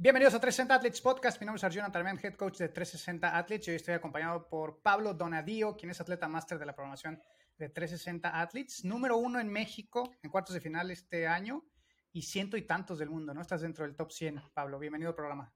Bienvenidos 0.00 0.32
a 0.34 0.38
360 0.38 0.74
Athletes 0.76 1.00
Podcast. 1.00 1.40
Mi 1.40 1.46
nombre 1.46 1.58
es 1.58 1.64
Arjuna 1.64 1.90
Tarmian, 1.90 2.20
head 2.22 2.34
coach 2.34 2.58
de 2.58 2.68
360 2.68 3.36
Athletes. 3.36 3.66
Y 3.66 3.70
hoy 3.72 3.76
estoy 3.78 3.94
acompañado 3.94 4.48
por 4.48 4.80
Pablo 4.80 5.12
Donadío, 5.12 5.76
quien 5.76 5.90
es 5.90 6.00
atleta 6.00 6.28
máster 6.28 6.56
de 6.56 6.66
la 6.66 6.72
programación 6.72 7.20
de 7.58 7.68
360 7.68 8.40
Athletes, 8.40 8.84
número 8.84 9.16
uno 9.16 9.40
en 9.40 9.48
México 9.48 10.08
en 10.22 10.30
cuartos 10.30 10.54
de 10.54 10.60
final 10.60 10.92
este 10.92 11.26
año 11.26 11.64
y 12.12 12.22
ciento 12.22 12.56
y 12.56 12.62
tantos 12.62 13.00
del 13.00 13.10
mundo, 13.10 13.34
¿no? 13.34 13.42
Estás 13.42 13.62
dentro 13.62 13.84
del 13.84 13.96
top 13.96 14.12
100, 14.12 14.40
Pablo. 14.54 14.78
Bienvenido 14.78 15.08
al 15.10 15.16
programa. 15.16 15.52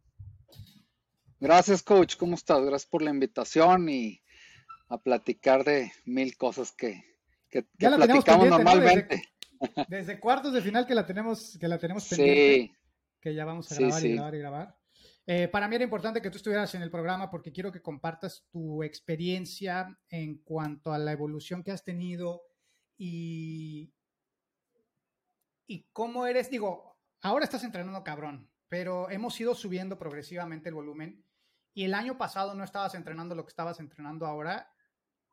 Gracias, 1.38 1.80
coach. 1.84 2.16
¿Cómo 2.16 2.34
estás? 2.34 2.64
Gracias 2.64 2.90
por 2.90 3.02
la 3.02 3.10
invitación 3.10 3.88
y 3.88 4.20
a 4.88 4.98
platicar 4.98 5.62
de 5.62 5.92
mil 6.04 6.36
cosas 6.36 6.72
que, 6.72 7.00
que, 7.48 7.62
platicamos 7.78 8.48
normalmente. 8.48 9.22
Desde, 9.86 10.18
cuartos 10.18 10.52
de 10.52 10.62
final 10.62 10.84
que 10.84 10.96
la 10.96 11.06
tenemos, 11.06 11.56
que 11.60 11.68
la 11.68 11.78
tenemos 11.78 12.08
pendiente. 12.08 12.74
Sí 12.74 12.81
que 13.22 13.34
ya 13.34 13.44
vamos 13.44 13.70
a 13.70 13.76
grabar 13.76 14.04
y 14.04 14.14
grabar 14.14 14.34
y 14.34 14.38
grabar. 14.38 14.78
Eh, 15.24 15.46
para 15.46 15.68
mí 15.68 15.76
era 15.76 15.84
importante 15.84 16.20
que 16.20 16.30
tú 16.30 16.36
estuvieras 16.36 16.74
en 16.74 16.82
el 16.82 16.90
programa 16.90 17.30
porque 17.30 17.52
quiero 17.52 17.70
que 17.70 17.80
compartas 17.80 18.44
tu 18.50 18.82
experiencia 18.82 19.96
en 20.10 20.38
cuanto 20.38 20.92
a 20.92 20.98
la 20.98 21.12
evolución 21.12 21.62
que 21.62 21.70
has 21.70 21.84
tenido 21.84 22.42
y, 22.98 23.94
y 25.68 25.88
cómo 25.92 26.26
eres. 26.26 26.50
Digo, 26.50 26.98
ahora 27.20 27.44
estás 27.44 27.62
entrenando 27.62 28.02
cabrón, 28.02 28.50
pero 28.68 29.08
hemos 29.10 29.40
ido 29.40 29.54
subiendo 29.54 29.96
progresivamente 29.96 30.68
el 30.68 30.74
volumen 30.74 31.24
y 31.72 31.84
el 31.84 31.94
año 31.94 32.18
pasado 32.18 32.54
no 32.54 32.64
estabas 32.64 32.96
entrenando 32.96 33.36
lo 33.36 33.44
que 33.44 33.50
estabas 33.50 33.78
entrenando 33.78 34.26
ahora 34.26 34.74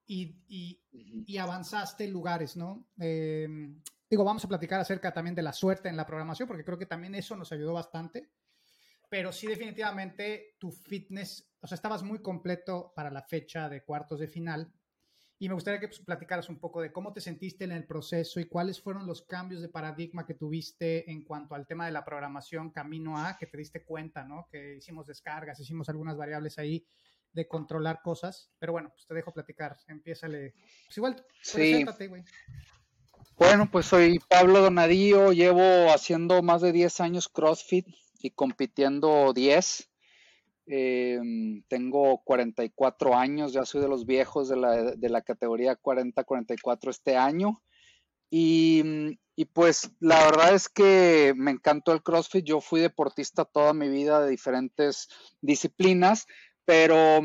y, 0.05 0.44
y, 0.47 0.83
y 0.91 1.38
avanzaste 1.38 2.08
lugares, 2.08 2.55
¿no? 2.55 2.88
Eh, 2.99 3.47
Digo, 4.09 4.23
vamos 4.23 4.43
a 4.43 4.47
platicar 4.47 4.79
acerca 4.79 5.13
también 5.13 5.35
de 5.35 5.43
la 5.43 5.53
suerte 5.53 5.87
en 5.87 5.97
la 5.97 6.05
programación, 6.05 6.47
porque 6.47 6.63
creo 6.63 6.79
que 6.79 6.87
también 6.87 7.13
eso 7.15 7.35
nos 7.35 7.51
ayudó 7.51 7.73
bastante. 7.73 8.31
Pero 9.09 9.31
sí, 9.31 9.47
definitivamente 9.47 10.55
tu 10.59 10.71
fitness, 10.71 11.51
o 11.61 11.67
sea, 11.67 11.75
estabas 11.75 12.03
muy 12.03 12.19
completo 12.19 12.93
para 12.95 13.09
la 13.09 13.21
fecha 13.21 13.69
de 13.69 13.83
cuartos 13.83 14.19
de 14.19 14.27
final. 14.27 14.71
Y 15.41 15.47
me 15.47 15.53
gustaría 15.53 15.79
que 15.79 15.88
pues, 15.88 16.01
platicaras 16.01 16.49
un 16.49 16.59
poco 16.59 16.81
de 16.81 16.91
cómo 16.91 17.13
te 17.13 17.21
sentiste 17.21 17.63
en 17.63 17.71
el 17.71 17.85
proceso 17.85 18.39
y 18.39 18.45
cuáles 18.45 18.81
fueron 18.81 19.07
los 19.07 19.21
cambios 19.21 19.61
de 19.61 19.69
paradigma 19.69 20.25
que 20.25 20.33
tuviste 20.33 21.09
en 21.09 21.23
cuanto 21.23 21.55
al 21.55 21.66
tema 21.66 21.85
de 21.85 21.91
la 21.91 22.03
programación 22.03 22.71
camino 22.71 23.17
a, 23.17 23.38
que 23.38 23.47
te 23.47 23.57
diste 23.57 23.85
cuenta, 23.85 24.25
¿no? 24.25 24.47
Que 24.51 24.75
hicimos 24.75 25.07
descargas, 25.07 25.59
hicimos 25.59 25.88
algunas 25.88 26.17
variables 26.17 26.59
ahí 26.59 26.85
de 27.31 27.47
controlar 27.47 28.01
cosas. 28.01 28.51
Pero 28.59 28.73
bueno, 28.73 28.89
pues 28.89 29.07
te 29.07 29.13
dejo 29.13 29.31
platicar. 29.31 29.77
Empiézale. 29.88 30.55
Pues 30.85 30.97
igual, 30.97 31.25
sí. 31.41 31.85
güey. 32.07 32.23
Bueno, 33.39 33.69
pues 33.71 33.85
soy 33.85 34.19
Pablo 34.19 34.59
Donadío, 34.59 35.31
llevo 35.31 35.93
haciendo 35.93 36.43
más 36.43 36.61
de 36.61 36.73
10 36.73 36.99
años 36.99 37.29
CrossFit 37.29 37.87
y 38.19 38.31
compitiendo 38.31 39.31
10. 39.31 39.89
Em, 40.67 41.63
tengo 41.69 42.21
44 42.25 43.15
años, 43.15 43.53
ya 43.53 43.63
soy 43.63 43.79
de 43.79 43.87
los 43.87 44.05
viejos 44.05 44.49
de 44.49 44.57
la, 44.57 44.91
de 44.93 45.09
la 45.09 45.21
categoría 45.21 45.79
40-44 45.81 46.89
este 46.89 47.15
año. 47.15 47.61
Y, 48.29 49.17
y, 49.37 49.45
pues 49.45 49.89
la 50.01 50.19
verdad 50.25 50.53
es 50.53 50.67
que 50.67 51.33
me 51.37 51.51
encantó 51.51 51.93
el 51.93 52.03
CrossFit. 52.03 52.43
Yo 52.43 52.59
fui 52.59 52.81
deportista 52.81 53.45
toda 53.45 53.73
mi 53.73 53.87
vida 53.87 54.19
de 54.19 54.29
diferentes 54.29 55.07
disciplinas, 55.39 56.27
pero 56.65 57.21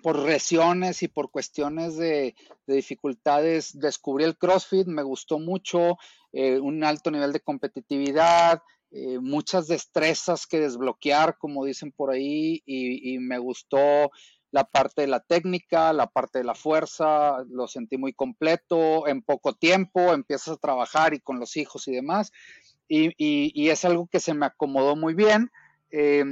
por 0.00 0.18
lesiones 0.18 1.02
y 1.02 1.08
por 1.08 1.30
cuestiones 1.30 1.96
de, 1.96 2.34
dificultades 2.66 3.78
descubrí 3.78 4.24
el 4.24 4.38
CrossFit, 4.38 4.86
me 4.86 5.02
gustó 5.02 5.38
mucho, 5.38 5.98
eh, 6.32 6.58
un 6.58 6.82
alto 6.84 7.10
nivel 7.10 7.32
de 7.32 7.40
competitividad, 7.40 8.62
eh, 8.90 9.18
muchas 9.18 9.68
destrezas 9.68 10.46
que 10.46 10.60
desbloquear, 10.60 11.36
como 11.38 11.64
dicen 11.64 11.92
por 11.92 12.10
ahí, 12.10 12.62
y, 12.64 13.18
me 13.18 13.38
gustó 13.38 14.10
la 14.50 14.64
parte 14.64 15.02
de 15.02 15.08
la 15.08 15.20
técnica, 15.20 15.92
la 15.92 16.06
parte 16.06 16.38
de 16.38 16.44
la 16.44 16.54
fuerza, 16.54 17.44
lo 17.48 17.68
sentí 17.68 17.96
muy 17.96 18.12
completo, 18.12 19.06
en 19.08 19.22
poco 19.22 19.54
tiempo 19.54 20.12
empiezas 20.12 20.56
a 20.56 20.60
trabajar 20.60 21.14
y 21.14 21.20
con 21.20 21.38
los 21.38 21.56
hijos 21.56 21.88
y 21.88 21.92
demás, 21.92 22.32
y, 22.88 23.68
es 23.68 23.84
algo 23.84 24.06
que 24.06 24.20
se 24.20 24.34
me 24.34 24.46
acomodó 24.46 24.96
muy 24.96 25.14
bien. 25.14 25.50
Eh, 25.90 26.24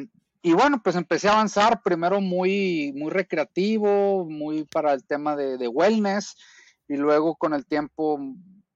y 0.43 0.55
bueno, 0.55 0.81
pues 0.83 0.97
empecé 0.97 1.28
a 1.28 1.33
avanzar 1.33 1.83
primero 1.83 2.21
muy, 2.21 2.93
muy 2.97 3.11
recreativo, 3.11 4.25
muy 4.25 4.65
para 4.65 4.95
el 4.95 5.05
tema 5.05 5.37
de, 5.37 5.69
wellness, 5.69 6.37
y 6.89 6.97
luego 6.97 7.37
con 7.37 7.53
el 7.53 7.67
tiempo 7.67 8.19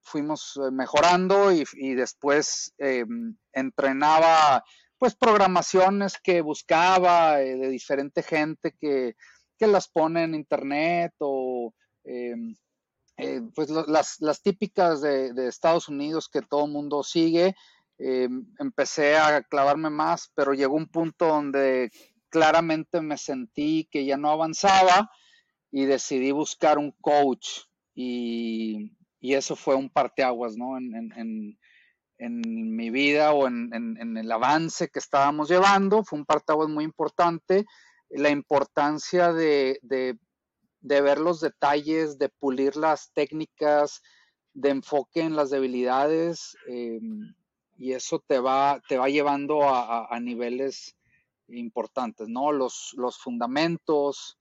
fuimos 0.03 0.57
eh, 0.57 0.71
mejorando 0.71 1.51
y, 1.53 1.95
después 1.95 2.75
em, 2.79 3.37
entrenaba 3.53 4.63
pues 4.99 5.15
programaciones 5.17 6.19
que 6.23 6.43
buscaba 6.43 7.41
eh, 7.41 7.57
de 7.57 7.69
diferente 7.69 8.23
gente 8.23 8.75
que, 8.79 9.17
las 9.61 9.89
pone 9.89 10.25
en 10.25 10.35
internet 10.35 11.15
o 11.21 11.73
em, 12.05 12.55
eh, 13.17 13.41
pues 13.55 13.71
las, 13.71 14.21
las, 14.21 14.43
típicas 14.43 15.01
de, 15.01 15.33
de, 15.33 15.49
Estados 15.49 15.89
Unidos 15.89 16.29
que 16.29 16.43
todo 16.43 16.67
mundo 16.67 17.03
sigue 17.03 17.57
eh, 17.99 18.29
empecé 18.59 19.17
a 19.17 19.43
clavarme 19.43 19.91
más, 19.91 20.33
pero 20.35 20.53
llegó 20.53 20.75
un 20.75 20.89
punto 20.89 21.27
donde 21.27 21.91
claramente 22.29 23.01
me 23.01 23.17
sentí 23.17 23.89
que 23.91 24.05
ya 24.05 24.17
no 24.17 24.31
avanzaba 24.31 25.09
y 25.71 25.85
decidí 25.85 26.33
buscar 26.33 26.79
un 26.79 26.91
coach 27.01 27.61
y, 27.95 28.93
eso 29.21 29.57
fue 29.57 29.75
un 29.75 29.89
parteaguas, 29.89 30.57
¿no? 30.57 30.77
En, 30.77 31.57
mi 32.17 32.91
vida 32.91 33.33
o 33.33 33.47
en, 33.47 34.17
el 34.17 34.33
avance 34.33 34.89
que 34.89 34.99
estábamos 34.99 35.49
llevando, 35.49 36.05
fue 36.05 36.19
un 36.19 36.25
parteaguas 36.25 36.69
muy 36.69 36.85
importante, 36.85 37.65
la 38.11 38.31
importancia 38.31 39.33
de, 39.33 39.79
ver 40.81 41.19
los 41.19 41.41
detalles, 41.41 42.19
de 42.19 42.29
pulir 42.29 42.77
las 42.77 43.13
técnicas, 43.13 44.03
de 44.53 44.71
enfoque 44.71 45.21
en 45.23 45.37
las 45.37 45.51
debilidades. 45.51 46.57
Eh, 46.69 47.01
y 47.77 47.93
eso 47.93 48.23
te 48.27 48.39
va, 48.39 48.81
te 48.89 48.99
va 48.99 49.09
llevando 49.09 49.69
a, 49.69 50.19
niveles 50.21 50.97
importantes, 51.49 52.29
¿no? 52.29 52.53
Los, 52.53 52.95
los 52.97 53.19
fundamentos, 53.19 54.39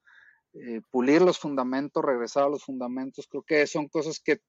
eh, 0.54 0.82
pulir 0.92 1.22
los 1.22 1.40
fundamentos, 1.40 2.04
regresar 2.04 2.44
a 2.44 2.50
los 2.50 2.64
fundamentos, 2.64 3.28
creo 3.28 3.44
que 3.44 3.68
son 3.68 3.88
cosas 3.88 4.20
que, 4.20 4.40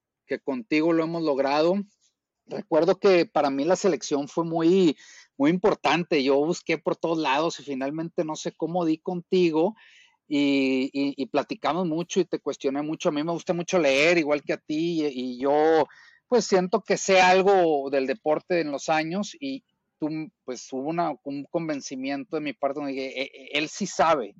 contigo 0.43 0.93
lo 0.93 1.05
hemos 1.05 1.23
logrado. 1.23 1.75
Recuerdo 2.47 2.99
que 2.99 3.27
para 3.27 3.51
mí 3.51 3.65
la 3.65 3.77
selección 3.77 4.29
fue 4.29 4.45
muy, 4.45 4.97
muy 5.37 5.51
importante. 5.51 6.23
Yo 6.23 6.37
busqué 6.37 6.79
por 6.79 6.97
todos 6.97 7.19
lados 7.19 7.61
y 7.61 7.63
finalmente 7.63 8.25
no 8.25 8.37
sé 8.37 8.53
cómo 8.53 8.85
di 8.85 8.99
contigo 8.99 9.75
y, 10.27 10.91
y, 10.93 11.27
platicamos 11.27 11.87
mucho 11.87 12.21
y 12.21 12.25
te 12.25 12.39
cuestioné 12.39 12.83
mucho. 12.83 13.09
A 13.09 13.13
mí 13.13 13.23
me 13.23 13.33
gusta 13.33 13.53
mucho 13.53 13.79
leer, 13.79 14.19
igual 14.19 14.43
que 14.43 14.55
a 14.55 14.59
ti, 14.59 15.05
y 15.07 15.39
yo 15.39 15.87
pues 16.29 16.45
siento 16.47 16.83
que 16.83 16.97
sé 16.97 17.21
algo 17.21 17.89
del 17.91 18.07
deporte 18.07 18.61
en 18.61 18.71
los 18.71 18.89
años 18.89 19.37
y 19.39 19.65
tú, 19.99 20.09
pues 20.45 20.73
hubo 20.73 20.89
una, 20.89 21.15
un 21.25 21.45
convencimiento 21.45 22.37
de 22.37 22.43
mi 22.43 22.53
parte 22.53 22.81
donde 22.81 22.93
dije, 22.93 23.23
e, 23.23 23.25
e, 23.25 23.59
él 23.59 23.69
sí 23.69 23.87
sabe, 23.87 24.35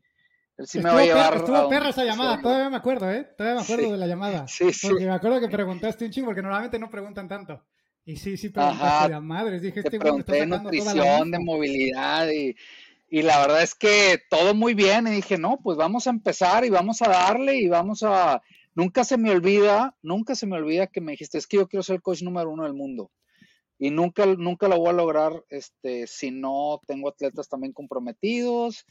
él 0.57 0.67
sí 0.67 0.79
me 0.79 0.91
va 0.91 1.01
a 1.01 1.05
llevar. 1.05 1.37
estuvo 1.37 1.69
perra 1.69 1.91
esa 1.91 2.05
llamada, 2.05 2.41
todavía 2.41 2.71
me 2.71 2.77
acuerdo, 2.77 3.11
¿eh? 3.11 3.29
Todavía 3.37 3.61
me 3.61 3.65
acuerdo 3.65 3.93
de 3.93 3.99
la 3.99 4.07
llamada. 4.07 4.47
Sí, 4.49 4.73
sí. 4.73 4.89
Porque 4.89 5.07
me 5.07 5.13
acuerdo 5.13 5.41
que 5.41 5.49
preguntaste 5.49 6.05
un 6.05 6.11
chingo, 6.11 6.27
porque 6.27 6.43
normalmente 6.43 6.79
no 6.79 6.91
preguntan 6.91 7.29
tanto. 7.29 7.63
Y 8.07 8.17
sí, 8.17 8.37
sí 8.37 8.51
preguntaste 8.51 9.15
de 9.15 9.21
madres. 9.21 9.63
Dije, 9.63 9.81
este 9.81 9.99
güey 9.99 10.13
me 10.13 10.21
está 10.21 10.35
sacando 10.35 10.59
nutrición, 10.59 10.95
toda 10.95 11.19
la 11.19 11.25
de 11.25 11.39
movilidad 11.39 12.29
y, 12.29 12.55
y 13.09 13.23
la 13.23 13.41
verdad 13.41 13.63
es 13.63 13.75
que 13.75 14.21
todo 14.29 14.55
muy 14.55 14.75
bien. 14.75 15.07
Y 15.07 15.13
dije, 15.13 15.39
no, 15.39 15.59
pues 15.63 15.79
vamos 15.79 16.07
a 16.07 16.11
empezar 16.11 16.65
y 16.65 16.71
vamos 16.71 17.01
a 17.01 17.09
darle 17.09 17.57
y 17.57 17.69
vamos 17.69 18.03
a 18.03 18.43
Nunca 18.75 19.05
se 19.05 19.17
me 19.17 19.31
olvida, 19.31 19.97
nunca 20.03 20.35
se 20.35 20.47
me 20.47 20.57
olvida 20.57 20.89
que 20.89 21.01
me 21.01 21.13
dijiste, 21.13 21.39
es 21.39 21.47
que 21.47 21.59
yo 21.59 21.69
quiero 21.69 21.83
ser 21.83 21.97
el 21.97 22.03
coach 22.03 22.23
número 22.23 22.51
uno 22.51 22.65
del 22.65 22.75
mundo. 22.75 23.11
Y 23.79 23.91
nunca, 23.91 24.27
nunca 24.27 24.69
lo 24.69 24.79
voy 24.79 24.89
a 24.89 24.93
lograr 24.93 25.45
este, 25.49 26.07
si 26.07 26.31
no 26.31 26.81
tengo 26.87 27.09
atletas 27.09 27.49
también 27.49 27.73
comprometidos 27.73 28.85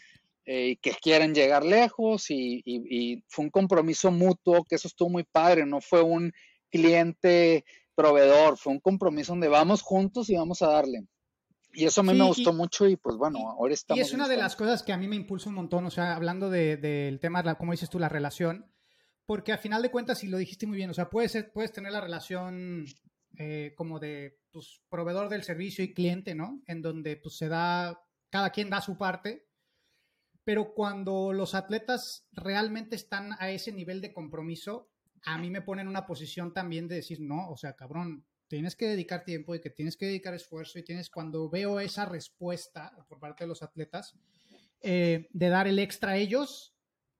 eh, 0.45 0.69
y 0.69 0.75
que 0.77 0.91
quieren 0.91 1.33
llegar 1.33 1.65
lejos. 1.65 2.25
Y, 2.29 3.23
fue 3.27 3.45
un 3.45 3.51
compromiso 3.51 4.11
mutuo, 4.11 4.63
que 4.63 4.75
eso 4.75 4.87
estuvo 4.87 5.09
muy 5.09 5.23
padre, 5.23 5.65
no 5.65 5.81
fue 5.81 6.01
un 6.01 6.31
cliente 6.69 7.65
proveedor, 7.95 8.57
fue 8.57 8.73
un 8.73 8.79
compromiso 8.79 9.33
donde 9.33 9.47
vamos 9.47 9.81
juntos 9.81 10.29
y 10.29 10.35
vamos 10.35 10.61
a 10.61 10.67
darle. 10.67 11.05
Y 11.75 11.85
eso 11.85 12.01
a 12.01 12.03
mí 12.03 12.13
me 12.13 12.25
gustó 12.25 12.53
mucho 12.53 12.87
y 12.87 12.95
pues 12.97 13.17
bueno, 13.17 13.39
ahora 13.49 13.73
estamos... 13.73 13.97
Y 13.97 14.01
es 14.01 14.13
una 14.13 14.27
de 14.27 14.37
las 14.37 14.55
cosas 14.55 14.83
que 14.83 14.93
a 14.93 14.97
mí 14.97 15.07
me 15.07 15.15
impulsa 15.15 15.49
un 15.49 15.55
montón, 15.55 15.85
o 15.85 15.91
sea, 15.91 16.15
hablando 16.15 16.51
del 16.51 16.79
de, 16.81 17.17
tema, 17.19 17.55
como 17.55 17.71
dices 17.71 17.89
tú, 17.89 17.97
la 17.97 18.09
relación, 18.09 18.71
porque 19.25 19.51
a 19.51 19.57
final 19.57 19.81
de 19.81 19.91
cuentas, 19.91 20.23
y 20.23 20.27
lo 20.27 20.37
dijiste 20.37 20.67
muy 20.67 20.77
bien, 20.77 20.89
o 20.89 20.93
sea, 20.93 21.09
puedes, 21.09 21.31
tener 21.71 21.91
la 21.91 22.01
relación 22.01 22.85
eh, 23.37 23.73
como 23.75 23.99
de 23.99 24.39
pues, 24.51 24.81
proveedor 24.89 25.29
del 25.29 25.43
servicio 25.43 25.83
y 25.83 25.93
cliente, 25.93 26.35
¿no? 26.35 26.61
En 26.67 26.81
donde 26.81 27.17
pues 27.17 27.37
se 27.37 27.47
da, 27.47 28.01
cada 28.29 28.51
quien 28.51 28.69
da 28.69 28.81
su 28.81 28.97
parte, 28.97 29.47
pero 30.43 30.73
cuando 30.73 31.31
los 31.31 31.55
atletas 31.55 32.27
realmente 32.31 32.95
están 32.95 33.33
a 33.39 33.49
ese 33.49 33.71
nivel 33.71 34.01
de 34.01 34.13
compromiso, 34.13 34.89
a 35.23 35.37
mí 35.37 35.49
me 35.49 35.61
pone 35.61 35.81
en 35.81 35.87
una 35.87 36.05
posición 36.05 36.53
también 36.53 36.87
de 36.87 36.95
decir, 36.95 37.21
no, 37.21 37.49
o 37.49 37.55
sea, 37.55 37.73
cabrón, 37.73 38.25
tienes 38.47 38.75
que 38.75 38.87
dedicar 38.87 39.23
tiempo 39.23 39.55
y 39.55 39.61
que 39.61 39.69
tienes 39.69 39.95
que 39.95 40.05
dedicar 40.05 40.33
esfuerzo 40.33 40.79
y 40.79 40.83
tienes, 40.83 41.09
cuando 41.09 41.49
veo 41.49 41.79
esa 41.79 42.05
respuesta 42.05 42.93
por 43.07 43.19
parte 43.19 43.45
de 43.45 43.47
los 43.47 43.63
atletas, 43.63 44.15
eh, 44.81 45.29
de 45.31 45.49
dar 45.49 45.67
el 45.67 45.79
extra 45.79 46.11
a 46.11 46.17
ellos, 46.17 46.72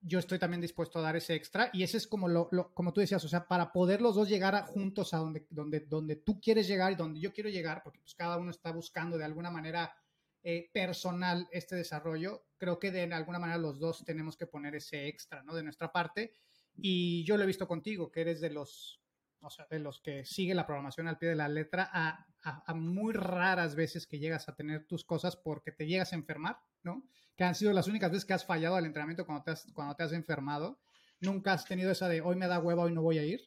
yo 0.06 0.20
estoy 0.20 0.38
también 0.38 0.62
dispuesto 0.62 1.00
a 1.00 1.02
dar 1.02 1.16
ese 1.16 1.34
extra 1.34 1.70
y 1.74 1.84
ese 1.84 1.98
es 1.98 2.08
como 2.08 2.28
lo, 2.28 2.50
como 2.74 2.94
tú 2.94 3.02
decías, 3.02 3.24
o 3.24 3.28
sea, 3.28 3.48
para 3.48 3.72
poder 3.72 4.02
los 4.02 4.16
dos 4.16 4.28
llegar 4.28 4.66
juntos 4.66 5.14
a 5.14 5.18
donde, 5.18 5.48
donde, 5.50 5.80
donde 5.82 6.18
tú 6.18 6.40
quieres 6.42 6.68
llegar 6.68 6.92
y 6.92 6.96
donde 6.96 7.20
yo 7.20 7.34
quiero 7.34 7.50
llegar, 7.50 7.82
porque 7.84 8.00
pues 8.00 8.14
cada 8.14 8.38
uno 8.38 8.52
está 8.52 8.72
buscando 8.72 9.18
de 9.18 9.26
alguna 9.26 9.50
manera 9.50 9.96
eh, 10.44 10.70
personal 10.74 11.48
este 11.52 11.76
desarrollo, 11.76 12.46
creo 12.58 12.80
que 12.80 12.92
de 12.92 13.04
alguna 13.14 13.40
manera 13.40 13.58
los 13.58 13.80
dos 13.80 14.04
tenemos 14.04 14.36
que 14.36 14.46
poner 14.46 14.76
ese 14.76 15.08
extra, 15.08 15.42
¿no? 15.44 15.56
De 15.56 15.64
nuestra 15.64 15.92
parte 15.92 16.36
y 16.76 17.24
yo 17.24 17.38
lo 17.38 17.44
he 17.44 17.48
visto 17.48 17.68
contigo, 17.68 18.12
que 18.12 18.22
eres 18.22 18.42
de 18.42 18.50
los, 18.50 19.02
o 19.42 19.50
sea, 19.50 19.68
de 19.70 19.80
los 19.80 20.02
que 20.02 20.26
sigue 20.26 20.54
la 20.54 20.66
programación 20.66 21.08
al 21.08 21.18
pie 21.18 21.30
de 21.30 21.36
la 21.36 21.48
letra 21.48 21.90
a, 21.94 22.28
a 22.44 22.74
muy 22.74 23.14
raras 23.14 23.76
veces 23.76 24.06
que 24.06 24.20
llegas 24.20 24.50
a 24.50 24.56
tener 24.56 24.86
tus 24.86 25.06
cosas 25.06 25.36
porque 25.36 25.72
te 25.72 25.88
llegas 25.88 26.12
a 26.12 26.16
enfermar, 26.16 26.58
¿no? 26.84 27.04
que 27.36 27.44
han 27.44 27.56
sido 27.56 27.74
las 27.74 27.88
únicas 27.88 28.12
veces 28.12 28.26
que 28.26 28.34
has 28.34 28.46
fallado 28.46 28.76
al 28.76 28.86
entrenamiento 28.86 29.26
cuando 29.26 29.44
te 29.44 29.52
has, 29.52 29.66
cuando 29.74 29.96
te 29.96 30.04
has 30.04 30.14
enfermado. 30.14 30.80
Nunca 31.20 31.54
has 31.54 31.66
tenido 31.66 31.92
esa 31.92 32.08
de 32.08 32.22
hoy 32.22 32.36
me 32.36 32.48
da 32.48 32.60
hueva, 32.60 32.84
hoy 32.84 32.94
no 32.94 33.02
voy 33.02 33.18
a 33.18 33.26
ir. 33.26 33.42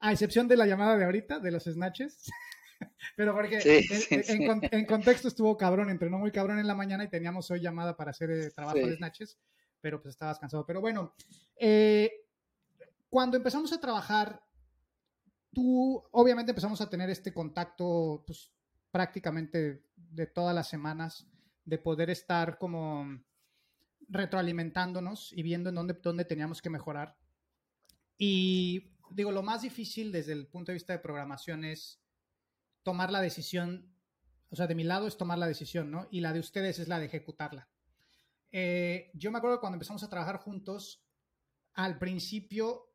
A 0.00 0.12
excepción 0.12 0.48
de 0.48 0.56
la 0.56 0.66
llamada 0.66 0.96
de 0.96 1.04
ahorita, 1.04 1.38
de 1.38 1.50
los 1.50 1.64
snatches. 1.64 2.24
Pero 3.16 3.34
porque 3.34 3.58
en, 3.60 4.86
contexto 4.86 5.28
estuvo 5.28 5.56
cabrón, 5.56 5.90
entrenó 5.90 6.18
muy 6.18 6.30
cabrón 6.30 6.60
en 6.60 6.66
la 6.66 6.76
mañana 6.76 7.04
y 7.04 7.08
teníamos 7.08 7.50
hoy 7.50 7.60
llamada 7.60 7.96
para 7.96 8.12
hacer 8.12 8.30
el 8.30 8.54
trabajo 8.54 8.78
de 8.78 8.94
snatches, 8.94 9.36
pero 9.80 10.00
pues 10.00 10.14
estabas 10.14 10.38
cansado. 10.38 10.64
Pero 10.64 10.80
bueno, 10.80 11.12
eh, 11.56 12.24
cuando 13.08 13.36
empezamos 13.36 13.72
a 13.72 13.80
trabajar, 13.80 14.40
tú 15.52 16.02
obviamente 16.12 16.52
empezamos 16.52 16.80
a 16.80 16.90
tener 16.90 17.10
este 17.10 17.32
contacto 17.32 18.22
pues, 18.26 18.50
prácticamente 18.90 19.84
de 19.96 20.26
todas 20.26 20.54
las 20.54 20.68
semanas, 20.68 21.26
de 21.64 21.78
poder 21.78 22.10
estar 22.10 22.58
como 22.58 23.20
retroalimentándonos 24.08 25.32
y 25.32 25.42
viendo 25.42 25.68
en 25.68 25.74
dónde, 25.74 25.94
dónde 26.02 26.24
teníamos 26.24 26.62
que 26.62 26.70
mejorar. 26.70 27.16
Y 28.16 28.96
digo, 29.10 29.32
lo 29.32 29.42
más 29.42 29.62
difícil 29.62 30.10
desde 30.12 30.32
el 30.32 30.46
punto 30.46 30.72
de 30.72 30.74
vista 30.74 30.92
de 30.92 30.98
programación 30.98 31.64
es 31.64 32.00
tomar 32.82 33.10
la 33.10 33.20
decisión, 33.20 33.94
o 34.50 34.56
sea, 34.56 34.66
de 34.66 34.74
mi 34.74 34.84
lado 34.84 35.06
es 35.06 35.16
tomar 35.16 35.38
la 35.38 35.46
decisión, 35.46 35.90
¿no? 35.90 36.08
Y 36.10 36.20
la 36.20 36.32
de 36.32 36.40
ustedes 36.40 36.78
es 36.78 36.88
la 36.88 36.98
de 36.98 37.06
ejecutarla. 37.06 37.68
Eh, 38.50 39.10
yo 39.14 39.30
me 39.30 39.38
acuerdo 39.38 39.60
cuando 39.60 39.76
empezamos 39.76 40.02
a 40.02 40.08
trabajar 40.08 40.38
juntos, 40.38 41.04
al 41.74 41.98
principio, 41.98 42.87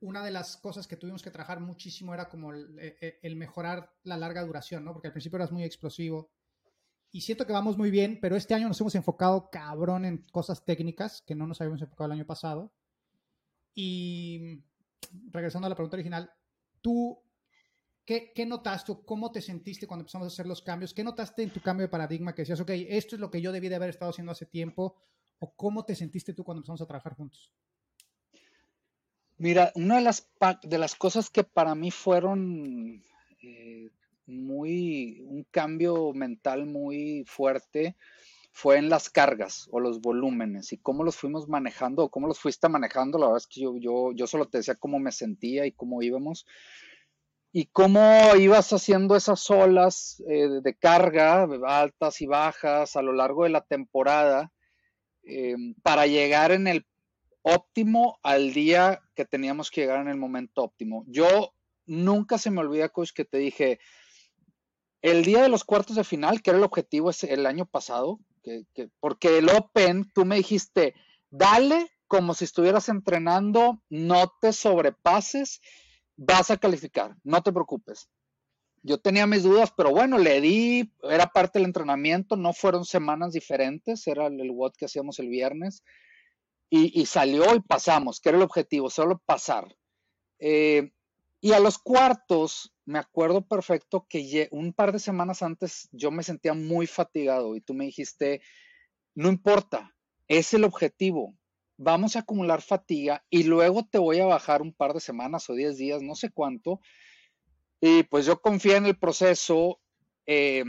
una 0.00 0.24
de 0.24 0.30
las 0.30 0.56
cosas 0.56 0.86
que 0.86 0.96
tuvimos 0.96 1.22
que 1.22 1.30
trabajar 1.30 1.60
muchísimo 1.60 2.14
era 2.14 2.28
como 2.28 2.52
el, 2.52 2.96
el 3.22 3.36
mejorar 3.36 3.92
la 4.04 4.16
larga 4.16 4.44
duración, 4.44 4.84
¿no? 4.84 4.92
Porque 4.92 5.08
al 5.08 5.12
principio 5.12 5.36
eras 5.36 5.52
muy 5.52 5.64
explosivo 5.64 6.30
y 7.16 7.22
siento 7.22 7.46
que 7.46 7.52
vamos 7.54 7.78
muy 7.78 7.90
bien, 7.90 8.18
pero 8.20 8.36
este 8.36 8.52
año 8.52 8.68
nos 8.68 8.78
hemos 8.78 8.94
enfocado 8.94 9.48
cabrón 9.50 10.04
en 10.04 10.18
cosas 10.32 10.66
técnicas 10.66 11.22
que 11.22 11.34
no 11.34 11.46
nos 11.46 11.60
habíamos 11.60 11.80
enfocado 11.80 12.06
el 12.06 12.18
año 12.18 12.26
pasado. 12.26 12.74
Y 13.74 14.62
regresando 15.30 15.64
a 15.64 15.70
la 15.70 15.74
pregunta 15.74 15.96
original, 15.96 16.30
¿tú 16.82 17.22
qué, 18.04 18.32
qué 18.34 18.44
notaste 18.44 18.92
cómo 19.06 19.32
te 19.32 19.40
sentiste 19.40 19.86
cuando 19.86 20.02
empezamos 20.02 20.26
a 20.26 20.28
hacer 20.28 20.46
los 20.46 20.60
cambios? 20.60 20.92
¿Qué 20.92 21.04
notaste 21.04 21.42
en 21.42 21.50
tu 21.50 21.62
cambio 21.62 21.86
de 21.86 21.90
paradigma 21.90 22.34
que 22.34 22.42
decías, 22.42 22.60
ok, 22.60 22.70
esto 22.70 23.16
es 23.16 23.20
lo 23.20 23.30
que 23.30 23.40
yo 23.40 23.50
debí 23.50 23.70
de 23.70 23.76
haber 23.76 23.88
estado 23.88 24.10
haciendo 24.10 24.32
hace 24.32 24.44
tiempo? 24.44 24.96
¿O 25.38 25.54
cómo 25.54 25.86
te 25.86 25.94
sentiste 25.94 26.34
tú 26.34 26.44
cuando 26.44 26.58
empezamos 26.58 26.82
a 26.82 26.86
trabajar 26.86 27.14
juntos? 27.14 27.50
Mira, 29.38 29.72
una 29.74 29.96
de 29.96 30.02
las, 30.02 30.28
de 30.62 30.78
las 30.78 30.94
cosas 30.94 31.30
que 31.30 31.44
para 31.44 31.74
mí 31.74 31.90
fueron 31.90 33.02
eh, 33.42 33.90
muy, 34.26 35.20
un 35.26 35.44
cambio 35.50 36.12
mental 36.14 36.66
muy 36.66 37.24
fuerte 37.26 37.96
fue 38.50 38.78
en 38.78 38.88
las 38.88 39.10
cargas 39.10 39.68
o 39.70 39.80
los 39.80 40.00
volúmenes 40.00 40.72
y 40.72 40.78
cómo 40.78 41.04
los 41.04 41.16
fuimos 41.16 41.46
manejando 41.46 42.04
o 42.04 42.08
cómo 42.08 42.26
los 42.26 42.40
fuiste 42.40 42.70
manejando. 42.70 43.18
La 43.18 43.26
verdad 43.26 43.42
es 43.42 43.46
que 43.46 43.60
yo, 43.60 43.76
yo, 43.76 44.12
yo 44.12 44.26
solo 44.26 44.46
te 44.46 44.58
decía 44.58 44.76
cómo 44.76 44.98
me 44.98 45.12
sentía 45.12 45.66
y 45.66 45.72
cómo 45.72 46.00
íbamos 46.00 46.46
y 47.52 47.66
cómo 47.66 48.34
ibas 48.38 48.70
haciendo 48.74 49.16
esas 49.16 49.50
olas 49.50 50.22
eh, 50.28 50.60
de 50.62 50.74
carga, 50.74 51.48
altas 51.66 52.20
y 52.20 52.26
bajas 52.26 52.96
a 52.96 53.02
lo 53.02 53.14
largo 53.14 53.44
de 53.44 53.48
la 53.50 53.62
temporada, 53.62 54.52
em, 55.22 55.74
para 55.82 56.06
llegar 56.06 56.52
en 56.52 56.66
el 56.66 56.84
óptimo 57.48 58.18
al 58.24 58.52
día 58.52 59.00
que 59.14 59.24
teníamos 59.24 59.70
que 59.70 59.82
llegar 59.82 60.00
en 60.00 60.08
el 60.08 60.16
momento 60.16 60.64
óptimo. 60.64 61.04
Yo 61.06 61.52
nunca 61.86 62.38
se 62.38 62.50
me 62.50 62.60
olvida, 62.60 62.88
coach, 62.88 63.12
que 63.12 63.24
te 63.24 63.38
dije, 63.38 63.78
el 65.00 65.24
día 65.24 65.42
de 65.42 65.48
los 65.48 65.62
cuartos 65.62 65.94
de 65.94 66.02
final, 66.02 66.42
que 66.42 66.50
era 66.50 66.58
el 66.58 66.64
objetivo 66.64 67.12
el 67.22 67.46
año 67.46 67.64
pasado, 67.64 68.18
porque 68.98 69.38
el 69.38 69.48
Open, 69.48 70.10
tú 70.12 70.24
me 70.24 70.36
dijiste, 70.36 70.94
dale 71.30 71.88
como 72.08 72.34
si 72.34 72.44
estuvieras 72.44 72.88
entrenando, 72.88 73.80
no 73.90 74.32
te 74.40 74.52
sobrepases, 74.52 75.60
vas 76.16 76.50
a 76.50 76.56
calificar, 76.56 77.14
no 77.22 77.44
te 77.44 77.52
preocupes. 77.52 78.08
Yo 78.82 78.98
tenía 78.98 79.26
mis 79.28 79.44
dudas, 79.44 79.72
pero 79.76 79.90
bueno, 79.90 80.18
le 80.18 80.40
di, 80.40 80.92
era 81.02 81.26
parte 81.26 81.60
del 81.60 81.66
entrenamiento, 81.66 82.36
no 82.36 82.52
fueron 82.52 82.84
semanas 82.84 83.32
diferentes, 83.32 84.04
era 84.08 84.26
el, 84.26 84.50
WOD 84.50 84.72
que 84.76 84.86
hacíamos 84.86 85.20
el 85.20 85.28
viernes, 85.28 85.84
y, 86.68 87.06
salió 87.06 87.54
y 87.54 87.60
pasamos, 87.60 88.20
que 88.20 88.30
era 88.30 88.38
el 88.38 88.44
objetivo, 88.44 88.90
solo 88.90 89.22
pasar. 89.24 89.76
Eh, 90.38 90.92
y 91.40 91.52
a 91.52 91.60
los 91.60 91.78
cuartos, 91.78 92.74
me 92.84 92.98
acuerdo 92.98 93.46
perfecto 93.46 94.06
que 94.08 94.48
un 94.50 94.72
par 94.72 94.92
de 94.92 94.98
semanas 94.98 95.42
antes 95.42 95.88
yo 95.92 96.10
me 96.10 96.22
sentía 96.22 96.54
muy 96.54 96.86
fatigado 96.86 97.56
y 97.56 97.60
tú 97.60 97.74
me 97.74 97.84
dijiste, 97.84 98.40
no 99.14 99.28
importa, 99.28 99.94
es 100.28 100.54
el 100.54 100.64
objetivo, 100.64 101.36
vamos 101.76 102.16
a 102.16 102.20
acumular 102.20 102.62
fatiga 102.62 103.24
y 103.30 103.44
luego 103.44 103.86
te 103.86 103.98
voy 103.98 104.18
a 104.18 104.26
bajar 104.26 104.62
un 104.62 104.72
par 104.72 104.92
de 104.92 105.00
semanas 105.00 105.48
o 105.48 105.54
diez 105.54 105.76
días, 105.76 106.02
no 106.02 106.14
sé 106.14 106.30
cuánto. 106.30 106.80
Y 107.80 108.02
pues 108.04 108.26
yo 108.26 108.40
confié 108.40 108.76
en 108.76 108.86
el 108.86 108.98
proceso. 108.98 109.80
Eh, 110.26 110.64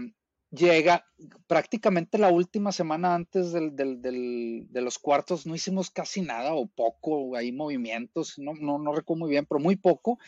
llega 0.51 1.05
prácticamente 1.47 2.17
la 2.17 2.29
última 2.29 2.71
semana 2.71 3.13
antes 3.15 3.51
de 3.51 4.81
los 4.81 4.99
cuartos, 4.99 5.45
no 5.45 5.55
hicimos 5.55 5.89
casi 5.89 6.21
nada 6.21 6.53
o 6.53 6.67
poco, 6.67 7.35
hay 7.35 7.51
movimientos, 7.51 8.37
no, 8.37 8.53
no, 8.53 8.77
no 8.77 8.93
recuerdo 8.93 9.21
muy 9.21 9.29
bien, 9.31 9.45
pero 9.45 9.59
muy 9.59 9.75
poco. 9.75 10.19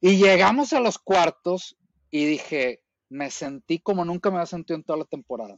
Y 0.00 0.16
llegamos 0.16 0.72
a 0.72 0.80
los 0.80 0.98
cuartos 0.98 1.76
y 2.10 2.24
dije, 2.24 2.82
me 3.08 3.30
sentí 3.30 3.78
como 3.78 4.04
nunca 4.04 4.30
me 4.30 4.36
había 4.36 4.46
sentido 4.46 4.76
en 4.76 4.84
toda 4.84 4.98
la 4.98 5.04
temporada. 5.04 5.56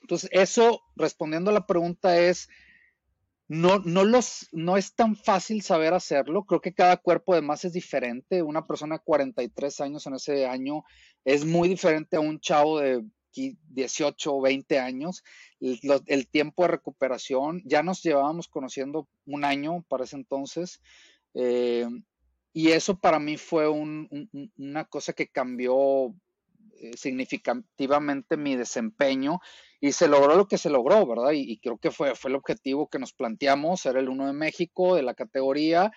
Entonces, 0.00 0.28
eso, 0.32 0.82
respondiendo 0.96 1.50
a 1.50 1.54
la 1.54 1.66
pregunta, 1.66 2.18
es, 2.18 2.48
no, 3.48 3.78
no, 3.80 4.04
los, 4.04 4.48
no 4.52 4.76
es 4.76 4.94
tan 4.94 5.16
fácil 5.16 5.62
saber 5.62 5.92
hacerlo. 5.92 6.44
Creo 6.44 6.60
que 6.60 6.74
cada 6.74 6.96
cuerpo 6.96 7.32
además 7.32 7.64
es 7.64 7.72
diferente. 7.72 8.42
Una 8.42 8.66
persona 8.66 8.96
de 8.96 9.04
43 9.04 9.80
años 9.80 10.06
en 10.06 10.14
ese 10.14 10.46
año 10.46 10.84
es 11.24 11.44
muy 11.44 11.68
diferente 11.68 12.16
a 12.16 12.20
un 12.20 12.40
chavo 12.40 12.80
de 12.80 13.04
18 13.32 14.34
o 14.34 14.40
20 14.40 14.78
años. 14.78 15.22
El, 15.60 16.28
tiempo 16.28 16.62
de 16.62 16.68
recuperación, 16.68 17.62
ya 17.64 17.82
nos 17.82 18.02
llevábamos 18.02 18.48
conociendo 18.48 19.08
un 19.26 19.44
año 19.44 19.84
para 19.88 20.04
ese 20.04 20.16
entonces. 20.16 20.80
Eh, 21.34 21.86
y 22.52 22.68
eso 22.70 22.98
para 22.98 23.18
mí 23.18 23.36
fue 23.36 23.68
una 23.68 24.84
cosa 24.84 25.12
que 25.12 25.28
cambió 25.28 26.14
eh, 26.78 26.96
significativamente 26.96 28.36
mi 28.36 28.56
desempeño 28.56 29.40
y 29.84 29.92
se 29.92 30.08
logró 30.08 30.34
lo 30.34 30.48
que 30.48 30.56
se 30.56 30.70
logró, 30.70 31.06
¿verdad? 31.06 31.32
Y, 31.34 31.58
creo 31.58 31.76
que 31.76 31.90
fue, 31.90 32.14
fue 32.14 32.30
el 32.30 32.36
objetivo 32.36 32.88
que 32.88 32.98
nos 32.98 33.12
planteamos, 33.12 33.82
ser 33.82 33.98
el 33.98 34.08
uno 34.08 34.26
de 34.26 34.32
México, 34.32 34.96
de 34.96 35.02
la 35.02 35.12
categoría, 35.12 35.92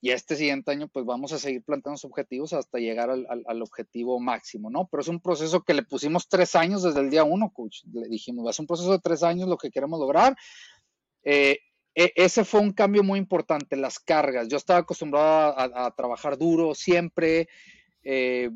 y 0.00 0.10
este 0.10 0.36
siguiente 0.36 0.70
año 0.70 0.86
pues 0.86 1.04
vamos 1.04 1.32
a 1.32 1.40
seguir 1.40 1.64
planteando 1.64 1.98
objetivos 2.04 2.52
hasta 2.52 2.78
llegar 2.78 3.10
al, 3.10 3.62
objetivo 3.62 4.20
máximo, 4.20 4.70
¿no? 4.70 4.86
Pero 4.88 5.00
es 5.00 5.08
un 5.08 5.18
proceso 5.18 5.64
que 5.64 5.74
le 5.74 5.82
pusimos 5.82 6.28
tres 6.28 6.54
años 6.54 6.84
desde 6.84 7.00
el 7.00 7.10
día 7.10 7.24
uno, 7.24 7.50
coach. 7.52 7.80
Le 7.92 8.06
dijimos, 8.06 8.48
es 8.48 8.60
un 8.60 8.68
proceso 8.68 8.92
de 8.92 9.00
tres 9.00 9.24
años 9.24 9.48
lo 9.48 9.56
que 9.56 9.72
queremos 9.72 9.98
lograr. 9.98 10.36
Eh, 11.24 11.58
e, 11.96 12.12
ese 12.14 12.44
fue 12.44 12.60
un 12.60 12.72
cambio 12.72 13.02
muy 13.02 13.18
importante, 13.18 13.74
las 13.74 13.98
cargas. 13.98 14.46
Yo 14.46 14.56
estaba 14.56 14.78
acostumbrado 14.78 15.58
a, 15.58 15.90
trabajar 15.96 16.38
duro 16.38 16.76
siempre, 16.76 17.48
eh, 18.04 18.50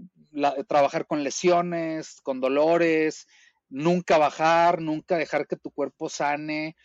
trabajar 0.68 1.08
con 1.08 1.24
lesiones, 1.24 2.20
con 2.20 2.40
dolores, 2.40 3.26
nunca 3.68 4.18
bajar, 4.18 4.80
nunca 4.80 5.16
dejar 5.16 5.46
que 5.46 5.56
tu 5.56 5.70
cuerpo 5.70 6.08
sane, 6.08 6.76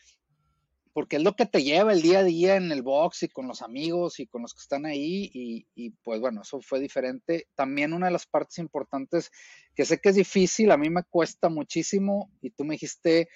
porque 0.93 1.17
es 1.17 1.23
lo 1.23 1.35
que 1.35 1.45
te 1.45 1.63
lleva 1.63 1.93
el 1.93 2.01
día 2.01 2.19
a 2.19 2.23
día 2.23 2.55
en 2.55 2.71
el 2.71 2.81
box 2.81 3.23
y 3.23 3.29
con 3.29 3.47
los 3.47 3.61
amigos 3.61 4.19
y 4.19 4.27
con 4.27 4.41
los 4.41 4.53
que 4.53 4.61
están 4.61 4.85
ahí 4.85 5.31
y, 5.33 5.91
pues 6.03 6.19
bueno, 6.19 6.41
eso 6.41 6.59
fue 6.61 6.79
diferente. 6.79 7.47
También 7.55 7.93
una 7.93 8.07
de 8.07 8.13
las 8.13 8.25
partes 8.25 8.57
importantes 8.57 9.31
que 9.73 9.85
sé 9.85 9.99
que 9.99 10.09
es 10.09 10.15
difícil, 10.15 10.71
a 10.71 10.77
mí 10.77 10.89
me 10.89 11.03
cuesta 11.03 11.49
muchísimo 11.49 12.29
y 12.41 12.51
tú 12.51 12.65
me 12.65 12.75
dijiste 12.75 13.29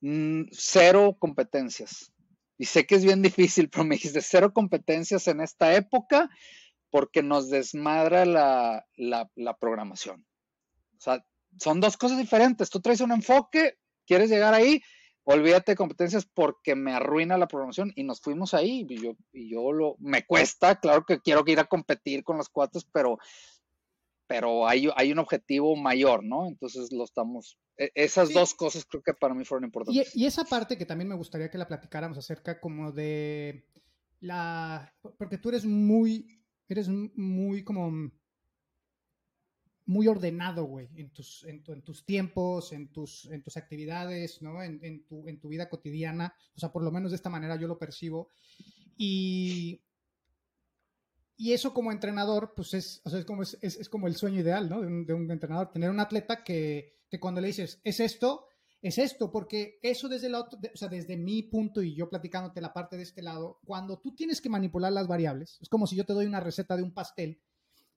mm, 0.00 0.42
cero 0.50 1.16
competencias. 1.18 2.12
Y 2.58 2.66
sé 2.66 2.86
que 2.86 2.96
es 2.96 3.04
bien 3.04 3.22
difícil, 3.22 3.70
pero 3.70 3.84
me 3.84 3.94
dijiste 3.94 4.20
cero 4.20 4.52
competencias 4.52 5.28
en 5.28 5.40
esta 5.40 5.74
época 5.74 6.28
porque 6.90 7.22
nos 7.22 7.48
desmadra 7.48 8.26
la, 8.26 8.86
la, 8.96 9.56
programación. 9.58 10.26
O 10.98 11.00
sea, 11.00 11.24
son 11.58 11.80
dos 11.80 11.96
cosas 11.96 12.18
diferentes. 12.18 12.70
Tú 12.70 12.80
traes 12.80 13.00
un 13.00 13.12
enfoque, 13.12 13.76
quieres 14.06 14.30
llegar 14.30 14.54
ahí, 14.54 14.80
olvídate 15.24 15.72
de 15.72 15.76
competencias 15.76 16.26
porque 16.26 16.74
me 16.74 16.92
arruina 16.92 17.38
la 17.38 17.48
programación 17.48 17.92
y 17.94 18.04
nos 18.04 18.20
fuimos 18.20 18.54
ahí 18.54 18.86
y 18.88 19.00
yo, 19.00 19.12
y 19.32 19.50
yo 19.50 19.72
lo, 19.72 19.96
me 19.98 20.24
cuesta, 20.24 20.80
claro 20.80 21.04
que 21.06 21.20
quiero 21.20 21.42
ir 21.46 21.60
a 21.60 21.64
competir 21.64 22.24
con 22.24 22.36
los 22.36 22.48
cuates, 22.48 22.84
pero, 22.92 23.18
pero 24.26 24.66
hay, 24.66 24.88
hay 24.96 25.12
un 25.12 25.18
objetivo 25.18 25.76
mayor, 25.76 26.24
¿no? 26.24 26.48
Entonces 26.48 26.92
lo 26.92 27.04
estamos, 27.04 27.58
e, 27.76 27.90
esas 27.94 28.32
dos 28.32 28.54
cosas 28.54 28.84
creo 28.84 29.02
que 29.02 29.14
para 29.14 29.34
mí 29.34 29.44
fueron 29.44 29.64
importantes. 29.64 30.14
Y, 30.14 30.22
y, 30.22 30.26
esa 30.26 30.44
parte 30.44 30.76
que 30.76 30.86
también 30.86 31.08
me 31.08 31.16
gustaría 31.16 31.50
que 31.50 31.58
la 31.58 31.68
platicáramos 31.68 32.18
acerca 32.18 32.60
como 32.60 32.90
de 32.90 33.64
la, 34.20 34.92
porque 35.18 35.38
tú 35.38 35.50
eres 35.50 35.64
muy, 35.64 36.40
eres 36.68 36.88
muy 36.88 37.62
como 37.62 38.10
muy 39.92 40.08
ordenado, 40.08 40.64
güey, 40.64 40.88
en 40.96 41.10
tus, 41.10 41.44
en, 41.44 41.62
tus 41.62 42.04
tiempos, 42.04 42.72
en 42.72 42.88
tus, 42.88 43.26
en 43.26 43.42
tus 43.42 43.56
actividades, 43.56 44.40
¿no? 44.40 44.62
En, 44.62 45.04
tu, 45.04 45.28
en 45.28 45.38
tu 45.38 45.48
vida 45.48 45.68
cotidiana. 45.68 46.34
O 46.56 46.58
sea, 46.58 46.72
por 46.72 46.82
lo 46.82 46.90
menos 46.90 47.10
de 47.10 47.16
esta 47.16 47.30
manera 47.30 47.56
yo 47.56 47.68
lo 47.68 47.78
percibo. 47.78 48.30
Y, 48.96 49.82
y 51.36 51.52
eso 51.52 51.74
como 51.74 51.92
entrenador, 51.92 52.54
pues 52.56 52.74
es, 52.74 53.02
o 53.04 53.10
sea, 53.10 53.18
es, 53.18 53.24
como, 53.24 53.42
es, 53.42 53.58
es, 53.60 53.88
como 53.88 54.06
el 54.06 54.16
sueño 54.16 54.40
ideal, 54.40 54.68
¿no? 54.68 54.80
De 54.80 55.12
un, 55.12 55.30
entrenador, 55.30 55.70
tener 55.70 55.90
un 55.90 56.00
atleta 56.00 56.42
que, 56.42 57.00
que 57.08 57.20
cuando 57.20 57.40
le 57.40 57.48
dices, 57.48 57.80
es 57.84 58.00
esto, 58.00 58.46
es 58.80 58.98
esto, 58.98 59.30
porque 59.30 59.78
eso 59.82 60.08
desde 60.08 60.34
otro, 60.34 60.58
o 60.72 60.76
sea, 60.76 60.88
desde 60.88 61.16
mi 61.16 61.42
punto 61.42 61.82
y 61.82 61.94
yo 61.94 62.08
platicándote 62.08 62.60
la 62.60 62.72
parte 62.72 62.96
de 62.96 63.04
este 63.04 63.22
lado, 63.22 63.60
cuando 63.64 63.98
tú 63.98 64.14
tienes 64.14 64.40
que 64.40 64.48
manipular 64.48 64.92
las 64.92 65.06
variables, 65.06 65.58
es 65.60 65.68
como 65.68 65.86
si 65.86 65.96
yo 65.96 66.04
te 66.04 66.14
doy 66.14 66.26
una 66.26 66.40
receta 66.40 66.76
de 66.76 66.82
un 66.82 66.92
pastel 66.92 67.40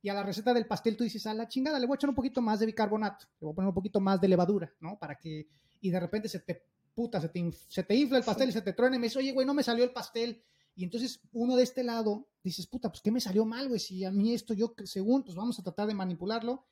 y 0.05 0.09
a 0.09 0.13
la 0.13 0.21
receta 0.21 0.53
del 0.53 0.67
pastel 0.67 0.95
tú 0.95 1.03
dices, 1.03 1.25
a 1.25 1.33
la 1.33 1.47
chingada, 1.47 1.79
le 1.79 1.87
voy 1.87 1.95
a 1.95 1.97
echar 1.97 2.11
un 2.11 2.15
poquito 2.15 2.39
más 2.39 2.59
de 2.59 2.67
bicarbonato, 2.67 3.25
le 3.39 3.45
voy 3.47 3.53
a 3.53 3.55
poner 3.55 3.69
un 3.69 3.73
poquito 3.73 3.99
más 3.99 4.21
de 4.21 4.27
levadura, 4.27 4.71
¿no? 4.79 4.99
Para 4.99 5.17
que, 5.17 5.47
y 5.81 5.89
de 5.89 5.99
repente 5.99 6.29
se 6.29 6.41
te 6.41 6.61
puta, 6.93 7.19
se 7.19 7.29
te, 7.29 7.51
se 7.67 7.81
te 7.81 7.95
infla 7.95 8.19
el 8.19 8.23
pastel 8.23 8.49
y 8.49 8.51
se 8.51 8.61
te 8.61 8.73
truena 8.73 8.97
y 8.97 8.99
me 8.99 9.07
dice, 9.07 9.17
oye, 9.17 9.31
güey, 9.31 9.47
no 9.47 9.55
me 9.55 9.63
salió 9.63 9.83
el 9.83 9.91
pastel. 9.91 10.43
Y 10.75 10.83
entonces 10.83 11.21
uno 11.31 11.55
de 11.55 11.63
este 11.63 11.83
lado 11.83 12.27
dices, 12.43 12.67
puta, 12.67 12.89
pues 12.89 13.01
¿qué 13.01 13.09
me 13.09 13.19
salió 13.19 13.45
mal, 13.45 13.67
güey? 13.67 13.79
Si 13.79 14.05
a 14.05 14.11
mí 14.11 14.31
esto 14.31 14.53
yo, 14.53 14.75
según, 14.83 15.23
pues 15.23 15.35
vamos 15.35 15.57
a 15.57 15.63
tratar 15.63 15.87
de 15.87 15.95
manipularlo 15.95 16.67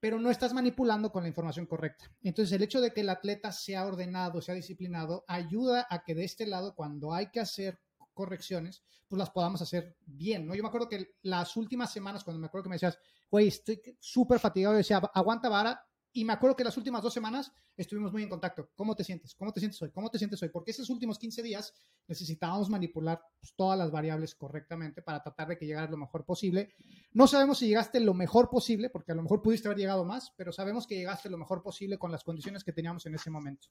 pero 0.00 0.18
no 0.18 0.30
estás 0.30 0.52
manipulando 0.52 1.12
con 1.12 1.22
la 1.22 1.28
información 1.28 1.64
correcta. 1.64 2.10
Entonces, 2.24 2.50
el 2.52 2.62
hecho 2.64 2.80
de 2.80 2.92
que 2.92 3.02
el 3.02 3.08
atleta 3.08 3.52
sea 3.52 3.86
ordenado, 3.86 4.42
sea 4.42 4.56
disciplinado, 4.56 5.24
ayuda 5.28 5.86
a 5.88 6.02
que 6.02 6.16
de 6.16 6.24
este 6.24 6.44
lado, 6.44 6.74
cuando 6.74 7.14
hay 7.14 7.30
que 7.30 7.38
hacer 7.38 7.78
correcciones, 8.12 8.82
pues 9.08 9.18
las 9.18 9.30
podamos 9.30 9.60
hacer 9.62 9.96
bien, 10.06 10.46
¿no? 10.46 10.54
Yo 10.54 10.62
me 10.62 10.68
acuerdo 10.68 10.88
que 10.88 11.16
las 11.22 11.56
últimas 11.56 11.92
semanas, 11.92 12.24
cuando 12.24 12.40
me 12.40 12.46
acuerdo 12.46 12.64
que 12.64 12.70
me 12.70 12.76
decías, 12.76 12.98
güey, 13.30 13.48
estoy 13.48 13.80
súper 13.98 14.38
fatigado, 14.38 14.74
decía, 14.74 14.98
aguanta 15.14 15.48
vara, 15.48 15.84
y 16.14 16.24
me 16.24 16.34
acuerdo 16.34 16.56
que 16.56 16.64
las 16.64 16.76
últimas 16.76 17.02
dos 17.02 17.14
semanas 17.14 17.50
estuvimos 17.74 18.12
muy 18.12 18.22
en 18.22 18.28
contacto. 18.28 18.70
¿Cómo 18.76 18.94
te 18.94 19.02
sientes? 19.02 19.34
¿Cómo 19.34 19.50
te 19.50 19.60
sientes 19.60 19.80
hoy? 19.80 19.90
¿Cómo 19.90 20.10
te 20.10 20.18
sientes 20.18 20.42
hoy? 20.42 20.50
Porque 20.50 20.70
esos 20.70 20.90
últimos 20.90 21.18
15 21.18 21.42
días 21.42 21.72
necesitábamos 22.06 22.68
manipular 22.68 23.22
pues, 23.40 23.54
todas 23.56 23.78
las 23.78 23.90
variables 23.90 24.34
correctamente 24.34 25.00
para 25.00 25.22
tratar 25.22 25.48
de 25.48 25.56
que 25.56 25.64
llegaras 25.64 25.90
lo 25.90 25.96
mejor 25.96 26.26
posible. 26.26 26.74
No 27.12 27.26
sabemos 27.26 27.58
si 27.58 27.66
llegaste 27.66 27.98
lo 28.00 28.12
mejor 28.12 28.50
posible, 28.50 28.90
porque 28.90 29.12
a 29.12 29.14
lo 29.14 29.22
mejor 29.22 29.40
pudiste 29.40 29.68
haber 29.68 29.78
llegado 29.78 30.04
más, 30.04 30.32
pero 30.36 30.52
sabemos 30.52 30.86
que 30.86 30.96
llegaste 30.96 31.30
lo 31.30 31.38
mejor 31.38 31.62
posible 31.62 31.98
con 31.98 32.12
las 32.12 32.24
condiciones 32.24 32.62
que 32.62 32.72
teníamos 32.72 33.06
en 33.06 33.14
ese 33.14 33.30
momento. 33.30 33.68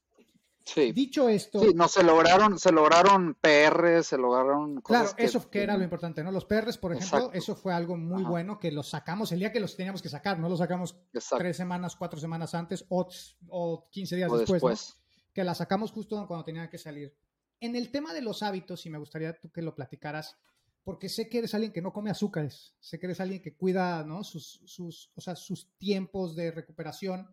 Sí. 0.63 0.91
Dicho 0.91 1.27
esto. 1.27 1.59
Sí, 1.59 1.73
no, 1.73 1.87
se 1.87 2.03
lograron, 2.03 2.59
se 2.59 2.71
lograron 2.71 3.35
PR, 3.35 4.03
se 4.03 4.17
lograron 4.17 4.81
Claro, 4.81 5.09
eso 5.17 5.49
que 5.49 5.63
era 5.63 5.75
lo 5.75 5.83
importante, 5.83 6.23
¿no? 6.23 6.31
Los 6.31 6.45
PRs, 6.45 6.77
por 6.77 6.93
ejemplo, 6.93 7.31
eso 7.33 7.55
fue 7.55 7.73
algo 7.73 7.97
muy 7.97 8.23
bueno 8.23 8.59
que 8.59 8.71
los 8.71 8.89
sacamos 8.89 9.31
el 9.31 9.39
día 9.39 9.51
que 9.51 9.59
los 9.59 9.75
teníamos 9.75 10.01
que 10.01 10.09
sacar, 10.09 10.39
no 10.39 10.49
los 10.49 10.59
sacamos 10.59 10.95
tres 11.37 11.57
semanas, 11.57 11.95
cuatro 11.95 12.19
semanas 12.19 12.53
antes 12.53 12.85
o, 12.89 13.07
o 13.49 13.89
15 13.89 14.15
días 14.15 14.31
después, 14.31 14.95
que 15.33 15.43
la 15.43 15.55
sacamos 15.55 15.91
justo 15.91 16.27
cuando 16.27 16.45
tenían 16.45 16.69
que 16.69 16.77
salir. 16.77 17.15
En 17.59 17.75
el 17.75 17.91
tema 17.91 18.13
de 18.13 18.21
los 18.21 18.43
hábitos, 18.43 18.85
y 18.85 18.89
me 18.89 18.97
gustaría 18.97 19.39
tú 19.39 19.51
que 19.51 19.61
lo 19.61 19.75
platicaras, 19.75 20.37
porque 20.83 21.09
sé 21.09 21.29
que 21.29 21.39
eres 21.39 21.53
alguien 21.53 21.71
que 21.71 21.81
no 21.81 21.93
come 21.93 22.09
azúcares, 22.09 22.73
sé 22.79 22.99
que 22.99 23.05
eres 23.05 23.19
alguien 23.19 23.41
que 23.41 23.55
cuida, 23.55 24.03
¿no? 24.03 24.23
Sus, 24.23 24.61
sus, 24.65 25.11
o 25.15 25.21
sea, 25.21 25.35
sus 25.35 25.71
tiempos 25.77 26.35
de 26.35 26.51
recuperación. 26.51 27.29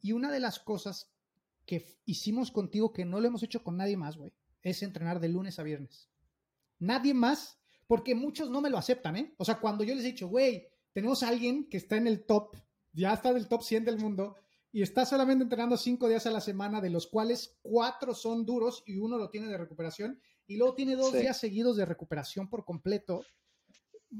Y 0.00 0.12
una 0.12 0.32
de 0.32 0.40
las 0.40 0.58
cosas 0.58 1.11
que 1.72 1.86
hicimos 2.04 2.50
contigo 2.50 2.92
que 2.92 3.06
no 3.06 3.18
lo 3.18 3.28
hemos 3.28 3.42
hecho 3.42 3.64
con 3.64 3.78
nadie 3.78 3.96
más, 3.96 4.18
güey. 4.18 4.30
Es 4.60 4.82
entrenar 4.82 5.20
de 5.20 5.30
lunes 5.30 5.58
a 5.58 5.62
viernes. 5.62 6.10
Nadie 6.78 7.14
más, 7.14 7.62
porque 7.86 8.14
muchos 8.14 8.50
no 8.50 8.60
me 8.60 8.68
lo 8.68 8.76
aceptan, 8.76 9.16
¿eh? 9.16 9.34
O 9.38 9.44
sea, 9.46 9.58
cuando 9.58 9.82
yo 9.82 9.94
les 9.94 10.04
he 10.04 10.08
dicho, 10.08 10.28
güey, 10.28 10.68
tenemos 10.92 11.22
a 11.22 11.28
alguien 11.28 11.70
que 11.70 11.78
está 11.78 11.96
en 11.96 12.08
el 12.08 12.26
top, 12.26 12.58
ya 12.92 13.14
está 13.14 13.32
del 13.32 13.48
top 13.48 13.62
100 13.62 13.86
del 13.86 13.98
mundo, 13.98 14.36
y 14.70 14.82
está 14.82 15.06
solamente 15.06 15.44
entrenando 15.44 15.78
cinco 15.78 16.08
días 16.08 16.26
a 16.26 16.30
la 16.30 16.42
semana, 16.42 16.82
de 16.82 16.90
los 16.90 17.06
cuales 17.06 17.58
cuatro 17.62 18.12
son 18.12 18.44
duros 18.44 18.82
y 18.84 18.98
uno 18.98 19.16
lo 19.16 19.30
tiene 19.30 19.46
de 19.46 19.56
recuperación, 19.56 20.20
y 20.46 20.58
luego 20.58 20.74
tiene 20.74 20.94
dos 20.94 21.14
días 21.14 21.40
seguidos 21.40 21.78
de 21.78 21.86
recuperación 21.86 22.50
por 22.50 22.66
completo 22.66 23.24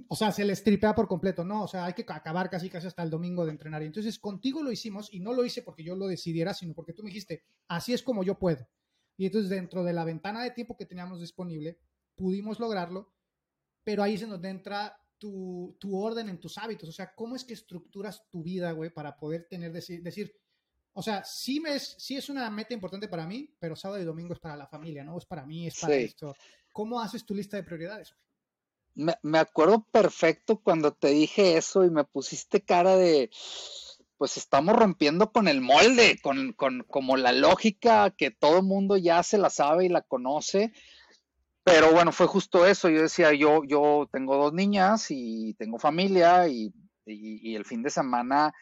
o 0.09 0.17
sea, 0.17 0.33
se 0.33 0.45
les 0.45 0.65
tripea 0.65 0.95
por 0.95 1.07
completo, 1.07 1.45
¿no? 1.45 1.65
O 1.65 1.69
sea, 1.69 1.85
hay 1.85 1.93
que 1.93 2.05
acabar 2.09 2.49
casi 2.49 2.71
casi 2.71 2.87
hasta 2.87 3.03
el 3.03 3.11
domingo 3.11 3.45
de 3.45 3.51
entrenar. 3.51 3.83
Y 3.83 3.87
entonces 3.87 4.19
contigo 4.19 4.63
lo 4.63 4.73
hicimos 4.73 5.13
y 5.13 5.21
no 5.21 5.33
lo 5.33 5.45
hice 5.45 5.63
porque 5.63 5.85
yo 5.85 5.95
lo 5.95 6.07
decidiera, 6.07 6.55
sino 6.55 6.75
porque 6.75 6.93
tú 6.93 7.03
me 7.03 7.11
dijiste, 7.11 7.45
así 7.69 7.93
es 7.93 8.03
como 8.03 8.25
yo 8.25 8.39
puedo. 8.39 8.67
Y 9.17 9.27
entonces 9.27 9.51
dentro 9.51 9.85
de 9.85 9.93
la 9.93 10.05
ventana 10.05 10.43
de 10.43 10.51
tiempo 10.51 10.77
que 10.77 10.87
teníamos 10.87 11.21
disponible, 11.21 11.79
pudimos 12.15 12.59
lograrlo, 12.59 13.13
pero 13.85 14.03
ahí 14.03 14.15
es 14.15 14.23
en 14.23 14.31
donde 14.31 14.49
entra 14.49 14.99
tu, 15.19 15.77
orden 15.93 16.29
en 16.29 16.41
tus 16.41 16.59
hábitos. 16.59 16.89
O 16.89 16.93
sea, 16.93 17.15
¿cómo 17.15 17.37
es 17.37 17.45
que 17.45 17.55
estructuras 17.55 18.29
tu 18.31 18.43
vida, 18.43 18.73
güey, 18.73 18.91
para 18.91 19.17
poder 19.17 19.47
tener, 19.49 19.73
decir, 19.73 20.03
decir 20.03 20.35
o 20.95 21.03
sea, 21.03 21.25
sí, 21.25 21.61
me 21.61 21.77
es, 21.77 21.95
sí 21.99 22.17
es 22.17 22.29
una 22.29 22.51
meta 22.51 22.75
importante 22.75 23.09
para 23.09 23.27
mí, 23.27 23.55
pero 23.59 23.77
sábado 23.77 24.01
y 24.01 24.05
domingo 24.05 24.35
es 24.35 24.41
para 24.41 24.57
la 24.57 24.67
familia, 24.67 25.05
¿no? 25.05 25.17
Es 25.17 25.25
para 25.25 25.47
mí, 25.47 25.67
es 25.67 25.81
para 25.81 25.95
esto. 25.97 26.35
¿Cómo 26.71 27.01
haces 27.01 27.25
tu 27.25 27.35
lista 27.35 27.57
de 27.57 27.63
prioridades? 27.63 28.15
Me, 28.95 29.39
acuerdo 29.39 29.87
perfecto 29.91 30.59
cuando 30.59 30.93
te 30.93 31.09
dije 31.09 31.57
eso 31.57 31.85
y 31.85 31.91
me 31.91 32.05
pusiste 32.05 32.61
cara 32.61 32.97
de, 32.97 33.31
pues 34.19 34.37
estamos 34.37 34.77
rompiendo 34.77 35.33
con 35.33 35.49
el 35.49 35.61
molde, 35.61 36.19
con, 36.23 36.53
con 36.53 36.85
como 36.85 37.17
la 37.17 37.33
lógica 37.33 38.11
que 38.11 38.31
todo 38.31 38.63
mundo 38.63 38.97
ya 38.97 39.23
se 39.23 39.39
la 39.39 39.51
sabe 39.51 39.87
y 39.87 39.89
la 39.89 40.03
conoce. 40.03 40.73
Pero 41.65 41.93
bueno, 41.93 42.13
fue 42.13 42.27
justo 42.27 42.67
eso. 42.67 42.89
Yo 42.89 43.03
decía, 43.03 43.33
yo, 43.33 43.63
yo 43.65 44.09
tengo 44.11 44.37
dos 44.37 44.53
niñas 44.53 45.07
y 45.11 45.55
tengo 45.55 45.79
familia 45.79 46.49
y, 46.49 46.73
el 47.05 47.65
fin 47.65 47.83
de 47.83 47.91
semana 47.91 48.53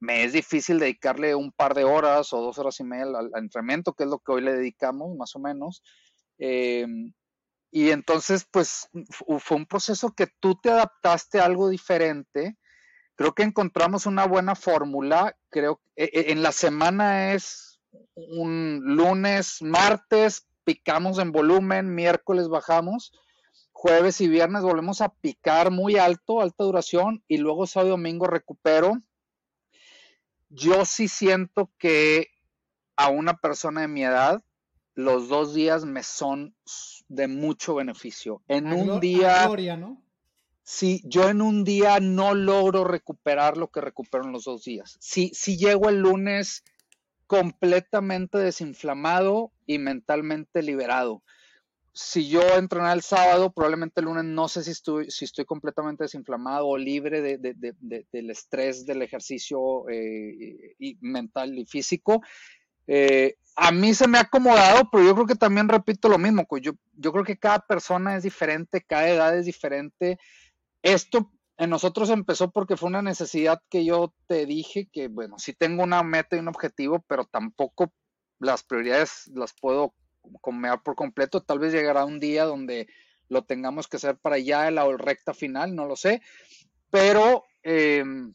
me 0.00 0.24
es 0.24 0.34
difícil 0.34 0.78
dedicarle 0.78 1.34
un 1.34 1.50
par 1.50 1.74
de 1.74 1.84
horas 1.84 2.30
o 2.34 2.42
dos 2.42 2.58
horas 2.58 2.78
y 2.80 2.84
media 2.84 3.04
al, 3.04 3.30
entrenamiento, 3.36 3.94
que 3.94 4.04
es 4.04 4.10
lo 4.10 4.18
que 4.18 4.32
hoy 4.32 4.42
le 4.42 4.52
dedicamos, 4.52 5.16
más 5.16 5.34
o 5.34 5.38
menos. 5.38 5.82
Em, 6.38 7.12
y 7.70 7.90
entonces, 7.90 8.46
pues 8.50 8.88
fue 9.10 9.56
un 9.56 9.66
proceso 9.66 10.12
que 10.12 10.28
tú 10.40 10.54
te 10.54 10.70
adaptaste 10.70 11.40
a 11.40 11.44
algo 11.44 11.68
diferente. 11.68 12.56
Creo 13.16 13.34
que 13.34 13.42
encontramos 13.42 14.06
una 14.06 14.26
buena 14.26 14.54
fórmula. 14.54 15.36
Creo 15.50 15.80
que 15.94 16.04
e, 16.04 16.32
en 16.32 16.42
la 16.42 16.52
semana 16.52 17.32
es 17.32 17.80
un 18.14 18.82
lunes, 18.84 19.62
martes, 19.62 20.46
picamos 20.64 21.18
en 21.18 21.32
volumen, 21.32 21.94
miércoles 21.94 22.48
bajamos, 22.48 23.12
jueves 23.72 24.20
y 24.20 24.28
viernes 24.28 24.62
volvemos 24.62 25.00
a 25.00 25.10
picar 25.10 25.70
muy 25.70 25.96
alto, 25.96 26.40
alta 26.40 26.64
duración, 26.64 27.22
y 27.28 27.38
luego 27.38 27.66
sábado 27.66 27.88
y 27.88 27.90
domingo 27.90 28.26
recupero. 28.26 28.94
Yo 30.48 30.84
sí 30.84 31.08
siento 31.08 31.70
que 31.78 32.28
a 32.96 33.08
una 33.08 33.34
persona 33.34 33.82
de 33.82 33.88
mi 33.88 34.04
edad, 34.04 34.42
los 34.96 35.28
dos 35.28 35.54
días 35.54 35.84
me 35.84 36.02
son 36.02 36.54
de 37.08 37.28
mucho 37.28 37.76
beneficio. 37.76 38.42
En 38.48 38.72
un 38.72 38.98
día... 38.98 39.48
¿no? 39.78 40.02
Sí, 40.64 41.00
yo 41.04 41.28
en 41.28 41.42
un 41.42 41.62
día 41.62 42.00
no 42.00 42.34
logro 42.34 42.82
recuperar 42.82 43.56
lo 43.56 43.70
que 43.70 43.80
recupero 43.80 44.24
en 44.24 44.32
los 44.32 44.44
dos 44.44 44.64
días. 44.64 44.96
Si, 44.98 45.28
si 45.32 45.56
llego 45.56 45.88
el 45.88 46.00
lunes 46.00 46.64
completamente 47.28 48.38
desinflamado 48.38 49.52
y 49.66 49.78
mentalmente 49.78 50.62
liberado. 50.62 51.22
Si 51.92 52.28
yo 52.28 52.42
entrenar 52.56 52.96
el 52.96 53.02
sábado, 53.02 53.52
probablemente 53.52 54.00
el 54.00 54.06
lunes 54.06 54.24
no 54.24 54.48
sé 54.48 54.64
si 54.64 54.72
estoy, 54.72 55.10
si 55.10 55.24
estoy 55.24 55.44
completamente 55.44 56.04
desinflamado 56.04 56.66
o 56.66 56.76
libre 56.76 57.20
del 57.22 58.30
estrés 58.30 58.84
del 58.86 59.02
ejercicio 59.02 59.88
eh, 59.88 60.74
y 60.78 60.98
mental 61.00 61.56
y 61.56 61.64
físico. 61.64 62.22
Eh, 62.86 63.36
a 63.56 63.72
mí 63.72 63.94
se 63.94 64.06
me 64.06 64.18
ha 64.18 64.22
acomodado, 64.22 64.88
pero 64.90 65.04
yo 65.04 65.14
creo 65.14 65.26
que 65.26 65.34
también 65.34 65.68
repito 65.68 66.08
lo 66.08 66.18
mismo, 66.18 66.46
yo, 66.60 66.72
yo 66.94 67.12
creo 67.12 67.24
que 67.24 67.38
cada 67.38 67.60
persona 67.60 68.16
es 68.16 68.22
diferente, 68.22 68.82
cada 68.82 69.08
edad 69.08 69.36
es 69.36 69.46
diferente. 69.46 70.18
Esto 70.82 71.32
en 71.56 71.70
nosotros 71.70 72.10
empezó 72.10 72.50
porque 72.50 72.76
fue 72.76 72.90
una 72.90 73.00
necesidad 73.00 73.62
que 73.70 73.84
yo 73.84 74.14
te 74.26 74.44
dije 74.44 74.88
que, 74.92 75.08
bueno, 75.08 75.38
sí 75.38 75.54
tengo 75.54 75.82
una 75.82 76.02
meta 76.02 76.36
y 76.36 76.40
un 76.40 76.48
objetivo, 76.48 77.02
pero 77.08 77.24
tampoco 77.24 77.92
las 78.38 78.62
prioridades 78.62 79.30
las 79.34 79.54
puedo 79.54 79.94
comer 80.42 80.78
por 80.84 80.94
completo. 80.94 81.42
Tal 81.42 81.58
vez 81.58 81.72
llegará 81.72 82.04
un 82.04 82.20
día 82.20 82.44
donde 82.44 82.88
lo 83.28 83.44
tengamos 83.44 83.88
que 83.88 83.96
hacer 83.96 84.18
para 84.18 84.38
ya 84.38 84.70
la 84.70 84.86
recta 84.96 85.32
final, 85.32 85.74
no 85.74 85.86
lo 85.86 85.96
sé, 85.96 86.20
pero 86.90 87.44
em, 87.62 88.32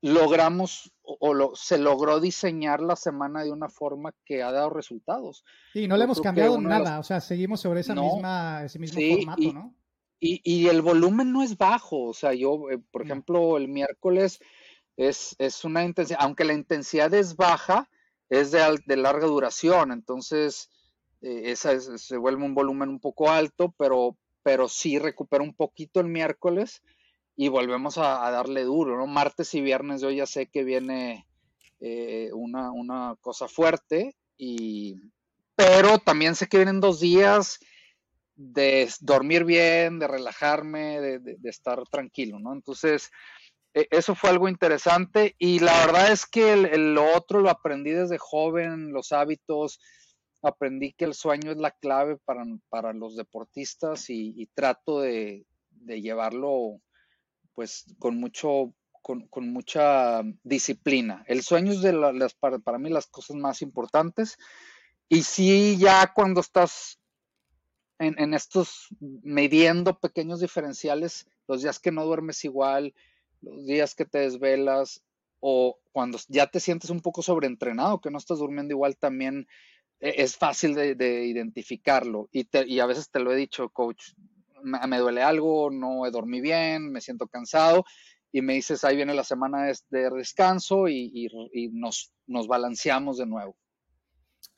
logramos 0.00 0.92
o, 1.18 1.56
se 1.56 1.78
logró 1.78 2.20
diseñar 2.20 2.80
la 2.80 2.96
semana 2.96 3.42
de 3.42 3.50
una 3.50 3.68
forma 3.68 4.14
que 4.24 4.42
ha 4.42 4.52
dado 4.52 4.70
resultados. 4.70 5.44
Y 5.74 5.88
no 5.88 5.96
le 5.96 6.04
hemos 6.04 6.20
cambiado 6.20 6.60
nada, 6.60 6.98
o 6.98 7.02
sea, 7.02 7.20
seguimos 7.20 7.60
sobre 7.60 7.80
esa 7.80 7.94
misma, 7.94 8.64
ese 8.64 8.78
mismo 8.78 9.00
formato, 9.00 9.52
¿no? 9.52 9.74
Y, 10.22 10.40
y, 10.44 10.68
el 10.68 10.82
volumen 10.82 11.32
no 11.32 11.42
es 11.42 11.56
bajo, 11.56 12.08
o 12.08 12.12
sea, 12.12 12.34
yo, 12.34 12.70
eh, 12.70 12.78
por 12.90 13.02
ejemplo, 13.02 13.56
el 13.56 13.68
miércoles 13.68 14.38
es, 14.98 15.34
es, 15.38 15.64
una 15.64 15.82
intensidad, 15.82 16.18
aunque 16.20 16.44
la 16.44 16.52
intensidad 16.52 17.14
es 17.14 17.36
baja, 17.36 17.88
es 18.28 18.50
de, 18.50 18.60
de 18.84 18.96
larga 18.98 19.26
duración, 19.26 19.92
entonces 19.92 20.68
eh, 21.22 21.44
esa 21.46 21.80
se 21.80 22.16
vuelve 22.18 22.44
un 22.44 22.54
volumen 22.54 22.90
un 22.90 23.00
poco 23.00 23.30
alto, 23.30 23.74
pero, 23.78 24.18
pero 24.42 24.68
sí 24.68 24.98
recupera 24.98 25.42
un 25.42 25.54
poquito 25.54 26.00
el 26.00 26.08
miércoles 26.08 26.82
y 27.36 27.48
volvemos 27.48 27.98
a, 27.98 28.30
darle 28.30 28.64
duro, 28.64 28.96
¿no? 28.96 29.06
Martes 29.06 29.54
y 29.54 29.60
viernes 29.60 30.00
yo 30.00 30.10
ya 30.10 30.26
sé 30.26 30.46
que 30.46 30.64
viene 30.64 31.26
eh, 31.80 32.30
una, 32.32 32.70
una, 32.70 33.16
cosa 33.20 33.48
fuerte, 33.48 34.14
y, 34.36 35.00
pero 35.56 35.98
también 35.98 36.34
sé 36.34 36.48
que 36.48 36.58
vienen 36.58 36.80
dos 36.80 37.00
días 37.00 37.60
de 38.34 38.88
dormir 39.00 39.44
bien, 39.44 39.98
de 39.98 40.08
relajarme, 40.08 41.00
de, 41.00 41.36
estar 41.44 41.82
tranquilo, 41.90 42.38
¿no? 42.38 42.54
Entonces, 42.54 43.10
e, 43.74 43.86
eso 43.90 44.14
fue 44.14 44.30
algo 44.30 44.48
interesante 44.48 45.34
y 45.38 45.58
la 45.58 45.72
verdad 45.84 46.10
es 46.10 46.24
que 46.24 46.56
lo 46.56 47.14
otro 47.14 47.40
lo 47.40 47.50
aprendí 47.50 47.90
desde 47.90 48.16
joven, 48.16 48.92
los 48.92 49.12
hábitos, 49.12 49.78
aprendí 50.42 50.94
que 50.94 51.04
el 51.04 51.12
sueño 51.12 51.52
es 51.52 51.58
la 51.58 51.70
clave 51.70 52.16
para, 52.70 52.92
los 52.94 53.14
deportistas 53.16 54.08
y, 54.08 54.48
trato 54.54 55.00
de, 55.00 55.44
de, 55.70 56.00
llevarlo 56.00 56.80
pues 57.60 57.84
con 57.98 58.16
mucho, 58.16 58.72
con, 59.02 59.52
mucha 59.52 60.22
disciplina. 60.44 61.22
El 61.26 61.42
sueño 61.42 61.72
es 61.72 61.82
de 61.82 61.92
las, 61.92 62.32
para, 62.32 62.78
mí 62.78 62.88
las 62.88 63.06
cosas 63.06 63.36
más 63.36 63.60
importantes. 63.60 64.38
Y 65.10 65.24
sí, 65.24 65.76
ya 65.78 66.10
cuando 66.14 66.40
estás 66.40 66.98
en, 67.98 68.32
estos 68.32 68.88
midiendo 68.98 69.98
pequeños 69.98 70.40
diferenciales, 70.40 71.26
los 71.48 71.60
días 71.60 71.78
que 71.78 71.92
no 71.92 72.06
duermes 72.06 72.46
igual, 72.46 72.94
los 73.42 73.66
días 73.66 73.94
que 73.94 74.06
te 74.06 74.20
desvelas, 74.20 75.02
o 75.40 75.78
cuando 75.92 76.16
ya 76.28 76.46
te 76.46 76.60
sientes 76.60 76.88
un 76.88 77.02
poco 77.02 77.20
sobreentrenado, 77.20 78.00
que 78.00 78.10
no 78.10 78.16
estás 78.16 78.38
durmiendo 78.38 78.72
igual, 78.72 78.96
también 78.96 79.46
e, 80.00 80.14
es 80.22 80.34
fácil 80.38 80.74
de, 80.74 81.26
identificarlo. 81.26 82.30
Y, 82.32 82.78
a 82.80 82.86
veces 82.86 83.10
te 83.10 83.20
lo 83.20 83.34
he 83.34 83.36
dicho, 83.36 83.68
coach, 83.68 84.14
me, 84.62 84.98
duele 84.98 85.22
algo, 85.22 85.70
no 85.70 86.08
dormido 86.10 86.42
bien, 86.42 86.90
me 86.90 87.00
siento 87.00 87.26
cansado 87.26 87.84
y 88.32 88.42
me 88.42 88.54
dices, 88.54 88.84
ahí 88.84 88.96
viene 88.96 89.14
la 89.14 89.24
semana 89.24 89.72
de, 89.90 90.10
descanso 90.10 90.88
y, 90.88 91.28
nos, 91.72 92.12
nos, 92.26 92.46
balanceamos 92.46 93.18
de 93.18 93.26
nuevo. 93.26 93.56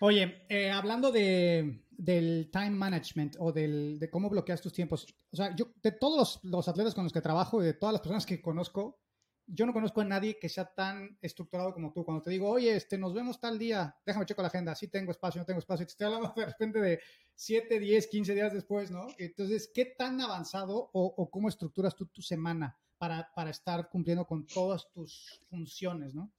Oye, 0.00 0.44
eh, 0.48 0.70
hablando 0.70 1.10
de, 1.10 1.84
del 1.90 2.50
time 2.52 2.70
management 2.70 3.36
o 3.38 3.52
del, 3.52 3.98
de 3.98 4.10
cómo 4.10 4.28
bloqueas 4.28 4.60
tus 4.60 4.72
tiempos, 4.72 5.06
o 5.30 5.36
sea, 5.36 5.54
yo 5.54 5.72
de 5.82 5.92
todos 5.92 6.40
los, 6.42 6.68
atletas 6.68 6.94
con 6.94 7.04
los 7.04 7.12
que 7.12 7.20
trabajo 7.20 7.62
y 7.62 7.66
de 7.66 7.74
todas 7.74 7.92
las 7.92 8.02
personas 8.02 8.26
que 8.26 8.42
conozco, 8.42 8.98
yo 9.46 9.66
no 9.66 9.72
conozco 9.72 10.00
a 10.00 10.04
nadie 10.04 10.38
que 10.38 10.48
sea 10.48 10.66
tan 10.66 11.18
estructurado 11.20 11.72
como 11.72 11.92
tú. 11.92 12.04
Cuando 12.04 12.22
te 12.22 12.30
digo, 12.30 12.48
oye, 12.48 12.74
este, 12.76 12.98
nos 12.98 13.14
vemos 13.14 13.40
tal 13.40 13.58
día, 13.58 13.96
déjame 14.06 14.26
checo 14.26 14.42
la 14.42 14.48
agenda, 14.48 14.74
sí 14.74 14.88
tengo 14.88 15.10
espacio, 15.10 15.40
no 15.40 15.44
tengo 15.44 15.58
espacio, 15.58 15.86
te 15.86 15.90
estoy 15.90 16.06
hablando 16.06 16.32
de 16.36 16.46
repente 16.46 16.80
de 16.80 17.00
7, 17.34 17.78
10, 17.78 18.06
15 18.06 18.34
días 18.34 18.52
después, 18.52 18.90
¿no? 18.90 19.06
Entonces, 19.18 19.70
¿qué 19.74 19.86
tan 19.86 20.20
avanzado 20.20 20.90
o, 20.92 21.30
cómo 21.30 21.48
estructuras 21.48 21.96
tú 21.96 22.06
tu 22.06 22.22
semana 22.22 22.78
para, 22.98 23.30
para, 23.34 23.50
estar 23.50 23.88
cumpliendo 23.88 24.26
con 24.26 24.46
todas 24.46 24.90
tus 24.92 25.40
funciones, 25.50 26.14
¿no? 26.14 26.30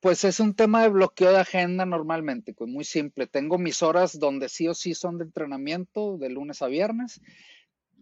Pues 0.00 0.24
es 0.24 0.40
un 0.40 0.54
tema 0.54 0.82
de 0.82 0.88
bloqueo 0.88 1.30
de 1.30 1.38
agenda 1.40 1.86
normalmente, 1.86 2.52
pues 2.52 2.70
muy 2.70 2.84
simple. 2.84 3.26
Tengo 3.26 3.58
mis 3.58 3.82
horas 3.82 4.18
donde 4.18 4.48
sí 4.48 4.68
o 4.68 4.74
sí 4.74 4.94
son 4.94 5.18
de 5.18 5.24
entrenamiento 5.24 6.18
de 6.18 6.28
lunes 6.28 6.60
a 6.60 6.66
viernes 6.66 7.20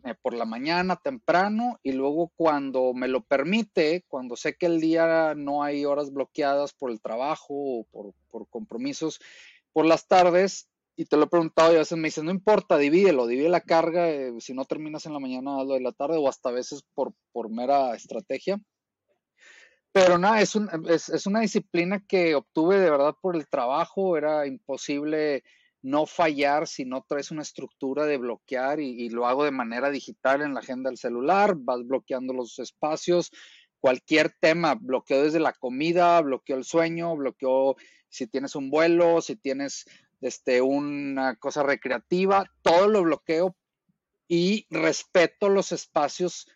eh, 0.05 0.15
por 0.21 0.35
la 0.35 0.45
mañana 0.45 0.97
temprano 0.97 1.81
y 1.83 1.93
luego 1.93 2.31
cuando 2.37 2.93
me 2.93 3.09
lo 3.09 3.25
permite, 3.25 4.05
cuando 4.07 4.37
sé 4.37 4.55
que 4.55 4.67
el 4.67 4.79
día 4.79 5.35
no 5.35 5.63
hay 5.63 5.87
horas 5.87 6.13
bloqueadas 6.13 6.75
por 6.75 6.91
el 6.91 7.01
trabajo 7.01 7.55
o 7.55 7.85
por, 7.91 8.47
compromisos, 8.51 9.19
por 9.73 9.87
las 9.87 10.07
tardes, 10.07 10.69
y 10.95 11.07
te 11.07 11.17
lo 11.17 11.25
he 11.25 11.29
preguntado 11.29 11.73
y 11.73 11.77
a 11.77 11.79
veces 11.79 11.97
me 11.97 12.09
dicen, 12.09 12.27
no 12.27 12.33
importa, 12.33 12.77
divídelo, 12.77 13.27
divide 13.27 13.49
la 13.49 13.63
carga, 13.63 14.11
eh, 14.11 14.35
si 14.41 14.53
no 14.53 14.67
terminas 14.67 15.07
en 15.07 15.15
la 15.15 15.21
mañana, 15.21 15.59
hazlo 15.59 15.73
de 15.73 15.81
la 15.81 15.93
tarde 15.93 16.19
o 16.19 16.29
hasta 16.29 16.51
a 16.51 16.53
veces 16.53 16.85
por, 16.93 17.15
mera 17.49 17.95
estrategia. 17.95 18.61
Pero 19.91 20.19
nada, 20.19 20.43
es, 20.43 20.55
es, 21.09 21.27
una 21.27 21.41
disciplina 21.41 22.05
que 22.07 22.35
obtuve 22.35 22.79
de 22.79 22.91
verdad 22.91 23.15
por 23.23 23.37
el 23.37 23.49
trabajo, 23.49 24.19
era 24.19 24.47
imposible 24.47 25.45
no 25.85 26.07
fallar 26.07 26.67
si 26.67 26.87
no 26.87 27.05
traes 27.07 27.31
una 27.31 27.43
estructura 27.43 28.07
de 28.07 28.17
bloquear 28.17 28.81
y, 28.81 29.11
lo 29.11 29.27
hago 29.27 29.45
de 29.45 29.51
manera 29.51 29.91
digital 29.91 30.41
en 30.41 30.55
la 30.55 30.61
agenda 30.61 30.89
del 30.89 30.97
celular, 30.97 31.57
vas 31.59 31.87
bloqueando 31.87 32.33
los 32.33 32.59
espacios, 32.59 33.31
cualquier 33.81 34.35
tema, 34.41 34.77
bloqueo 34.81 35.23
desde 35.23 35.41
la 35.41 35.53
comida, 35.53 36.19
bloqueo 36.23 36.57
el 36.57 36.65
sueño, 36.65 37.15
bloqueo 37.15 37.77
si 38.09 38.27
tienes 38.27 38.57
un 38.57 38.71
vuelo, 38.71 39.21
si 39.21 39.37
tienes 39.37 39.85
este, 40.23 40.63
una 40.63 41.37
cosa 41.37 41.63
recreativa, 41.63 42.47
todo 42.63 42.89
lo 42.89 43.03
bloqueo 43.03 43.55
y 44.27 44.67
respeto 44.71 45.51
los 45.51 45.71
espacios, 45.71 46.47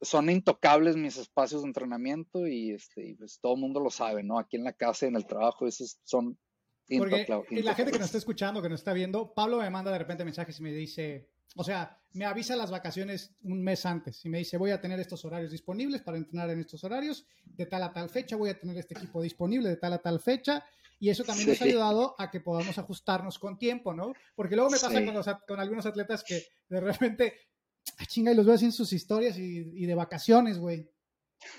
son 0.00 0.30
intocables 0.30 0.96
mis 0.96 1.16
espacios 1.16 1.62
de 1.62 1.68
entrenamiento 1.68 2.48
y 2.48 2.72
este, 2.72 3.14
pues 3.18 3.38
todo 3.40 3.54
el 3.54 3.60
mundo 3.60 3.78
lo 3.78 3.90
sabe, 3.90 4.24
¿no? 4.24 4.40
Aquí 4.40 4.56
en 4.56 4.64
la 4.64 4.72
casa 4.72 5.06
y 5.06 5.10
en 5.10 5.16
el 5.16 5.26
trabajo, 5.26 5.68
esos 5.68 6.00
son 6.02 6.36
porque 6.98 7.26
la 7.62 7.74
gente 7.74 7.92
que 7.92 7.98
nos 7.98 8.06
está 8.06 8.18
escuchando, 8.18 8.60
que 8.62 8.68
nos 8.68 8.80
está 8.80 8.92
viendo, 8.92 9.32
Pablo 9.32 9.58
me 9.58 9.70
manda 9.70 9.90
de 9.90 9.98
repente 9.98 10.24
mensajes 10.24 10.58
y 10.60 10.62
me 10.62 10.72
dice, 10.72 11.30
o 11.56 11.64
sea, 11.64 11.98
me 12.12 12.24
avisa 12.24 12.56
las 12.56 12.70
vacaciones 12.70 13.34
un 13.42 13.62
mes 13.62 13.86
antes 13.86 14.24
y 14.24 14.28
me 14.28 14.38
dice, 14.38 14.56
voy 14.56 14.70
a 14.70 14.80
tener 14.80 15.00
estos 15.00 15.24
horarios 15.24 15.50
disponibles 15.50 16.02
para 16.02 16.16
entrenar 16.16 16.50
en 16.50 16.60
estos 16.60 16.84
horarios, 16.84 17.26
de 17.44 17.66
tal 17.66 17.82
a 17.82 17.92
tal 17.92 18.10
fecha, 18.10 18.36
voy 18.36 18.50
a 18.50 18.58
tener 18.58 18.76
este 18.76 18.94
equipo 18.94 19.22
disponible 19.22 19.68
de 19.68 19.76
tal 19.76 19.92
a 19.92 19.98
tal 19.98 20.20
fecha. 20.20 20.64
Y 21.00 21.10
eso 21.10 21.24
también 21.24 21.48
nos 21.48 21.60
ha 21.60 21.64
ayudado 21.64 22.14
a 22.18 22.30
que 22.30 22.40
podamos 22.40 22.78
ajustarnos 22.78 23.38
con 23.38 23.58
tiempo, 23.58 23.92
¿no? 23.92 24.14
Porque 24.34 24.54
luego 24.54 24.70
me 24.70 24.78
pasa 24.78 25.36
con, 25.46 25.60
algunos 25.60 25.86
atletas 25.86 26.22
que 26.22 26.46
de 26.68 26.80
repente, 26.80 27.34
ah, 27.98 28.06
chinga, 28.06 28.32
y 28.32 28.34
los 28.34 28.46
veo 28.46 28.54
así 28.54 28.66
en 28.66 28.72
sus 28.72 28.92
historias 28.92 29.36
y, 29.36 29.70
y 29.74 29.86
de 29.86 29.94
vacaciones, 29.94 30.58
güey. 30.58 30.88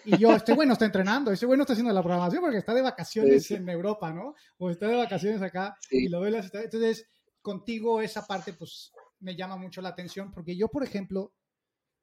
Y 0.04 0.18
yo, 0.18 0.34
este 0.36 0.54
güey 0.54 0.68
no 0.68 0.74
está 0.74 0.86
entrenando, 0.86 1.32
este 1.32 1.46
güey 1.46 1.58
no 1.58 1.64
está 1.64 1.74
haciendo 1.74 1.94
la 1.94 2.04
programación 2.04 2.42
porque 2.42 2.58
está 2.58 2.74
de 2.74 2.82
vacaciones 2.82 3.50
en 3.52 3.68
Europa, 3.70 4.12
¿no? 4.12 4.36
O 4.58 4.70
está 4.70 4.88
de 4.88 4.96
vacaciones 4.96 5.42
acá 5.42 5.78
y 5.90 6.08
lo 6.10 6.22
ve 6.22 6.32
las 6.32 6.54
Entonces, 6.54 7.08
contigo 7.42 8.02
esa 8.02 8.26
parte, 8.26 8.54
pues, 8.54 8.92
me 9.20 9.36
llama 9.36 9.58
mucho 9.58 9.82
la 9.82 9.90
atención 9.90 10.32
porque 10.32 10.56
yo, 10.56 10.68
por 10.68 10.84
ejemplo, 10.84 11.34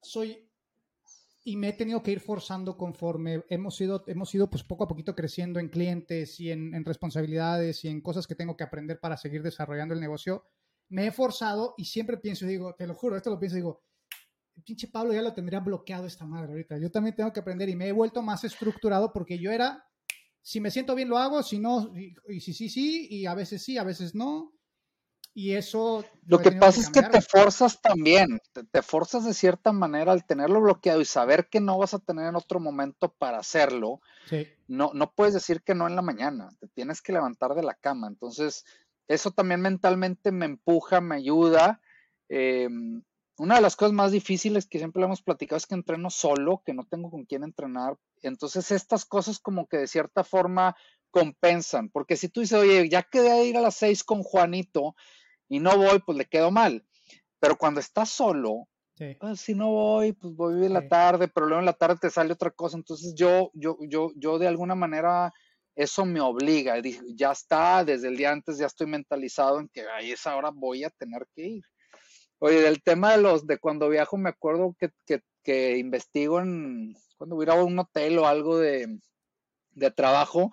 soy 0.00 0.48
y 1.44 1.56
me 1.56 1.70
he 1.70 1.72
tenido 1.72 2.02
que 2.02 2.12
ir 2.12 2.20
forzando 2.20 2.76
conforme 2.76 3.42
hemos 3.48 3.80
ido, 3.80 4.04
hemos 4.06 4.32
ido 4.34 4.48
pues 4.48 4.62
poco 4.62 4.84
a 4.84 4.88
poquito 4.88 5.14
creciendo 5.16 5.58
en 5.58 5.68
clientes 5.68 6.38
y 6.38 6.52
en, 6.52 6.72
en 6.74 6.84
responsabilidades 6.84 7.84
y 7.84 7.88
en 7.88 8.00
cosas 8.00 8.28
que 8.28 8.36
tengo 8.36 8.56
que 8.56 8.62
aprender 8.62 9.00
para 9.00 9.16
seguir 9.16 9.42
desarrollando 9.42 9.94
el 9.94 10.00
negocio. 10.00 10.44
Me 10.88 11.06
he 11.06 11.10
forzado 11.10 11.74
y 11.76 11.86
siempre 11.86 12.18
pienso, 12.18 12.46
digo, 12.46 12.74
te 12.74 12.86
lo 12.86 12.94
juro, 12.94 13.16
esto 13.16 13.30
lo 13.30 13.40
pienso, 13.40 13.56
digo, 13.56 13.82
pinche 14.60 14.88
Pablo 14.88 15.12
ya 15.12 15.22
lo 15.22 15.32
tendría 15.32 15.60
bloqueado 15.60 16.06
esta 16.06 16.26
madre 16.26 16.52
ahorita. 16.52 16.78
Yo 16.78 16.90
también 16.90 17.16
tengo 17.16 17.32
que 17.32 17.40
aprender 17.40 17.68
y 17.68 17.76
me 17.76 17.88
he 17.88 17.92
vuelto 17.92 18.22
más 18.22 18.44
estructurado 18.44 19.12
porque 19.12 19.38
yo 19.38 19.50
era, 19.50 19.86
si 20.42 20.60
me 20.60 20.70
siento 20.70 20.94
bien 20.94 21.08
lo 21.08 21.18
hago, 21.18 21.42
si 21.42 21.58
no, 21.58 21.92
y, 21.96 22.40
si 22.40 22.52
sí, 22.52 22.68
sí, 22.68 23.08
y 23.10 23.26
a 23.26 23.34
veces 23.34 23.62
sí, 23.62 23.78
a 23.78 23.84
veces 23.84 24.14
no. 24.14 24.52
Y 25.34 25.52
eso... 25.52 26.04
Lo, 26.26 26.40
que 26.40 26.52
pasa 26.52 26.80
es 26.80 26.90
que 26.90 27.02
te 27.02 27.22
forzas 27.22 27.80
también, 27.80 28.38
te, 28.70 28.82
forzas 28.82 29.24
de 29.24 29.32
cierta 29.32 29.72
manera 29.72 30.12
al 30.12 30.26
tenerlo 30.26 30.60
bloqueado 30.60 31.00
y 31.00 31.06
saber 31.06 31.48
que 31.48 31.58
no 31.58 31.78
vas 31.78 31.94
a 31.94 32.00
tener 32.00 32.26
en 32.26 32.36
otro 32.36 32.60
momento 32.60 33.14
para 33.14 33.38
hacerlo. 33.38 34.02
No, 34.68 34.90
no 34.92 35.12
puedes 35.12 35.32
decir 35.32 35.62
que 35.62 35.74
no 35.74 35.86
en 35.86 35.96
la 35.96 36.02
mañana, 36.02 36.50
te 36.60 36.68
tienes 36.68 37.00
que 37.00 37.14
levantar 37.14 37.54
de 37.54 37.62
la 37.62 37.72
cama. 37.72 38.08
Entonces, 38.08 38.66
eso 39.08 39.30
también 39.30 39.62
mentalmente 39.62 40.32
me 40.32 40.44
empuja, 40.44 41.00
me 41.00 41.16
ayuda. 41.16 41.80
Eh, 42.28 42.68
una 43.42 43.56
de 43.56 43.60
las 43.60 43.74
cosas 43.74 43.92
más 43.92 44.12
difíciles 44.12 44.66
que 44.66 44.78
siempre 44.78 45.02
hemos 45.02 45.20
platicado 45.20 45.56
es 45.56 45.66
que 45.66 45.74
entreno 45.74 46.10
solo, 46.10 46.62
que 46.64 46.74
no 46.74 46.84
tengo 46.84 47.10
con 47.10 47.24
quién 47.24 47.42
entrenar. 47.42 47.98
Entonces 48.22 48.70
estas 48.70 49.04
cosas 49.04 49.40
como 49.40 49.66
que 49.66 49.78
de 49.78 49.88
cierta 49.88 50.22
forma 50.22 50.76
compensan, 51.10 51.90
porque 51.90 52.16
si 52.16 52.28
tú 52.28 52.40
dices, 52.40 52.56
oye, 52.56 52.88
ya 52.88 53.02
quedé 53.02 53.32
a 53.32 53.42
ir 53.42 53.56
a 53.56 53.60
las 53.60 53.74
seis 53.74 54.04
con 54.04 54.22
Juanito 54.22 54.94
y 55.48 55.58
no 55.58 55.76
voy, 55.76 55.98
pues 56.06 56.16
le 56.16 56.26
quedo 56.26 56.52
mal. 56.52 56.86
Pero 57.40 57.58
cuando 57.58 57.80
estás 57.80 58.10
solo, 58.10 58.68
ah, 59.20 59.34
si 59.34 59.56
no 59.56 59.72
voy, 59.72 60.12
pues 60.12 60.36
voy 60.36 60.64
en 60.64 60.72
la 60.72 60.86
tarde, 60.86 61.26
pero 61.26 61.46
luego 61.46 61.58
en 61.58 61.66
la 61.66 61.72
tarde 61.72 61.98
te 62.00 62.10
sale 62.10 62.32
otra 62.32 62.52
cosa. 62.52 62.76
Entonces 62.76 63.12
yo, 63.16 63.50
yo, 63.54 63.76
yo, 63.88 64.12
yo 64.14 64.38
de 64.38 64.46
alguna 64.46 64.76
manera 64.76 65.32
eso 65.74 66.04
me 66.04 66.20
obliga. 66.20 66.76
Ya 67.16 67.32
está, 67.32 67.84
desde 67.84 68.06
el 68.06 68.16
día 68.16 68.30
antes 68.30 68.56
ya 68.58 68.66
estoy 68.66 68.86
mentalizado 68.86 69.58
en 69.58 69.68
que 69.68 69.80
a 69.80 69.98
esa 69.98 70.36
hora 70.36 70.50
voy 70.54 70.84
a 70.84 70.90
tener 70.90 71.26
que 71.34 71.42
ir. 71.42 71.64
Oye, 72.44 72.60
del 72.60 72.82
tema 72.82 73.12
de 73.12 73.22
los, 73.22 73.46
de 73.46 73.58
cuando 73.58 73.88
viajo, 73.88 74.16
me 74.16 74.30
acuerdo 74.30 74.74
que, 74.76 74.90
que, 75.06 75.22
que 75.44 75.78
investigo 75.78 76.40
en, 76.40 76.96
cuando 77.16 77.36
voy 77.36 77.46
a 77.48 77.54
un 77.54 77.78
hotel 77.78 78.18
o 78.18 78.26
algo 78.26 78.58
de, 78.58 78.98
de 79.70 79.90
trabajo, 79.92 80.50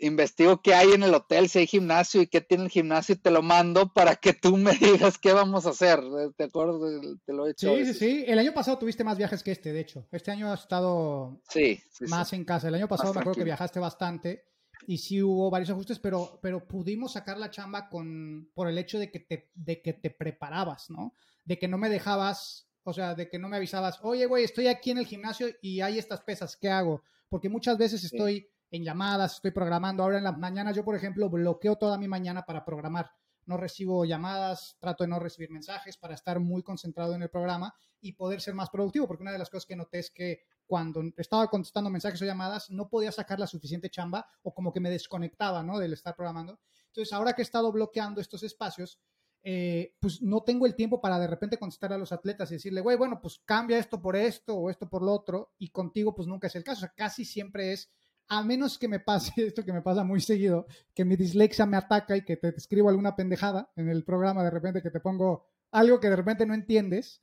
investigo 0.00 0.60
qué 0.60 0.74
hay 0.74 0.90
en 0.90 1.04
el 1.04 1.14
hotel, 1.14 1.48
si 1.48 1.60
hay 1.60 1.66
gimnasio 1.68 2.20
y 2.20 2.26
qué 2.26 2.40
tiene 2.40 2.64
el 2.64 2.70
gimnasio 2.70 3.14
y 3.14 3.18
te 3.18 3.30
lo 3.30 3.42
mando 3.42 3.92
para 3.92 4.16
que 4.16 4.32
tú 4.32 4.56
me 4.56 4.72
digas 5.06 5.16
qué 5.18 5.32
vamos 5.32 5.66
a 5.66 5.70
hacer. 5.70 6.00
¿Te 6.36 6.44
acuerdas? 6.44 6.80
Te 7.24 7.32
lo 7.32 7.46
he 7.46 7.52
hecho. 7.52 7.76
Sí, 7.76 7.86
sí, 7.86 7.94
sí. 7.94 8.24
El 8.26 8.40
año 8.40 8.52
pasado 8.52 8.78
tuviste 8.78 9.04
más 9.04 9.16
viajes 9.16 9.44
que 9.44 9.52
este, 9.52 9.72
de 9.72 9.78
hecho. 9.82 10.08
Este 10.10 10.32
año 10.32 10.52
has 10.52 10.62
estado 10.62 11.40
sí, 11.48 11.80
más 12.08 12.32
en 12.32 12.44
casa. 12.44 12.66
El 12.66 12.74
año 12.74 12.88
pasado 12.88 13.14
me 13.14 13.20
acuerdo 13.20 13.38
que 13.38 13.44
viajaste 13.44 13.78
bastante 13.78 14.46
y 14.86 14.98
sí 14.98 15.22
hubo 15.22 15.50
varios 15.50 15.70
ajustes, 15.70 15.98
pero, 15.98 16.38
pero 16.42 16.66
pudimos 16.66 17.12
sacar 17.12 17.38
la 17.38 17.50
chamba 17.50 17.88
con, 17.88 18.50
por 18.54 18.68
el 18.68 18.78
hecho 18.78 18.98
de 18.98 19.10
que, 19.10 19.20
te, 19.20 19.50
de 19.54 19.82
que 19.82 19.92
te 19.92 20.10
preparabas, 20.10 20.90
¿no? 20.90 21.14
De 21.44 21.58
que 21.58 21.68
no 21.68 21.78
me 21.78 21.88
dejabas, 21.88 22.68
o 22.82 22.92
sea, 22.92 23.14
de 23.14 23.28
que 23.28 23.38
no 23.38 23.48
me 23.48 23.56
avisabas, 23.56 23.98
oye, 24.02 24.26
güey, 24.26 24.44
estoy 24.44 24.66
aquí 24.68 24.90
en 24.90 24.98
el 24.98 25.06
gimnasio 25.06 25.48
y 25.62 25.80
hay 25.80 25.98
estas 25.98 26.22
pesas, 26.22 26.56
¿qué 26.56 26.68
hago? 26.68 27.02
Porque 27.28 27.48
muchas 27.48 27.78
veces 27.78 28.04
estoy 28.04 28.48
en 28.70 28.84
llamadas, 28.84 29.34
estoy 29.34 29.52
programando. 29.52 30.02
Ahora 30.02 30.18
en 30.18 30.24
las 30.24 30.38
mañanas 30.38 30.76
yo, 30.76 30.84
por 30.84 30.96
ejemplo, 30.96 31.30
bloqueo 31.30 31.76
toda 31.76 31.98
mi 31.98 32.08
mañana 32.08 32.44
para 32.44 32.64
programar. 32.64 33.10
No 33.46 33.56
recibo 33.56 34.04
llamadas, 34.04 34.76
trato 34.78 35.04
de 35.04 35.08
no 35.08 35.18
recibir 35.18 35.50
mensajes 35.50 35.96
para 35.96 36.14
estar 36.14 36.40
muy 36.40 36.62
concentrado 36.62 37.14
en 37.14 37.22
el 37.22 37.30
programa 37.30 37.74
y 38.00 38.12
poder 38.12 38.40
ser 38.40 38.54
más 38.54 38.70
productivo, 38.70 39.06
porque 39.06 39.22
una 39.22 39.32
de 39.32 39.38
las 39.38 39.50
cosas 39.50 39.66
que 39.66 39.76
noté 39.76 39.98
es 39.98 40.10
que 40.10 40.40
cuando 40.66 41.02
estaba 41.16 41.48
contestando 41.48 41.90
mensajes 41.90 42.20
o 42.22 42.24
llamadas 42.24 42.70
no 42.70 42.88
podía 42.88 43.12
sacar 43.12 43.38
la 43.38 43.46
suficiente 43.46 43.90
chamba 43.90 44.26
o 44.42 44.54
como 44.54 44.72
que 44.72 44.80
me 44.80 44.90
desconectaba, 44.90 45.62
¿no? 45.62 45.78
Del 45.78 45.92
estar 45.92 46.14
programando. 46.14 46.60
Entonces, 46.88 47.12
ahora 47.12 47.32
que 47.32 47.42
he 47.42 47.44
estado 47.44 47.72
bloqueando 47.72 48.20
estos 48.20 48.42
espacios, 48.42 49.00
eh, 49.46 49.94
pues 50.00 50.22
no 50.22 50.42
tengo 50.42 50.64
el 50.64 50.74
tiempo 50.74 51.02
para 51.02 51.18
de 51.18 51.26
repente 51.26 51.58
contestar 51.58 51.92
a 51.92 51.98
los 51.98 52.12
atletas 52.12 52.50
y 52.50 52.54
decirle, 52.54 52.80
güey, 52.80 52.96
bueno, 52.96 53.20
pues 53.20 53.42
cambia 53.44 53.78
esto 53.78 54.00
por 54.00 54.16
esto 54.16 54.56
o 54.56 54.70
esto 54.70 54.88
por 54.88 55.02
lo 55.02 55.12
otro, 55.12 55.52
y 55.58 55.68
contigo 55.68 56.14
pues 56.14 56.26
nunca 56.26 56.46
es 56.46 56.56
el 56.56 56.64
caso. 56.64 56.78
O 56.78 56.80
sea, 56.80 56.94
casi 56.96 57.26
siempre 57.26 57.72
es 57.72 57.90
a 58.28 58.42
menos 58.42 58.78
que 58.78 58.88
me 58.88 59.00
pase 59.00 59.32
esto 59.46 59.64
que 59.64 59.72
me 59.72 59.82
pasa 59.82 60.04
muy 60.04 60.20
seguido, 60.20 60.66
que 60.94 61.04
mi 61.04 61.16
dislexia 61.16 61.66
me 61.66 61.76
ataca 61.76 62.16
y 62.16 62.24
que 62.24 62.36
te 62.36 62.48
escribo 62.48 62.88
alguna 62.88 63.16
pendejada 63.16 63.70
en 63.76 63.88
el 63.88 64.04
programa 64.04 64.44
de 64.44 64.50
repente 64.50 64.82
que 64.82 64.90
te 64.90 65.00
pongo 65.00 65.46
algo 65.72 66.00
que 66.00 66.08
de 66.08 66.16
repente 66.16 66.46
no 66.46 66.54
entiendes 66.54 67.22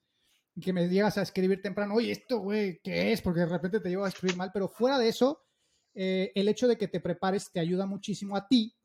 y 0.56 0.62
que 0.62 0.74
me 0.74 0.90
llegas 0.90 1.18
a 1.18 1.22
escribir 1.22 1.62
temprano, 1.62 1.96
oye, 1.96 2.12
esto, 2.12 2.40
güey, 2.40 2.82
¿qué 2.84 3.14
es? 3.14 3.22
Porque 3.22 3.40
de 3.42 3.46
repente 3.46 3.80
te 3.80 3.90
llevo 3.90 4.04
a 4.04 4.10
escribir 4.10 4.36
mal, 4.36 4.52
pero 4.54 4.68
fuera 4.68 5.00
de 5.00 5.08
eso, 5.08 5.46
eh, 5.94 6.32
el 6.36 6.50
hecho 6.50 6.68
de 6.68 6.78
que 6.78 6.90
te 6.90 7.00
prepares 7.00 7.52
te 7.52 7.62
ayuda 7.62 7.86
muchísimo 7.86 8.36
a 8.36 8.48
ti 8.48 8.76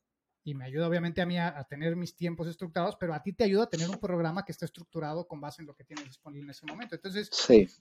y 0.47 0.53
me 0.53 0.63
ayuda 0.63 0.87
obviamente 0.87 1.21
a 1.21 1.25
mí 1.25 1.37
a, 1.37 1.61
tener 1.69 1.97
mis 1.97 2.15
tiempos 2.15 2.47
estructurados, 2.47 2.95
pero 2.95 3.13
a 3.13 3.21
ti 3.21 3.33
te 3.33 3.43
ayuda 3.43 3.63
a 3.63 3.69
tener 3.69 3.89
un 3.89 3.99
programa 3.99 4.45
que 4.45 4.53
esté 4.53 4.63
estructurado 4.63 5.27
con 5.27 5.41
base 5.41 5.61
en 5.61 5.67
lo 5.67 5.75
que 5.75 5.83
tienes 5.83 6.05
disponible 6.05 6.45
en 6.45 6.51
ese 6.51 6.65
momento. 6.65 6.95
Entonces, 6.95 7.29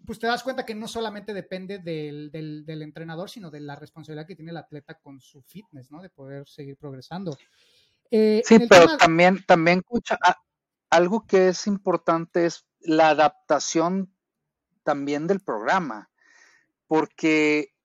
pues 0.04 0.18
te 0.18 0.26
das 0.26 0.42
cuenta 0.42 0.66
que 0.66 0.74
no 0.74 0.88
solamente 0.88 1.32
depende 1.32 1.78
del, 1.78 2.32
del, 2.32 2.82
entrenador, 2.82 3.30
sino 3.30 3.52
de 3.52 3.60
la 3.60 3.76
responsabilidad 3.76 4.26
que 4.26 4.34
tiene 4.34 4.50
el 4.50 4.56
atleta 4.56 4.98
con 4.98 5.20
su 5.20 5.42
fitness, 5.42 5.92
¿no? 5.92 6.02
De 6.02 6.10
poder 6.10 6.48
seguir 6.48 6.76
progresando. 6.76 7.38
Eh, 8.10 8.42
sí, 8.44 8.58
pero 8.68 8.96
también, 8.96 9.44
también, 9.46 9.78
escucha, 9.78 10.18
algo 10.90 11.24
que 11.24 11.50
es 11.50 11.68
importante 11.68 12.46
es 12.46 12.66
la 12.80 13.10
adaptación 13.10 14.12
también 14.82 15.28
del 15.28 15.38
programa, 15.38 16.10
porque 16.88 17.76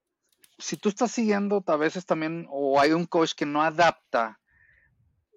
si 0.58 0.76
tú 0.76 0.90
estás 0.90 1.12
siguiendo 1.12 1.64
a 1.68 1.76
veces 1.76 2.08
también, 2.08 2.48
o 2.50 2.80
hay 2.80 2.94
un 2.94 3.06
coach 3.06 3.34
que 3.36 3.46
no 3.46 3.62
adapta 3.62 4.40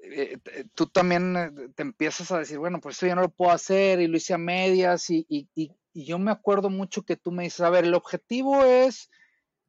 eh, 0.07 0.39
eh, 0.53 0.65
tú 0.75 0.87
también 0.87 1.37
eh, 1.37 1.51
te 1.75 1.83
empiezas 1.83 2.31
a 2.31 2.39
decir, 2.39 2.59
bueno, 2.59 2.81
pues 2.81 2.97
esto 2.97 3.07
ya 3.07 3.15
no 3.15 3.23
lo 3.23 3.31
puedo 3.31 3.53
hacer 3.53 4.01
y 4.01 4.07
lo 4.07 4.17
hice 4.17 4.35
a 4.35 4.39
medias 4.39 5.09
y, 5.11 5.27
y, 5.29 5.49
y, 5.55 5.73
yo 5.95 6.19
me 6.19 6.31
acuerdo 6.31 6.71
mucho 6.71 7.03
que 7.03 7.17
tú 7.17 7.31
me 7.31 7.45
dices, 7.45 7.61
a 7.61 7.71
ver, 7.71 7.85
el 7.85 7.95
objetivo 7.95 8.65
es 8.65 9.11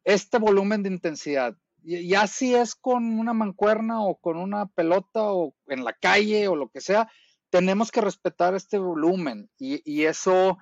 este 0.04 0.40
volumen 0.40 0.84
de 0.84 0.90
intensidad. 0.90 1.56
Ya 1.84 2.26
si 2.26 2.56
es 2.56 2.74
con 2.74 3.20
una 3.20 3.34
mancuerna 3.34 4.04
o 4.04 4.16
con 4.16 4.38
una 4.38 4.66
pelota 4.66 5.32
o 5.32 5.56
en 5.68 5.84
la 5.84 5.94
calle 5.94 6.48
o 6.48 6.56
lo 6.56 6.70
que 6.70 6.82
sea, 6.82 7.12
tenemos 7.52 7.92
que 7.92 8.02
respetar 8.02 8.56
este 8.56 8.80
volumen 8.80 9.52
y, 9.60 9.82
y 9.90 10.06
eso 10.06 10.58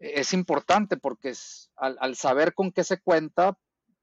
es 0.00 0.32
importante 0.32 0.96
porque 0.96 1.30
es, 1.30 1.70
al, 1.76 1.96
al, 2.00 2.16
saber 2.16 2.52
con 2.52 2.72
qué 2.72 2.82
se 2.82 3.00
cuenta, 3.00 3.56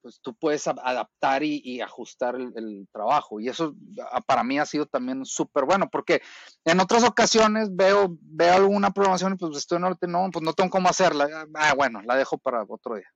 pues 0.03 0.19
tú 0.21 0.35
puedes 0.35 0.67
adaptar 0.67 1.43
y, 1.43 1.79
ajustar 1.79 2.35
el, 2.35 2.87
trabajo. 2.91 3.39
Y 3.39 3.47
eso 3.47 3.73
ah, 4.11 4.21
para 4.21 4.43
mí 4.43 4.59
ha 4.59 4.65
sido 4.65 4.85
también 4.85 5.25
súper 5.25 5.63
bueno, 5.63 5.89
porque 5.89 6.21
en 6.65 6.81
otras 6.81 7.03
ocasiones 7.05 7.73
veo, 7.73 8.17
veo 8.19 8.53
alguna 8.53 8.91
programación 8.91 9.33
y 9.33 9.37
pues 9.37 9.57
estoy 9.57 9.77
en 9.77 9.83
norte, 9.83 10.05
no, 10.07 10.29
pues 10.31 10.43
no 10.43 10.53
tengo 10.53 10.69
cómo 10.69 10.89
hacerla. 10.89 11.47
Ah, 11.55 11.73
bueno, 11.73 12.01
la 12.03 12.17
dejo 12.17 12.37
para 12.37 12.63
otro 12.67 12.95
día. 12.95 13.07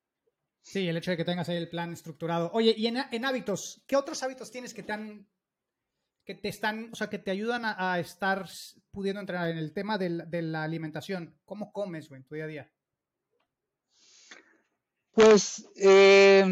Sí, 0.62 0.88
el 0.88 0.98
hecho 0.98 1.12
de 1.12 1.18
que 1.18 1.26
tengas 1.26 1.50
ahí 1.50 1.58
el 1.58 1.70
plan 1.70 1.92
estructurado. 1.92 2.50
Oye, 2.54 2.74
y 2.76 2.88
en, 2.88 3.26
hábitos, 3.26 3.84
¿qué 3.86 3.98
otros 3.98 4.24
hábitos 4.24 4.50
tienes 4.50 4.74
que 4.74 4.84
te 4.84 4.94
han, 4.94 5.28
que 6.24 6.36
te 6.36 6.48
están, 6.48 6.90
o 6.94 6.96
sea, 6.96 7.10
que 7.10 7.20
te 7.20 7.32
ayudan 7.32 7.64
a, 7.66 8.00
estar 8.00 8.48
pudiendo 8.92 9.20
entrenar 9.20 9.50
en 9.50 9.58
el 9.58 9.74
tema 9.74 9.98
de, 9.98 10.24
de 10.26 10.42
la 10.42 10.64
alimentación? 10.64 11.38
¿Cómo 11.44 11.74
comes, 11.74 12.08
güey, 12.08 12.22
en 12.22 12.26
tu 12.26 12.36
día 12.36 12.46
a 12.46 12.48
día? 12.48 12.72
Pues 15.18 15.68
eh, 15.78 16.46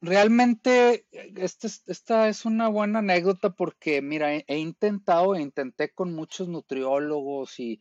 realmente 0.00 1.06
esta, 1.36 2.30
es 2.30 2.46
una 2.46 2.68
buena 2.68 3.00
anécdota 3.00 3.50
porque, 3.50 4.00
mira, 4.00 4.34
he, 4.34 4.56
intentado, 4.56 5.36
intenté 5.36 5.90
con 5.90 6.14
muchos 6.14 6.48
nutriólogos 6.48 7.60
y, 7.60 7.78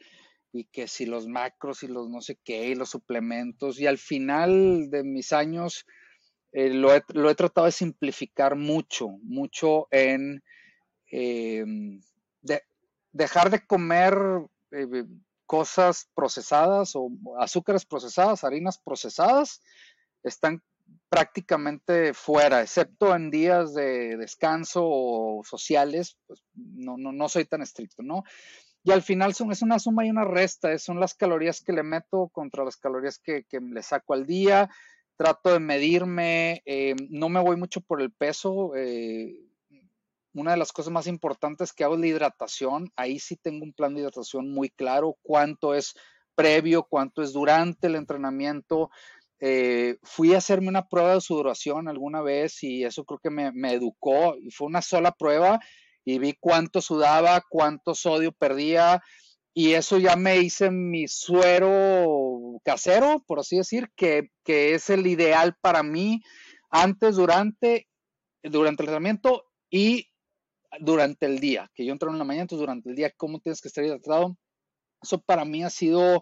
y, 0.51 0.65
que 0.65 0.89
si 0.89 1.05
los 1.05 1.27
macros 1.27 1.81
y 1.83 1.87
los 1.87 2.09
no 2.09 2.19
sé 2.19 2.37
qué 2.43 2.67
y 2.67 2.75
los 2.75 2.89
suplementos 2.89 3.79
y 3.79 3.87
al 3.87 3.97
final 3.97 4.89
de 4.89 5.05
mis 5.05 5.31
años 5.31 5.85
eh, 6.51 6.73
lo, 6.73 6.93
he, 6.93 7.01
lo, 7.13 7.29
he, 7.29 7.35
tratado 7.35 7.63
de 7.63 7.71
simplificar 7.71 8.57
mucho, 8.57 9.07
mucho 9.23 9.87
en 9.91 10.43
eh, 11.09 11.63
de, 12.41 12.63
dejar 13.13 13.49
de 13.49 13.65
comer 13.65 14.17
cosas 15.45 16.09
procesadas 16.13 16.97
o 16.97 17.11
azúcares 17.39 17.85
procesadas, 17.85 18.43
harinas 18.43 18.77
procesadas 18.77 19.61
están 20.27 20.61
prácticamente 21.09 22.13
fuera, 22.13 22.61
excepto 22.61 23.15
en 23.15 23.31
días 23.31 23.73
de 23.73 24.17
descanso 24.17 24.81
o 24.83 25.41
sociales, 25.43 26.17
pues 26.27 26.43
no, 26.53 26.97
no, 26.97 27.11
no 27.11 27.29
soy 27.29 27.45
tan 27.45 27.61
estricto, 27.61 28.03
¿no? 28.03 28.23
Y 28.83 28.91
al 28.91 29.01
final 29.01 29.33
son, 29.33 29.51
es 29.51 29.61
una 29.61 29.79
suma 29.79 30.05
y 30.05 30.09
una 30.09 30.25
resta, 30.25 30.77
son 30.77 30.99
las 30.99 31.13
calorías 31.13 31.61
que 31.61 31.73
le 31.73 31.83
meto 31.83 32.29
contra 32.29 32.63
las 32.63 32.77
calorías 32.77 33.19
que, 33.19 33.43
que 33.43 33.59
le 33.59 33.83
saco 33.83 34.13
al 34.13 34.25
día, 34.25 34.69
trato 35.17 35.51
de 35.51 35.59
medirme, 35.59 36.61
eh, 36.65 36.95
no 37.09 37.29
me 37.29 37.41
voy 37.41 37.57
mucho 37.57 37.81
por 37.81 38.01
el 38.01 38.11
peso, 38.11 38.75
eh, 38.75 39.35
una 40.33 40.51
de 40.51 40.57
las 40.57 40.71
cosas 40.71 40.93
más 40.93 41.07
importantes 41.07 41.73
que 41.73 41.83
hago 41.83 41.95
es 41.95 42.01
la 42.01 42.07
hidratación, 42.07 42.91
ahí 42.95 43.19
sí 43.19 43.35
tengo 43.35 43.65
un 43.65 43.73
plan 43.73 43.93
de 43.93 44.01
hidratación 44.01 44.53
muy 44.53 44.69
claro, 44.69 45.17
cuánto 45.21 45.73
es 45.73 45.95
previo, 46.35 46.83
cuánto 46.83 47.23
es 47.23 47.33
durante 47.33 47.87
el 47.87 47.95
entrenamiento, 47.95 48.91
eh, 49.39 49.97
fui 50.01 50.33
a 50.33 50.39
hacerme 50.39 50.69
una 50.69 50.87
prueba 50.87 51.13
de 51.13 51.21
sudoración 51.21 51.87
alguna 51.87 52.21
vez 52.21 52.63
y 52.63 52.83
eso 52.83 53.05
creo 53.05 53.19
que 53.19 53.29
me, 53.29 53.73
educó 53.73 54.35
y 54.37 54.49
fue 54.49 54.67
una 54.67 54.81
sola 54.81 55.11
prueba 55.11 55.59
y 56.03 56.17
vi 56.19 56.33
cuánto 56.39 56.81
sudaba, 56.81 57.43
cuánto 57.47 57.93
sodio 57.93 58.31
perdía 58.31 59.01
y 59.53 59.73
eso 59.73 59.97
ya 59.97 60.15
me 60.15 60.37
hice 60.37 60.71
mi 60.71 61.07
suero 61.07 62.59
casero, 62.63 63.23
por 63.27 63.39
así 63.39 63.57
decir, 63.57 63.89
que, 63.95 64.29
que 64.43 64.73
es 64.73 64.89
el 64.89 65.07
ideal 65.07 65.55
para 65.61 65.83
mí 65.83 66.21
antes, 66.69 67.15
durante, 67.15 67.87
durante 68.43 68.83
el 68.83 68.87
entrenamiento 68.87 69.45
y 69.69 70.09
durante 70.79 71.25
el 71.25 71.39
día, 71.39 71.71
que 71.73 71.85
yo 71.85 71.91
entro 71.91 72.11
en 72.11 72.17
la 72.17 72.23
mañana, 72.23 72.43
entonces 72.43 72.61
durante 72.61 72.89
el 72.89 72.95
día, 72.95 73.11
¿cómo 73.17 73.39
tienes 73.39 73.61
que 73.61 73.67
estar 73.67 73.83
hidratado? 73.83 74.37
Eso 75.01 75.19
para 75.21 75.45
mí 75.45 75.63
ha 75.63 75.69
sido 75.69 76.21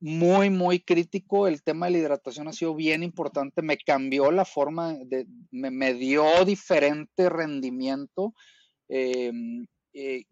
muy, 0.00 0.50
muy 0.50 0.80
crítico. 0.80 1.48
El 1.48 1.62
tema 1.62 1.86
de 1.86 1.92
la 1.92 1.98
hidratación 1.98 2.48
ha 2.48 2.52
sido 2.52 2.74
bien 2.74 3.02
importante. 3.02 3.62
Me 3.62 3.78
cambió 3.78 4.30
la 4.30 4.44
forma, 4.44 4.94
de, 4.94 5.26
me, 5.50 5.94
dio 5.94 6.44
diferente 6.44 7.28
rendimiento. 7.28 8.34
Em, 8.88 9.66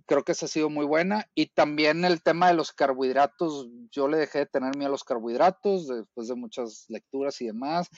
creo 0.07 0.23
que 0.25 0.33
esa 0.33 0.47
ha 0.47 0.49
sido 0.49 0.71
muy 0.71 0.87
buena. 0.87 1.27
Y 1.35 1.47
también 1.47 2.05
el 2.05 2.23
tema 2.23 2.49
de 2.49 2.55
los 2.55 2.73
carbohidratos. 2.73 3.69
Yo 3.91 4.09
le 4.09 4.19
dejé 4.19 4.41
de 4.41 4.47
tener 4.47 4.77
miedo 4.77 4.89
a 4.89 4.93
los 4.93 5.05
carbohidratos 5.05 5.89
después 5.89 6.29
de 6.29 6.35
muchas 6.35 6.87
lecturas 6.89 7.41
y 7.41 7.47
demás. 7.47 7.89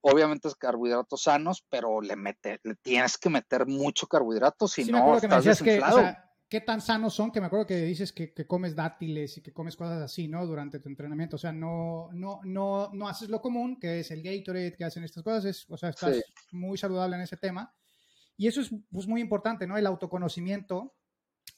Obviamente 0.00 0.48
es 0.48 0.54
carbohidratos 0.54 1.24
sanos, 1.24 1.64
pero 1.68 2.00
le, 2.00 2.14
mete, 2.14 2.60
le 2.62 2.76
tienes 2.76 3.18
que 3.18 3.28
meter 3.28 3.66
mucho 3.66 4.06
carbohidrato, 4.06 4.68
si 4.68 4.84
no 4.84 5.16
estás 5.16 5.44
desinflado 5.44 6.14
qué 6.48 6.60
tan 6.60 6.80
sanos 6.80 7.14
son, 7.14 7.30
que 7.30 7.40
me 7.40 7.46
acuerdo 7.46 7.66
que 7.66 7.82
dices 7.82 8.12
que, 8.12 8.32
comes 8.46 8.74
dátiles 8.74 9.36
y 9.36 9.42
que 9.42 9.52
comes 9.52 9.76
cosas 9.76 10.02
así, 10.02 10.28
¿no? 10.28 10.46
Durante 10.46 10.80
tu 10.80 10.88
entrenamiento. 10.88 11.36
O 11.36 11.38
sea, 11.38 11.52
no, 11.52 12.08
no, 12.12 12.40
no, 12.44 12.90
no 12.92 13.08
haces 13.08 13.28
lo 13.28 13.40
común, 13.40 13.78
que 13.78 14.00
es 14.00 14.10
el 14.10 14.22
Gatorade, 14.22 14.74
que 14.74 14.84
hacen 14.84 15.04
estas 15.04 15.22
cosas. 15.22 15.66
o 15.68 15.76
sea, 15.76 15.90
estás 15.90 16.22
muy 16.52 16.78
saludable 16.78 17.16
en 17.16 17.22
ese 17.22 17.36
tema. 17.36 17.74
Y 18.36 18.46
eso 18.46 18.60
es 18.60 18.70
pues, 18.90 19.06
muy 19.06 19.20
importante, 19.20 19.66
¿no? 19.66 19.76
El 19.76 19.86
autoconocimiento. 19.86 20.94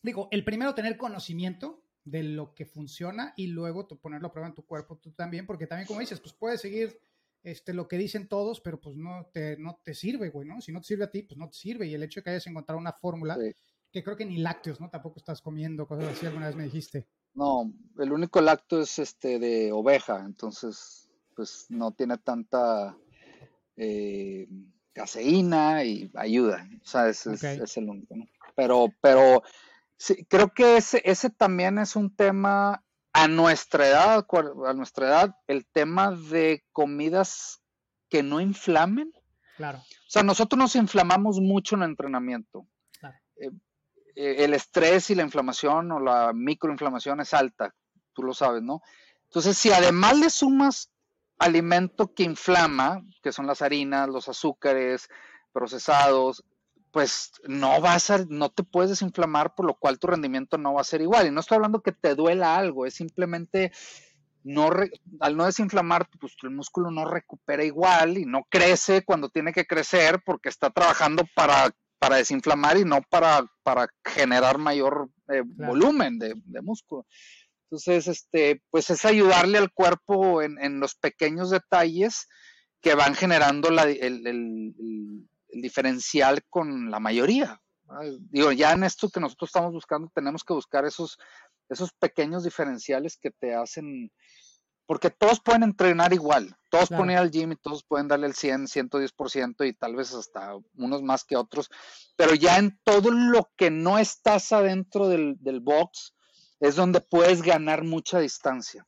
Digo, 0.02 0.28
el 0.32 0.44
primero 0.44 0.74
tener 0.74 0.96
conocimiento 0.96 1.84
de 2.04 2.22
lo 2.22 2.54
que 2.54 2.64
funciona 2.64 3.34
y 3.36 3.48
luego 3.48 3.86
ponerlo 3.86 4.28
a 4.28 4.32
prueba 4.32 4.48
en 4.48 4.54
tu 4.54 4.64
cuerpo 4.64 4.96
tú 4.96 5.12
también, 5.12 5.46
porque 5.46 5.66
también 5.66 5.86
como 5.86 6.00
dices, 6.00 6.18
pues 6.18 6.32
puedes 6.32 6.62
seguir 6.62 6.98
este, 7.42 7.74
lo 7.74 7.86
que 7.86 7.98
dicen 7.98 8.26
todos, 8.26 8.60
pero 8.60 8.80
pues 8.80 8.96
no 8.96 9.30
te, 9.32 9.56
no 9.58 9.78
te 9.84 9.94
sirve, 9.94 10.30
güey, 10.30 10.48
¿no? 10.48 10.60
Si 10.60 10.72
no 10.72 10.80
te 10.80 10.86
sirve 10.86 11.04
a 11.04 11.10
ti, 11.10 11.22
pues 11.22 11.38
no 11.38 11.48
te 11.48 11.56
sirve. 11.56 11.86
Y 11.86 11.94
el 11.94 12.02
hecho 12.02 12.20
de 12.20 12.24
que 12.24 12.30
hayas 12.30 12.46
encontrado 12.46 12.78
una 12.78 12.92
fórmula, 12.92 13.36
que 13.92 14.02
creo 14.02 14.16
que 14.16 14.24
ni 14.24 14.38
lácteos, 14.38 14.80
¿no? 14.80 14.88
Tampoco 14.90 15.18
estás 15.18 15.40
comiendo 15.40 15.86
cosas 15.86 16.08
así, 16.08 16.26
alguna 16.26 16.46
vez 16.46 16.56
me 16.56 16.64
dijiste. 16.64 17.06
No, 17.34 17.72
el 17.98 18.12
único 18.12 18.40
lácteo 18.40 18.80
es 18.80 18.98
este 18.98 19.38
de 19.38 19.72
oveja, 19.72 20.22
entonces 20.24 21.08
pues 21.34 21.66
no 21.68 21.92
tiene 21.92 22.18
tanta 22.18 22.96
eh, 23.76 24.48
caseína 24.92 25.84
y 25.84 26.10
ayuda, 26.14 26.68
o 26.82 26.86
sea, 26.86 27.08
es, 27.08 27.26
es, 27.26 27.76
el 27.76 27.88
único, 27.88 28.16
¿no? 28.16 28.26
Pero, 28.56 28.88
pero 29.00 29.42
sí, 29.96 30.24
creo 30.26 30.52
que 30.52 30.76
ese, 30.76 31.00
ese 31.04 31.30
también 31.30 31.78
es 31.78 31.96
un 31.96 32.14
tema 32.14 32.84
a 33.12 33.28
nuestra 33.28 33.88
edad, 33.88 34.26
a 34.66 34.74
nuestra 34.74 35.08
edad, 35.08 35.36
el 35.46 35.66
tema 35.66 36.12
de 36.12 36.64
comidas 36.72 37.62
que 38.08 38.22
no 38.22 38.40
inflamen. 38.40 39.12
Claro. 39.56 39.78
O 39.78 40.10
sea, 40.10 40.22
nosotros 40.22 40.58
nos 40.58 40.76
inflamamos 40.76 41.40
mucho 41.40 41.76
en 41.76 41.82
el 41.82 41.90
entrenamiento. 41.90 42.66
Eh, 43.02 43.46
eh, 43.46 43.50
el 44.14 44.54
estrés 44.54 45.10
y 45.10 45.14
la 45.14 45.22
inflamación 45.22 45.92
o 45.92 46.00
la 46.00 46.32
microinflamación 46.32 47.20
es 47.20 47.34
alta, 47.34 47.74
tú 48.12 48.22
lo 48.22 48.34
sabes, 48.34 48.62
¿no? 48.62 48.82
Entonces, 49.24 49.56
si 49.56 49.72
además 49.72 50.18
le 50.18 50.30
sumas 50.30 50.90
alimento 51.38 52.12
que 52.14 52.24
inflama, 52.24 53.02
que 53.22 53.32
son 53.32 53.46
las 53.46 53.62
harinas, 53.62 54.08
los 54.08 54.28
azúcares 54.28 55.08
procesados, 55.52 56.44
pues 56.90 57.32
no 57.46 57.80
vas 57.80 58.10
a, 58.10 58.24
no 58.28 58.50
te 58.50 58.64
puedes 58.64 58.90
desinflamar, 58.90 59.54
por 59.54 59.66
lo 59.66 59.74
cual 59.74 59.98
tu 59.98 60.08
rendimiento 60.08 60.58
no 60.58 60.74
va 60.74 60.80
a 60.80 60.84
ser 60.84 61.00
igual. 61.00 61.26
Y 61.26 61.30
no 61.30 61.40
estoy 61.40 61.56
hablando 61.56 61.82
que 61.82 61.92
te 61.92 62.14
duela 62.14 62.56
algo, 62.56 62.86
es 62.86 62.94
simplemente 62.94 63.72
no 64.42 64.70
al 65.20 65.36
no 65.36 65.44
desinflamar, 65.44 66.08
pues 66.18 66.34
el 66.42 66.50
músculo 66.50 66.90
no 66.90 67.04
recupera 67.04 67.62
igual 67.64 68.18
y 68.18 68.24
no 68.24 68.46
crece 68.48 69.04
cuando 69.04 69.28
tiene 69.28 69.52
que 69.52 69.66
crecer 69.66 70.22
porque 70.24 70.48
está 70.48 70.70
trabajando 70.70 71.24
para, 71.34 71.70
para 72.00 72.16
desinflamar 72.16 72.78
y 72.78 72.84
no 72.84 73.02
para, 73.08 73.46
para 73.62 73.88
generar 74.04 74.58
mayor 74.58 75.10
eh, 75.28 75.42
volumen 75.44 76.18
de, 76.18 76.34
músculo. 76.62 77.06
Entonces, 77.64 78.08
este, 78.08 78.62
pues 78.70 78.90
es 78.90 79.04
ayudarle 79.04 79.58
al 79.58 79.70
cuerpo 79.70 80.42
en, 80.42 80.80
los 80.80 80.96
pequeños 80.96 81.50
detalles 81.50 82.26
que 82.80 82.94
van 82.94 83.14
generando 83.14 83.70
la, 83.70 83.82
el, 83.82 84.26
el 84.26 85.62
diferencial 85.62 86.42
con 86.48 86.90
la 86.90 86.98
mayoría. 86.98 87.60
Digo, 88.30 88.52
ya 88.52 88.72
en 88.72 88.84
esto 88.84 89.10
que 89.10 89.20
nosotros 89.20 89.48
estamos 89.48 89.72
buscando, 89.72 90.10
tenemos 90.14 90.44
que 90.44 90.54
buscar 90.54 90.84
esos, 90.84 91.18
esos 91.68 91.92
pequeños 91.92 92.44
diferenciales 92.44 93.18
que 93.20 93.30
te 93.30 93.54
hacen, 93.54 94.12
porque 94.90 95.08
todos 95.08 95.38
pueden 95.38 95.62
entrenar 95.62 96.12
igual, 96.12 96.56
todos 96.68 96.88
pueden 96.88 97.12
ir 97.12 97.18
al 97.18 97.30
gym 97.30 97.52
y 97.52 97.54
todos 97.54 97.84
pueden 97.84 98.08
darle 98.08 98.26
el 98.26 98.34
100, 98.34 98.66
110% 98.66 99.68
y 99.68 99.72
tal 99.72 99.94
vez 99.94 100.12
hasta 100.12 100.56
unos 100.74 101.00
más 101.00 101.22
que 101.22 101.36
otros, 101.36 101.70
pero 102.16 102.34
ya 102.34 102.58
en 102.58 102.76
todo 102.82 103.12
lo 103.12 103.52
que 103.56 103.70
no 103.70 104.00
estás 104.00 104.50
adentro 104.50 105.06
del, 105.06 105.36
del 105.38 105.60
box 105.60 106.16
es 106.58 106.74
donde 106.74 107.00
puedes 107.00 107.40
ganar 107.40 107.84
mucha 107.84 108.18
distancia. 108.18 108.84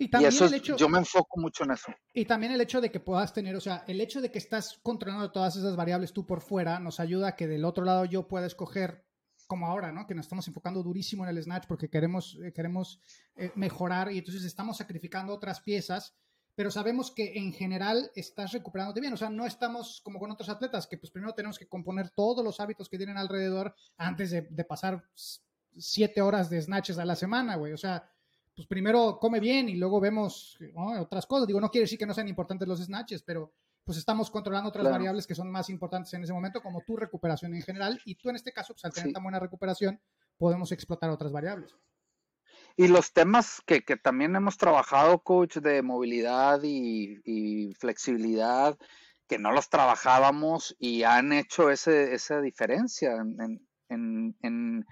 Y, 0.00 0.10
también 0.10 0.32
eso 0.32 0.46
el 0.46 0.54
hecho, 0.54 0.76
yo 0.76 0.88
me 0.88 0.98
enfoco 0.98 1.38
mucho 1.38 1.62
en 1.62 1.70
eso. 1.70 1.94
Y 2.12 2.24
también 2.24 2.50
el 2.50 2.60
hecho 2.60 2.80
de 2.80 2.90
que 2.90 2.98
puedas 2.98 3.32
tener, 3.32 3.54
o 3.54 3.60
sea, 3.60 3.84
el 3.86 4.00
hecho 4.00 4.20
de 4.20 4.32
que 4.32 4.38
estás 4.38 4.80
controlando 4.82 5.30
todas 5.30 5.54
esas 5.54 5.76
variables 5.76 6.12
tú 6.12 6.26
por 6.26 6.40
fuera 6.40 6.80
nos 6.80 6.98
ayuda 6.98 7.28
a 7.28 7.36
que 7.36 7.46
del 7.46 7.64
otro 7.64 7.84
lado 7.84 8.04
yo 8.04 8.26
pueda 8.26 8.48
escoger 8.48 9.04
como 9.50 9.66
ahora, 9.66 9.90
¿no? 9.90 10.06
Que 10.06 10.14
nos 10.14 10.26
estamos 10.26 10.46
enfocando 10.46 10.80
durísimo 10.80 11.24
en 11.24 11.36
el 11.36 11.42
snatch 11.42 11.66
porque 11.66 11.90
queremos, 11.90 12.38
eh, 12.40 12.52
queremos 12.52 13.00
eh, 13.34 13.50
mejorar 13.56 14.12
y 14.12 14.18
entonces 14.18 14.44
estamos 14.44 14.76
sacrificando 14.76 15.34
otras 15.34 15.60
piezas, 15.60 16.14
pero 16.54 16.70
sabemos 16.70 17.10
que 17.10 17.36
en 17.36 17.52
general 17.52 18.12
estás 18.14 18.52
recuperándote 18.52 19.00
bien. 19.00 19.12
O 19.12 19.16
sea, 19.16 19.28
no 19.28 19.46
estamos 19.46 20.02
como 20.04 20.20
con 20.20 20.30
otros 20.30 20.48
atletas 20.50 20.86
que 20.86 20.98
pues 20.98 21.10
primero 21.10 21.34
tenemos 21.34 21.58
que 21.58 21.66
componer 21.66 22.10
todos 22.10 22.44
los 22.44 22.60
hábitos 22.60 22.88
que 22.88 22.96
tienen 22.96 23.16
alrededor 23.16 23.74
antes 23.96 24.30
de, 24.30 24.42
de 24.42 24.64
pasar 24.64 25.02
siete 25.76 26.22
horas 26.22 26.48
de 26.48 26.62
snatches 26.62 26.98
a 26.98 27.04
la 27.04 27.16
semana, 27.16 27.56
güey. 27.56 27.72
O 27.72 27.76
sea, 27.76 28.08
pues 28.54 28.68
primero 28.68 29.18
come 29.18 29.40
bien 29.40 29.68
y 29.68 29.74
luego 29.74 29.98
vemos 29.98 30.56
otras 31.00 31.26
cosas. 31.26 31.48
Digo, 31.48 31.60
no 31.60 31.72
quiere 31.72 31.86
decir 31.86 31.98
que 31.98 32.06
no 32.06 32.14
sean 32.14 32.28
importantes 32.28 32.68
los 32.68 32.78
snatches, 32.78 33.24
pero 33.24 33.52
pues 33.90 33.98
estamos 33.98 34.30
controlando 34.30 34.68
otras 34.68 34.88
variables 34.88 35.26
que 35.26 35.34
son 35.34 35.50
más 35.50 35.68
importantes 35.68 36.14
en 36.14 36.22
ese 36.22 36.32
momento, 36.32 36.62
como 36.62 36.80
tu 36.82 36.96
recuperación 36.96 37.56
en 37.56 37.62
general. 37.62 38.00
Y 38.04 38.14
tú 38.14 38.30
en 38.30 38.36
este 38.36 38.52
caso, 38.52 38.72
pues 38.72 38.84
al 38.84 38.92
tener 38.92 39.12
tan 39.12 39.24
buena 39.24 39.40
recuperación, 39.40 40.00
podemos 40.38 40.70
explotar 40.70 41.10
otras 41.10 41.32
variables. 41.32 41.74
Y 42.76 42.86
los 42.86 43.12
temas 43.12 43.60
que, 43.66 43.80
también 43.80 44.36
hemos 44.36 44.58
trabajado, 44.58 45.24
coach, 45.24 45.56
de 45.56 45.82
movilidad 45.82 46.60
y, 46.62 47.74
flexibilidad, 47.80 48.78
que 49.26 49.40
no 49.40 49.50
los 49.50 49.68
trabajábamos 49.68 50.76
y 50.78 51.02
han 51.02 51.32
hecho 51.32 51.68
ese, 51.68 52.14
esa 52.14 52.40
diferencia 52.40 53.16
en, 53.16 53.66
en 53.88 54.36
en 54.42 54.86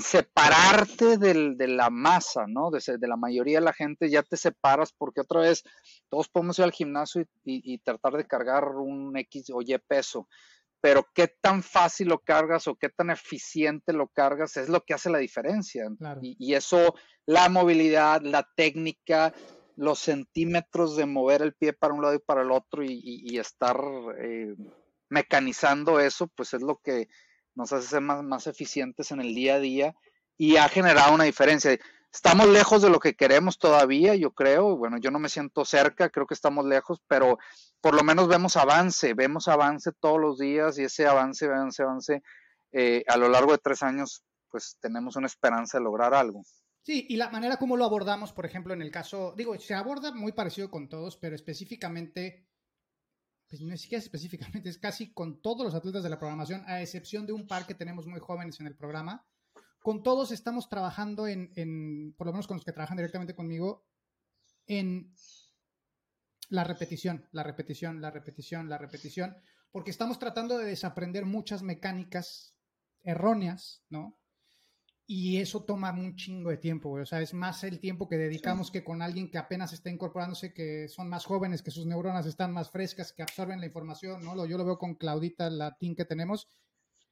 separarte 0.00 1.16
de 1.16 1.68
la 1.68 1.88
masa, 1.88 2.44
¿no? 2.46 2.70
De, 2.70 2.80
de, 2.98 3.08
la 3.08 3.16
mayoría 3.16 3.60
de 3.60 3.64
la 3.64 3.72
gente 3.72 4.10
ya 4.10 4.22
te 4.22 4.36
separas 4.36 4.92
porque 4.92 5.22
otra 5.22 5.40
vez 5.40 5.64
todos 6.10 6.28
podemos 6.28 6.58
ir 6.58 6.64
al 6.64 6.72
gimnasio 6.72 7.24
y, 7.44 7.78
tratar 7.78 8.12
de 8.12 8.26
cargar 8.26 8.68
un 8.68 9.16
X 9.16 9.50
o 9.54 9.62
Y 9.62 9.78
peso, 9.78 10.28
pero 10.82 11.06
qué 11.14 11.28
tan 11.40 11.62
fácil 11.62 12.08
lo 12.08 12.18
cargas 12.18 12.68
o 12.68 12.74
qué 12.74 12.90
tan 12.90 13.08
eficiente 13.08 13.94
lo 13.94 14.08
cargas 14.08 14.58
es 14.58 14.68
lo 14.68 14.82
que 14.82 14.92
hace 14.92 15.08
la 15.08 15.18
diferencia. 15.18 15.88
Y, 16.20 16.52
eso, 16.52 16.94
la 17.24 17.48
movilidad, 17.48 18.20
la 18.20 18.46
técnica, 18.54 19.32
los 19.76 19.98
centímetros 19.98 20.94
de 20.96 21.06
mover 21.06 21.40
el 21.40 21.54
pie 21.54 21.72
para 21.72 21.94
un 21.94 22.02
lado 22.02 22.14
y 22.14 22.18
para 22.18 22.42
el 22.42 22.50
otro 22.50 22.84
y, 22.84 23.38
estar 23.38 23.80
eh, 24.18 24.54
mecanizando 25.08 26.00
eso, 26.00 26.28
pues 26.28 26.52
es 26.52 26.60
lo 26.60 26.76
que 26.84 27.08
nos 27.54 27.72
hace 27.72 27.88
ser 27.88 28.00
más, 28.00 28.22
más 28.22 28.46
eficientes 28.46 29.10
en 29.10 29.20
el 29.20 29.34
día 29.34 29.56
a 29.56 29.60
día 29.60 29.94
y 30.36 30.56
ha 30.56 30.68
generado 30.68 31.14
una 31.14 31.24
diferencia. 31.24 31.78
Estamos 32.12 32.48
lejos 32.48 32.82
de 32.82 32.90
lo 32.90 32.98
que 32.98 33.14
queremos 33.14 33.58
todavía, 33.58 34.14
yo 34.14 34.32
creo. 34.32 34.76
Bueno, 34.76 34.98
yo 34.98 35.10
no 35.10 35.18
me 35.18 35.28
siento 35.28 35.64
cerca, 35.64 36.08
creo 36.08 36.26
que 36.26 36.34
estamos 36.34 36.64
lejos, 36.64 37.00
pero 37.06 37.38
por 37.80 37.94
lo 37.94 38.02
menos 38.02 38.28
vemos 38.28 38.56
avance, 38.56 39.14
vemos 39.14 39.48
avance 39.48 39.92
todos 40.00 40.20
los 40.20 40.38
días 40.38 40.78
y 40.78 40.84
ese 40.84 41.06
avance, 41.06 41.46
avance, 41.46 41.82
avance, 41.82 42.22
eh, 42.72 43.04
a 43.06 43.16
lo 43.16 43.28
largo 43.28 43.52
de 43.52 43.58
tres 43.58 43.82
años, 43.82 44.24
pues 44.50 44.76
tenemos 44.80 45.16
una 45.16 45.26
esperanza 45.26 45.78
de 45.78 45.84
lograr 45.84 46.14
algo. 46.14 46.42
Sí, 46.82 47.06
y 47.08 47.16
la 47.16 47.28
manera 47.28 47.58
como 47.58 47.76
lo 47.76 47.84
abordamos, 47.84 48.32
por 48.32 48.46
ejemplo, 48.46 48.72
en 48.72 48.82
el 48.82 48.90
caso, 48.90 49.34
digo, 49.36 49.58
se 49.58 49.74
aborda 49.74 50.12
muy 50.12 50.32
parecido 50.32 50.70
con 50.70 50.88
todos, 50.88 51.16
pero 51.16 51.36
específicamente 51.36 52.49
pues 53.50 53.62
es 53.62 53.86
que 53.88 53.96
específicamente, 53.96 54.68
es 54.68 54.78
casi 54.78 55.12
con 55.12 55.42
todos 55.42 55.64
los 55.64 55.74
atletas 55.74 56.04
de 56.04 56.08
la 56.08 56.20
programación, 56.20 56.62
a 56.66 56.80
excepción 56.80 57.26
de 57.26 57.32
un 57.32 57.48
par 57.48 57.66
que 57.66 57.74
tenemos 57.74 58.06
muy 58.06 58.20
jóvenes 58.20 58.60
en 58.60 58.68
el 58.68 58.76
programa. 58.76 59.26
Con 59.82 60.04
todos 60.04 60.30
estamos 60.30 60.68
trabajando 60.68 61.26
en, 61.26 61.52
en 61.56 62.14
por 62.16 62.28
lo 62.28 62.32
menos 62.32 62.46
con 62.46 62.58
los 62.58 62.64
que 62.64 62.72
trabajan 62.72 62.96
directamente 62.96 63.34
conmigo, 63.34 63.84
en 64.66 65.12
la 66.48 66.62
repetición, 66.62 67.28
la 67.32 67.42
repetición, 67.42 68.00
la 68.00 68.12
repetición, 68.12 68.68
la 68.68 68.78
repetición, 68.78 69.36
porque 69.72 69.90
estamos 69.90 70.20
tratando 70.20 70.56
de 70.56 70.66
desaprender 70.66 71.26
muchas 71.26 71.62
mecánicas 71.62 72.54
erróneas, 73.02 73.82
¿no? 73.88 74.19
Y 75.12 75.38
eso 75.38 75.64
toma 75.64 75.90
un 75.90 76.14
chingo 76.14 76.50
de 76.50 76.56
tiempo, 76.56 76.90
güey. 76.90 77.02
O 77.02 77.06
sea, 77.06 77.20
es 77.20 77.34
más 77.34 77.64
el 77.64 77.80
tiempo 77.80 78.08
que 78.08 78.16
dedicamos 78.16 78.70
que 78.70 78.84
con 78.84 79.02
alguien 79.02 79.28
que 79.28 79.38
apenas 79.38 79.72
está 79.72 79.90
incorporándose, 79.90 80.54
que 80.54 80.86
son 80.86 81.08
más 81.08 81.24
jóvenes, 81.24 81.62
que 81.62 81.72
sus 81.72 81.84
neuronas 81.84 82.26
están 82.26 82.52
más 82.52 82.70
frescas, 82.70 83.12
que 83.12 83.24
absorben 83.24 83.58
la 83.58 83.66
información, 83.66 84.22
¿no? 84.22 84.46
Yo 84.46 84.56
lo 84.56 84.64
veo 84.64 84.78
con 84.78 84.94
Claudita, 84.94 85.50
la 85.50 85.76
team 85.76 85.96
que 85.96 86.04
tenemos. 86.04 86.46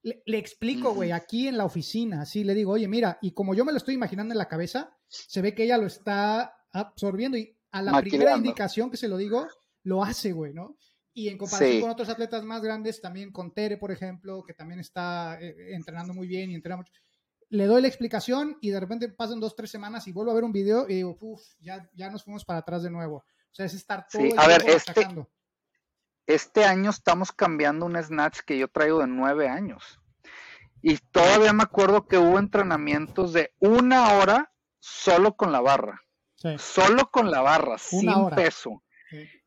Le, 0.03 0.39
explico, 0.39 0.95
güey, 0.95 1.11
aquí 1.11 1.49
en 1.49 1.59
la 1.59 1.65
oficina, 1.65 2.21
así 2.21 2.45
le 2.45 2.55
digo, 2.55 2.71
oye, 2.71 2.87
mira, 2.87 3.19
y 3.21 3.33
como 3.33 3.53
yo 3.53 3.65
me 3.65 3.73
lo 3.73 3.79
estoy 3.79 3.97
imaginando 3.97 4.33
en 4.33 4.39
la 4.39 4.47
cabeza, 4.47 4.97
se 5.09 5.43
ve 5.43 5.53
que 5.53 5.65
ella 5.65 5.77
lo 5.77 5.89
está 5.89 6.55
absorbiendo 6.71 7.37
y 7.37 7.59
a 7.73 7.83
la 7.83 8.01
primera 8.01 8.37
indicación 8.37 8.93
que 8.93 8.97
se 8.97 9.09
lo 9.09 9.17
digo, 9.17 9.49
lo 9.83 10.05
hace, 10.05 10.31
güey, 10.31 10.55
¿no? 10.55 10.77
Y 11.13 11.31
en 11.31 11.37
comparación 11.37 11.81
con 11.81 11.91
otros 11.91 12.09
atletas 12.09 12.45
más 12.45 12.63
grandes, 12.63 13.01
también 13.01 13.33
con 13.33 13.53
Tere, 13.53 13.77
por 13.77 13.91
ejemplo, 13.91 14.45
que 14.47 14.55
también 14.55 14.79
está 14.79 15.37
eh, 15.41 15.75
entrenando 15.75 16.15
muy 16.15 16.29
bien 16.29 16.53
y 16.53 16.55
entrena 16.55 16.77
mucho 16.77 16.93
le 17.51 17.67
doy 17.67 17.83
la 17.83 17.89
explicación 17.89 18.59
y 18.61 18.71
de 18.71 18.81
repente 18.81 19.09
pasan 19.09 19.41
dos, 19.41 19.57
tres 19.57 19.71
semanas 19.71 20.07
y 20.07 20.13
vuelvo 20.13 20.33
a 20.33 20.35
ver 20.35 20.45
un 20.45 20.53
video 20.53 20.87
y 20.89 20.97
digo, 20.97 21.17
uff, 21.21 21.43
ya, 21.61 21.89
ya 21.95 22.11
nos 22.11 22.25
fuimos 22.25 22.45
para 22.45 22.61
atrás 22.61 22.83
de 22.83 22.91
nuevo. 22.91 23.17
O 23.17 23.55
sea, 23.55 23.67
es 23.67 23.75
estar 23.75 24.07
todo 24.11 24.23
sí, 24.23 24.33
a 24.37 24.47
ver, 24.47 24.63
este, 24.69 25.07
este 26.27 26.65
año 26.65 26.91
estamos 26.91 27.33
cambiando 27.33 27.87
un 27.87 28.03
snatch 28.03 28.41
que 28.41 28.59
yo 28.59 28.69
traigo 28.69 29.01
de 29.01 29.07
nueve 29.07 29.49
años. 29.49 30.01
Y 30.83 30.99
todavía 30.99 31.53
me 31.53 31.65
acuerdo 31.65 32.07
que 32.07 32.19
hubo 32.19 32.39
entrenamientos 32.39 33.33
de 33.33 33.53
una 33.59 34.13
hora 34.13 34.53
solo 34.79 35.35
con 35.35 35.51
la 35.51 35.61
barra. 35.61 36.03
Solo 36.59 37.11
con 37.11 37.33
la 37.33 37.41
barra, 37.41 37.79
sin 37.79 38.31
peso. 38.31 38.85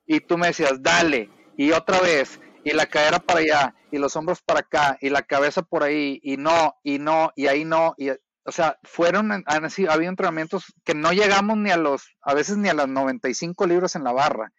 Y 0.05 0.19
tú 0.19 0.37
me 0.37 0.47
decías, 0.47 0.81
dale, 0.81 1.29
y 1.55 1.71
otra 1.71 2.01
vez, 2.01 2.41
y 2.63 2.71
la 2.71 2.85
cadera 2.85 3.19
para 3.19 3.39
allá, 3.39 3.75
y 3.91 3.97
los 3.97 4.15
hombros 4.15 4.41
para 4.41 4.61
acá, 4.61 4.97
y 5.01 5.09
la 5.09 5.23
cabeza 5.23 5.61
por 5.61 5.83
ahí, 5.83 6.19
y 6.23 6.37
no, 6.37 6.75
y 6.83 6.99
no, 6.99 7.31
y 7.35 7.47
ahí 7.47 7.65
no, 7.65 7.93
y 7.97 8.09
o 8.43 8.51
sea, 8.51 8.79
fueron, 8.83 9.31
han 9.31 9.67
había 9.89 10.09
entrenamientos 10.09 10.73
que 10.83 10.95
no 10.95 11.11
llegamos 11.11 11.57
ni 11.57 11.69
a 11.69 11.77
los, 11.77 12.15
a 12.21 12.33
veces 12.33 12.57
ni 12.57 12.69
a 12.69 12.73
las 12.73 12.87
95 12.87 13.67
libros 13.67 13.95
en 13.95 14.03
la 14.03 14.13
barra. 14.13 14.51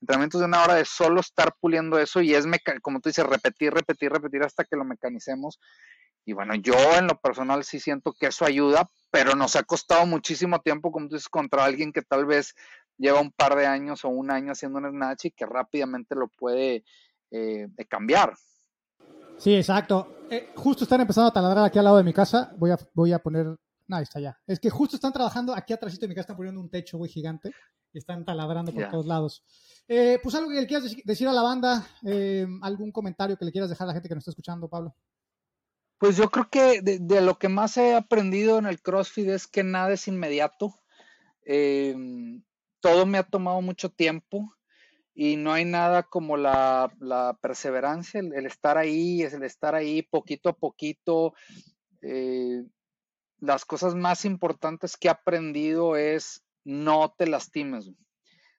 Entrenamientos 0.00 0.40
de 0.40 0.46
una 0.46 0.62
hora 0.62 0.74
de 0.74 0.84
solo 0.84 1.20
estar 1.20 1.54
puliendo 1.60 1.98
eso 1.98 2.20
y 2.20 2.34
es, 2.34 2.46
como 2.82 3.00
tú 3.00 3.08
dices, 3.08 3.26
repetir, 3.26 3.72
repetir, 3.72 4.10
repetir 4.10 4.42
hasta 4.42 4.64
que 4.64 4.76
lo 4.76 4.84
mecanicemos. 4.84 5.60
Y 6.24 6.32
bueno, 6.32 6.54
yo 6.56 6.74
en 6.96 7.06
lo 7.06 7.20
personal 7.20 7.64
sí 7.64 7.80
siento 7.80 8.12
que 8.18 8.26
eso 8.26 8.44
ayuda, 8.44 8.90
pero 9.10 9.34
nos 9.34 9.56
ha 9.56 9.62
costado 9.62 10.04
muchísimo 10.04 10.60
tiempo, 10.60 10.92
como 10.92 11.08
tú 11.08 11.14
dices, 11.14 11.28
contra 11.28 11.64
alguien 11.64 11.92
que 11.92 12.02
tal 12.02 12.26
vez 12.26 12.54
lleva 12.96 13.20
un 13.20 13.30
par 13.30 13.56
de 13.56 13.66
años 13.66 14.04
o 14.04 14.08
un 14.08 14.30
año 14.30 14.52
haciendo 14.52 14.78
un 14.78 14.90
snatch 14.90 15.26
y 15.26 15.30
que 15.30 15.46
rápidamente 15.46 16.16
lo 16.16 16.28
puede 16.28 16.84
eh, 17.30 17.68
cambiar. 17.88 18.34
Sí, 19.38 19.54
exacto. 19.54 20.18
Eh, 20.30 20.50
justo 20.56 20.84
están 20.84 21.00
empezando 21.00 21.28
a 21.28 21.32
taladrar 21.32 21.64
aquí 21.64 21.78
al 21.78 21.84
lado 21.84 21.96
de 21.96 22.04
mi 22.04 22.12
casa. 22.12 22.52
Voy 22.58 22.70
a, 22.70 22.78
voy 22.92 23.12
a 23.12 23.18
poner. 23.18 23.56
No, 23.86 23.98
está 23.98 24.20
ya. 24.20 24.38
Es 24.46 24.60
que 24.60 24.68
justo 24.68 24.96
están 24.96 25.12
trabajando 25.12 25.54
aquí 25.54 25.72
atrás 25.72 25.98
de 25.98 26.08
mi 26.08 26.14
casa, 26.14 26.22
están 26.22 26.36
poniendo 26.36 26.60
un 26.60 26.68
techo, 26.68 26.98
güey, 26.98 27.10
gigante. 27.10 27.52
Y 27.92 27.98
están 27.98 28.24
taladrando 28.24 28.72
por 28.72 28.90
todos 28.90 29.06
lados. 29.06 29.42
Eh, 29.86 30.18
pues 30.22 30.34
algo 30.34 30.50
que 30.50 30.60
le 30.60 30.66
quieras 30.66 30.94
decir 31.04 31.26
a 31.26 31.32
la 31.32 31.40
banda, 31.40 31.86
eh, 32.04 32.46
algún 32.60 32.92
comentario 32.92 33.38
que 33.38 33.46
le 33.46 33.52
quieras 33.52 33.70
dejar 33.70 33.86
a 33.86 33.88
la 33.88 33.94
gente 33.94 34.08
que 34.08 34.14
nos 34.14 34.22
está 34.22 34.32
escuchando, 34.32 34.68
Pablo. 34.68 34.94
Pues 35.96 36.16
yo 36.16 36.30
creo 36.30 36.48
que 36.50 36.82
de, 36.82 37.20
lo 37.22 37.38
que 37.38 37.48
más 37.48 37.76
he 37.78 37.94
aprendido 37.94 38.58
en 38.58 38.66
el 38.66 38.82
CrossFit 38.82 39.28
es 39.28 39.46
que 39.46 39.64
nada 39.64 39.92
es 39.92 40.06
inmediato. 40.06 40.74
todo 42.80 43.06
me 43.06 43.18
ha 43.18 43.22
tomado 43.22 43.62
mucho 43.62 43.88
tiempo 43.88 44.54
y 45.20 45.34
no 45.34 45.52
hay 45.52 45.64
nada 45.64 46.04
como 46.04 46.36
la, 46.36 46.92
perseverancia, 47.40 48.20
el, 48.20 48.46
estar 48.46 48.78
ahí, 48.78 49.24
es 49.24 49.34
el 49.34 49.42
estar 49.42 49.74
ahí 49.74 50.02
poquito 50.02 50.48
a 50.48 50.52
poquito. 50.52 51.34
Eh, 52.02 52.62
las 53.40 53.64
cosas 53.64 53.96
más 53.96 54.24
importantes 54.24 54.96
que 54.96 55.08
he 55.08 55.10
aprendido 55.10 55.96
es 55.96 56.44
no 56.62 57.12
te 57.18 57.26
lastimes. 57.26 57.90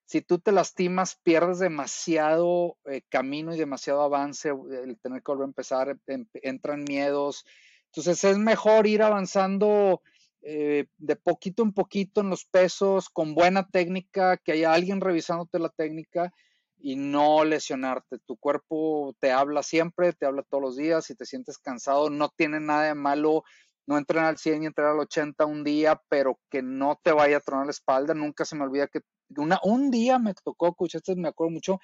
Si 0.03 0.21
tú 0.21 0.39
te 0.39 0.51
lastimas, 0.51 1.15
pierdes 1.23 1.59
demasiado 1.59 2.75
eh, 2.91 3.03
camino 3.07 3.55
y 3.55 3.57
demasiado 3.57 4.01
avance, 4.01 4.49
el 4.49 4.99
tener 4.99 5.23
que 5.23 5.31
volver 5.31 5.45
a 5.45 5.51
empezar, 5.51 5.97
em, 6.07 6.25
entran 6.33 6.83
miedos. 6.83 7.45
Entonces 7.85 8.21
es 8.25 8.37
mejor 8.37 8.85
ir 8.85 9.01
avanzando 9.01 10.01
eh, 10.41 10.87
de 10.97 11.15
poquito 11.15 11.63
en 11.63 11.71
poquito 11.71 12.19
en 12.19 12.29
los 12.29 12.43
pesos, 12.43 13.07
con 13.07 13.33
buena 13.33 13.69
técnica, 13.69 14.35
que 14.35 14.51
haya 14.51 14.73
alguien 14.73 14.99
revisándote 14.99 15.57
la 15.57 15.69
técnica 15.69 16.33
y 16.79 16.95
no 16.95 17.43
lesionarte. 17.43 18.19
Tu 18.25 18.37
cuerpo 18.37 19.15
te 19.19 19.31
habla 19.31 19.63
siempre, 19.63 20.13
te 20.13 20.25
habla 20.25 20.43
todos 20.43 20.63
los 20.63 20.77
días. 20.77 21.05
Si 21.05 21.15
te 21.15 21.25
sientes 21.25 21.57
cansado, 21.57 22.09
no 22.09 22.29
tiene 22.29 22.59
nada 22.59 22.83
de 22.83 22.95
malo 22.95 23.43
no 23.89 23.97
entrenar 23.97 24.27
al 24.27 24.37
100 24.37 24.61
y 24.61 24.65
entrenar 24.67 24.93
al 24.93 24.99
80 24.99 25.45
un 25.45 25.63
día, 25.63 25.99
pero 26.09 26.39
que 26.51 26.61
no 26.61 26.99
te 27.03 27.11
vaya 27.11 27.37
a 27.37 27.39
tronar 27.39 27.65
la 27.65 27.71
espalda. 27.71 28.13
Nunca 28.13 28.45
se 28.45 28.55
me 28.55 28.63
olvida 28.63 28.87
que 28.87 29.01
una, 29.35 29.59
un 29.63 29.89
día 29.89 30.19
me 30.19 30.35
tocó, 30.35 30.67
escuchaste, 30.67 31.15
me 31.15 31.29
acuerdo 31.29 31.51
mucho, 31.51 31.79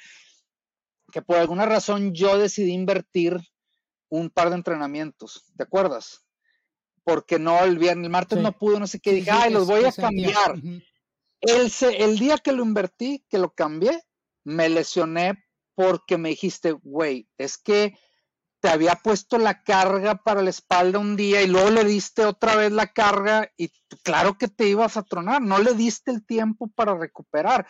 que 1.12 1.24
por 1.24 1.38
alguna 1.38 1.66
razón 1.66 2.14
yo 2.14 2.38
decidí 2.38 2.74
invertir 2.74 3.40
un 4.10 4.30
par 4.30 4.50
de 4.50 4.56
entrenamientos, 4.56 5.52
¿te 5.58 5.64
acuerdas? 5.64 6.24
Porque 7.04 7.40
no, 7.40 7.64
el 7.64 7.80
viernes, 7.80 8.06
el 8.06 8.12
martes 8.12 8.40
no 8.40 8.52
pude, 8.52 8.80
no 8.80 8.86
sé 8.86 9.00
qué, 9.00 9.12
dije, 9.12 9.32
ay, 9.32 9.52
los 9.52 9.66
voy 9.66 9.86
a 9.86 9.92
cambiar. 9.92 10.56
el, 11.42 11.72
el 11.82 12.20
día 12.20 12.38
que 12.38 12.52
lo 12.52 12.64
invertí, 12.64 13.26
que 13.30 13.40
lo 13.40 13.52
cambié, 13.52 14.04
me 14.46 14.70
lesioné 14.70 15.44
porque 15.76 16.18
me 16.18 16.30
dijiste, 16.30 16.72
güey, 16.72 17.28
es 17.38 17.58
que 17.58 17.98
te 18.62 18.72
había 18.72 18.96
puesto 18.96 19.38
la 19.38 19.62
carga 19.62 20.16
para 20.16 20.42
la 20.42 20.50
espalda 20.50 20.98
un 20.98 21.16
día 21.16 21.44
y 21.44 21.48
luego 21.48 21.70
le 21.70 21.84
diste 21.84 22.26
otra 22.26 22.56
vez 22.56 22.72
la 22.72 22.88
carga 22.88 23.52
y 23.58 23.70
claro 24.02 24.40
que 24.40 24.48
te 24.48 24.68
ibas 24.68 24.98
a 24.98 25.04
tronar, 25.04 25.40
no 25.42 25.60
le 25.60 25.74
diste 25.76 26.10
el 26.10 26.26
tiempo 26.26 26.68
para 26.70 26.96
recuperar. 26.96 27.68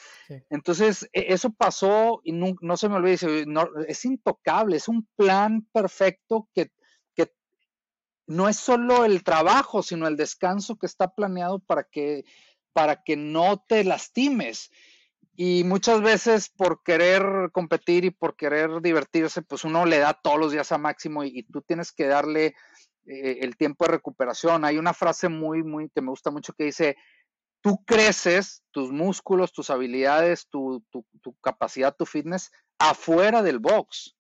Entonces, 0.49 1.09
e, 1.11 1.33
eso 1.33 1.51
pasó 1.51 2.21
y 2.23 2.31
no, 2.31 2.77
se 2.77 2.87
me 2.87 2.95
olvide, 2.95 3.45
no, 3.45 3.67
es 3.87 4.05
intocable, 4.05 4.77
es 4.77 4.87
un 4.87 5.05
plan 5.17 5.67
perfecto 5.73 6.47
que, 6.53 6.71
que 7.13 7.33
no 8.27 8.47
es 8.47 8.55
solo 8.55 9.03
el 9.03 9.21
trabajo, 9.23 9.83
sino 9.83 10.07
el 10.07 10.15
descanso 10.15 10.77
que 10.77 10.85
está 10.85 11.13
planeado 11.13 11.59
para 11.59 11.83
que, 11.83 12.23
para 12.71 13.03
que 13.03 13.17
no 13.17 13.61
te 13.67 13.83
lastimes. 13.83 14.71
Y 15.37 15.65
muchas 15.65 16.01
veces 16.01 16.49
por 16.49 16.81
querer 16.81 17.49
competir 17.51 18.05
y 18.05 18.11
por 18.11 18.37
querer 18.37 18.81
divertirse, 18.81 19.41
pues 19.41 19.65
uno 19.65 19.85
le 19.85 19.99
da 19.99 20.13
todos 20.13 20.39
los 20.39 20.51
días 20.53 20.71
a 20.71 20.77
máximo 20.77 21.25
y, 21.25 21.43
tú 21.43 21.61
tienes 21.61 21.91
que 21.91 22.07
darle 22.07 22.55
eh, 23.05 23.39
el 23.41 23.57
tiempo 23.57 23.85
de 23.85 23.91
recuperación. 23.91 24.63
Hay 24.63 24.77
una 24.77 24.93
frase 24.93 25.27
muy, 25.27 25.61
muy 25.61 25.89
que 25.89 26.01
me 26.01 26.09
gusta 26.09 26.31
mucho 26.31 26.53
que 26.53 26.63
dice, 26.63 26.95
tú 27.61 27.83
creces 27.85 28.63
tus 28.71 28.91
músculos, 28.91 29.51
tus 29.51 29.69
habilidades, 29.69 30.47
tu, 30.47 30.85
tu, 30.89 31.05
tu 31.21 31.33
capacidad, 31.41 31.93
tu 31.93 32.05
fitness 32.05 32.51
afuera 32.79 33.43
del 33.43 33.59
box, 33.59 34.15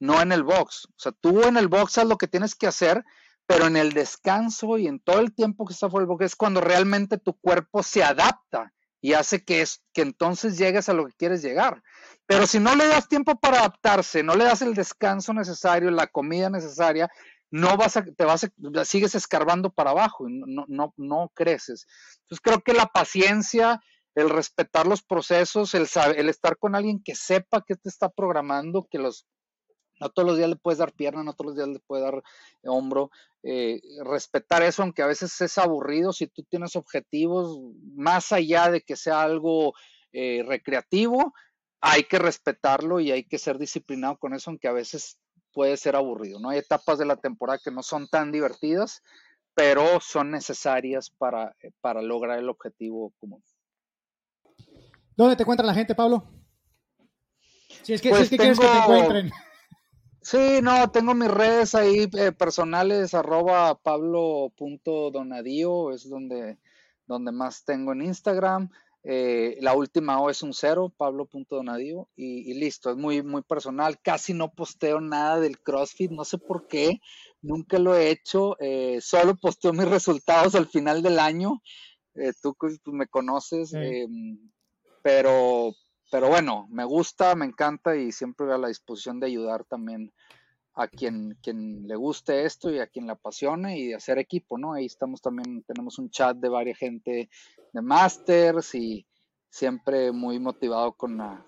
no 0.00 0.20
en 0.20 0.32
el 0.32 0.42
box. 0.42 0.86
O 0.86 0.98
sea, 0.98 1.12
tú 1.12 1.42
en 1.44 1.56
el 1.56 1.68
box 1.68 1.98
haz 1.98 2.06
lo 2.06 2.18
que 2.18 2.26
tienes 2.26 2.56
que 2.56 2.66
hacer, 2.66 3.04
pero 3.46 3.68
en 3.68 3.76
el 3.76 3.92
descanso 3.92 4.78
y 4.78 4.88
en 4.88 4.98
todo 4.98 5.20
el 5.20 5.32
tiempo 5.32 5.64
que 5.64 5.74
está 5.74 5.88
fuera 5.88 6.02
del 6.02 6.08
box 6.08 6.24
es 6.24 6.34
cuando 6.34 6.60
realmente 6.60 7.18
tu 7.18 7.34
cuerpo 7.34 7.84
se 7.84 8.02
adapta 8.02 8.72
y 9.00 9.12
hace 9.12 9.44
que, 9.44 9.60
es, 9.62 9.82
que 9.92 10.02
entonces 10.02 10.58
llegues 10.58 10.88
a 10.88 10.92
lo 10.92 11.06
que 11.06 11.12
quieres 11.14 11.42
llegar. 11.42 11.82
Pero 12.26 12.46
si 12.46 12.58
no 12.58 12.74
le 12.74 12.86
das 12.88 13.08
tiempo 13.08 13.38
para 13.38 13.60
adaptarse, 13.60 14.22
no 14.22 14.34
le 14.34 14.44
das 14.44 14.62
el 14.62 14.74
descanso 14.74 15.32
necesario, 15.32 15.90
la 15.90 16.06
comida 16.06 16.50
necesaria, 16.50 17.08
no 17.50 17.76
vas 17.76 17.96
a, 17.96 18.04
te 18.04 18.24
vas 18.24 18.44
a, 18.44 18.84
sigues 18.84 19.14
escarbando 19.14 19.70
para 19.70 19.90
abajo 19.90 20.28
y 20.28 20.32
no, 20.32 20.64
no, 20.68 20.92
no 20.96 21.30
creces. 21.34 21.86
Entonces 22.22 22.40
creo 22.42 22.60
que 22.62 22.72
la 22.72 22.86
paciencia, 22.86 23.80
el 24.14 24.30
respetar 24.30 24.86
los 24.86 25.02
procesos, 25.02 25.74
el, 25.74 25.86
el 26.16 26.28
estar 26.28 26.56
con 26.58 26.74
alguien 26.74 27.02
que 27.02 27.14
sepa 27.14 27.62
que 27.66 27.76
te 27.76 27.88
está 27.88 28.08
programando, 28.08 28.88
que 28.90 28.98
los 28.98 29.26
no 30.00 30.10
todos 30.10 30.28
los 30.28 30.36
días 30.36 30.48
le 30.50 30.56
puedes 30.56 30.78
dar 30.78 30.92
pierna, 30.92 31.22
no 31.22 31.32
todos 31.32 31.48
los 31.48 31.56
días 31.56 31.68
le 31.68 31.80
puedes 31.80 32.04
dar 32.04 32.22
hombro. 32.64 33.10
Eh, 33.42 33.80
respetar 34.04 34.62
eso, 34.62 34.82
aunque 34.82 35.02
a 35.02 35.06
veces 35.06 35.40
es 35.40 35.58
aburrido, 35.58 36.12
si 36.12 36.26
tú 36.26 36.42
tienes 36.42 36.76
objetivos, 36.76 37.58
más 37.94 38.32
allá 38.32 38.70
de 38.70 38.80
que 38.80 38.96
sea 38.96 39.22
algo 39.22 39.74
eh, 40.12 40.42
recreativo, 40.46 41.32
hay 41.80 42.04
que 42.04 42.18
respetarlo 42.18 43.00
y 43.00 43.12
hay 43.12 43.24
que 43.24 43.38
ser 43.38 43.58
disciplinado 43.58 44.16
con 44.18 44.34
eso, 44.34 44.50
aunque 44.50 44.68
a 44.68 44.72
veces 44.72 45.18
puede 45.52 45.76
ser 45.76 45.96
aburrido. 45.96 46.40
¿no? 46.40 46.50
Hay 46.50 46.58
etapas 46.58 46.98
de 46.98 47.06
la 47.06 47.16
temporada 47.16 47.60
que 47.62 47.70
no 47.70 47.82
son 47.82 48.08
tan 48.08 48.32
divertidas, 48.32 49.02
pero 49.54 50.00
son 50.00 50.30
necesarias 50.30 51.10
para, 51.10 51.54
eh, 51.62 51.70
para 51.80 52.02
lograr 52.02 52.38
el 52.38 52.48
objetivo 52.48 53.12
común. 53.18 53.42
¿Dónde 55.16 55.36
te 55.36 55.44
encuentra 55.44 55.64
la 55.64 55.74
gente, 55.74 55.94
Pablo? 55.94 56.28
Si 57.82 57.94
es 57.94 58.02
que, 58.02 58.08
si 58.08 58.14
es 58.14 58.18
pues 58.18 58.30
que 58.30 58.36
quieres 58.36 58.58
que 58.58 58.66
te 58.66 58.78
encuentren. 58.78 59.30
Sí, 60.28 60.60
no, 60.60 60.90
tengo 60.90 61.14
mis 61.14 61.30
redes 61.30 61.76
ahí 61.76 62.08
eh, 62.18 62.32
personales, 62.32 63.14
arroba 63.14 63.80
pablo.donadío, 63.80 65.92
es 65.92 66.10
donde, 66.10 66.58
donde 67.06 67.30
más 67.30 67.64
tengo 67.64 67.92
en 67.92 68.02
Instagram. 68.02 68.68
Eh, 69.04 69.56
la 69.60 69.74
última 69.74 70.20
O 70.20 70.28
es 70.28 70.42
un 70.42 70.52
cero, 70.52 70.92
pablo.donadío, 70.96 72.08
y, 72.16 72.50
y 72.50 72.54
listo, 72.54 72.90
es 72.90 72.96
muy, 72.96 73.22
muy 73.22 73.42
personal. 73.42 74.00
Casi 74.02 74.34
no 74.34 74.52
posteo 74.52 75.00
nada 75.00 75.38
del 75.38 75.60
CrossFit, 75.60 76.10
no 76.10 76.24
sé 76.24 76.38
por 76.38 76.66
qué, 76.66 76.98
nunca 77.40 77.78
lo 77.78 77.94
he 77.94 78.10
hecho, 78.10 78.56
eh, 78.58 78.98
solo 79.00 79.36
posteo 79.36 79.72
mis 79.72 79.86
resultados 79.86 80.56
al 80.56 80.66
final 80.66 81.02
del 81.02 81.20
año. 81.20 81.62
tú 82.42 82.56
pues, 82.58 82.80
me 82.86 83.06
conoces, 83.06 83.72
em, 83.74 84.50
pero, 85.02 85.72
pero 86.10 86.28
bueno, 86.28 86.66
me 86.70 86.84
gusta, 86.84 87.34
me 87.34 87.46
encanta 87.46 87.96
y 87.96 88.12
siempre 88.12 88.52
a 88.52 88.58
la 88.58 88.68
disposición 88.68 89.20
de 89.20 89.26
ayudar 89.26 89.64
también 89.64 90.12
a 90.74 90.88
quien, 90.88 91.36
quien 91.42 91.88
le 91.88 91.96
guste 91.96 92.44
esto 92.44 92.70
y 92.70 92.78
a 92.80 92.86
quien 92.86 93.06
le 93.06 93.12
apasione 93.12 93.78
y 93.78 93.88
de 93.88 93.94
hacer 93.94 94.18
equipo, 94.18 94.58
¿no? 94.58 94.74
Ahí 94.74 94.84
estamos 94.84 95.22
también, 95.22 95.62
tenemos 95.62 95.98
un 95.98 96.10
chat 96.10 96.36
de 96.36 96.50
varias 96.50 96.78
gente 96.78 97.30
de 97.72 97.82
masters 97.82 98.74
y 98.74 99.06
siempre 99.48 100.12
muy 100.12 100.38
motivado 100.38 100.92
con 100.92 101.16
la, 101.16 101.46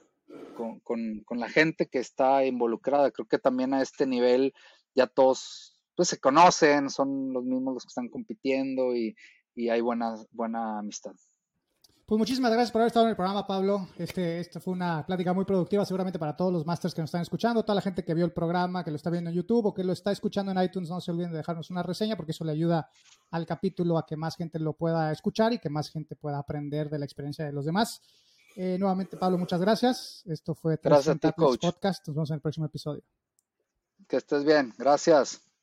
con, 0.57 0.81
con, 0.81 1.39
la 1.39 1.49
gente 1.51 1.87
que 1.87 1.99
está 1.99 2.47
involucrada. 2.47 3.11
Creo 3.11 3.27
que 3.27 3.39
también 3.39 3.75
a 3.75 3.83
este 3.83 4.07
nivel 4.07 4.55
ya 4.95 5.07
todos 5.07 5.79
pues, 5.95 6.09
se 6.09 6.19
conocen, 6.19 6.89
son 6.89 7.33
los 7.35 7.45
mismos 7.45 7.75
los 7.75 7.85
que 7.85 7.89
están 7.89 8.09
compitiendo 8.09 8.97
y, 8.97 9.15
y 9.55 9.69
hay 9.69 9.83
buena, 9.83 10.15
buena 10.31 10.79
amistad. 10.79 11.13
Pues 12.09 12.19
muchísimas 12.19 12.51
gracias 12.51 12.73
por 12.73 12.81
haber 12.81 12.87
estado 12.87 13.05
en 13.05 13.11
el 13.11 13.17
programa, 13.17 13.47
Pablo. 13.47 13.87
Este, 13.99 14.41
esta 14.41 14.61
fue 14.61 14.73
una 14.73 15.05
plática 15.05 15.35
muy 15.35 15.45
productiva, 15.45 15.85
seguramente 15.85 16.19
para 16.19 16.35
todos 16.35 16.51
los 16.51 16.65
masters 16.65 16.95
que 16.95 17.03
nos 17.03 17.09
están 17.09 17.21
escuchando, 17.21 17.63
toda 17.63 17.75
la 17.75 17.83
gente 17.83 18.03
que 18.03 18.15
vio 18.15 18.25
el 18.25 18.33
programa, 18.33 18.83
que 18.83 18.91
lo 18.91 18.97
está 18.97 19.11
viendo 19.11 19.29
en 19.29 19.37
YouTube 19.37 19.67
o 19.67 19.75
que 19.75 19.85
lo 19.85 19.93
está 19.93 20.11
escuchando 20.11 20.51
en 20.51 20.63
iTunes. 20.63 20.89
No 20.89 21.03
se 21.03 21.11
olviden 21.11 21.33
de 21.33 21.37
dejarnos 21.37 21.69
una 21.69 21.83
reseña 21.83 22.17
porque 22.17 22.33
eso 22.33 22.47
le 22.47 22.53
ayuda 22.53 22.89
al 23.31 23.45
capítulo 23.45 23.99
a 23.99 24.07
que 24.07 24.17
más 24.17 24.37
gente 24.37 24.59
lo 24.59 24.73
pueda 24.73 25.13
escuchar 25.13 25.53
y 25.53 25.59
que 25.59 25.69
más 25.69 25.91
gente 25.91 26.17
pueda 26.17 26.39
aprender 26.39 26.89
de 26.89 26.99
la 26.99 27.05
experiencia 27.05 27.45
de 27.45 27.53
los 27.53 27.67
demás. 27.67 28.01
Eh, 28.57 28.79
nuevamente, 28.81 29.19
Pablo, 29.19 29.37
muchas 29.37 29.61
gracias. 29.61 30.23
Esto 30.25 30.55
fue 30.55 30.81
gracias 30.83 31.15
a 31.15 31.19
ti, 31.19 31.31
coach. 31.37 31.61
Podcast. 31.61 32.09
Nos 32.09 32.17
vemos 32.17 32.31
en 32.31 32.35
el 32.37 32.41
próximo 32.41 32.65
episodio. 32.65 33.03
Que 34.09 34.17
estés 34.17 34.45
bien. 34.45 34.73
Gracias. 34.79 35.43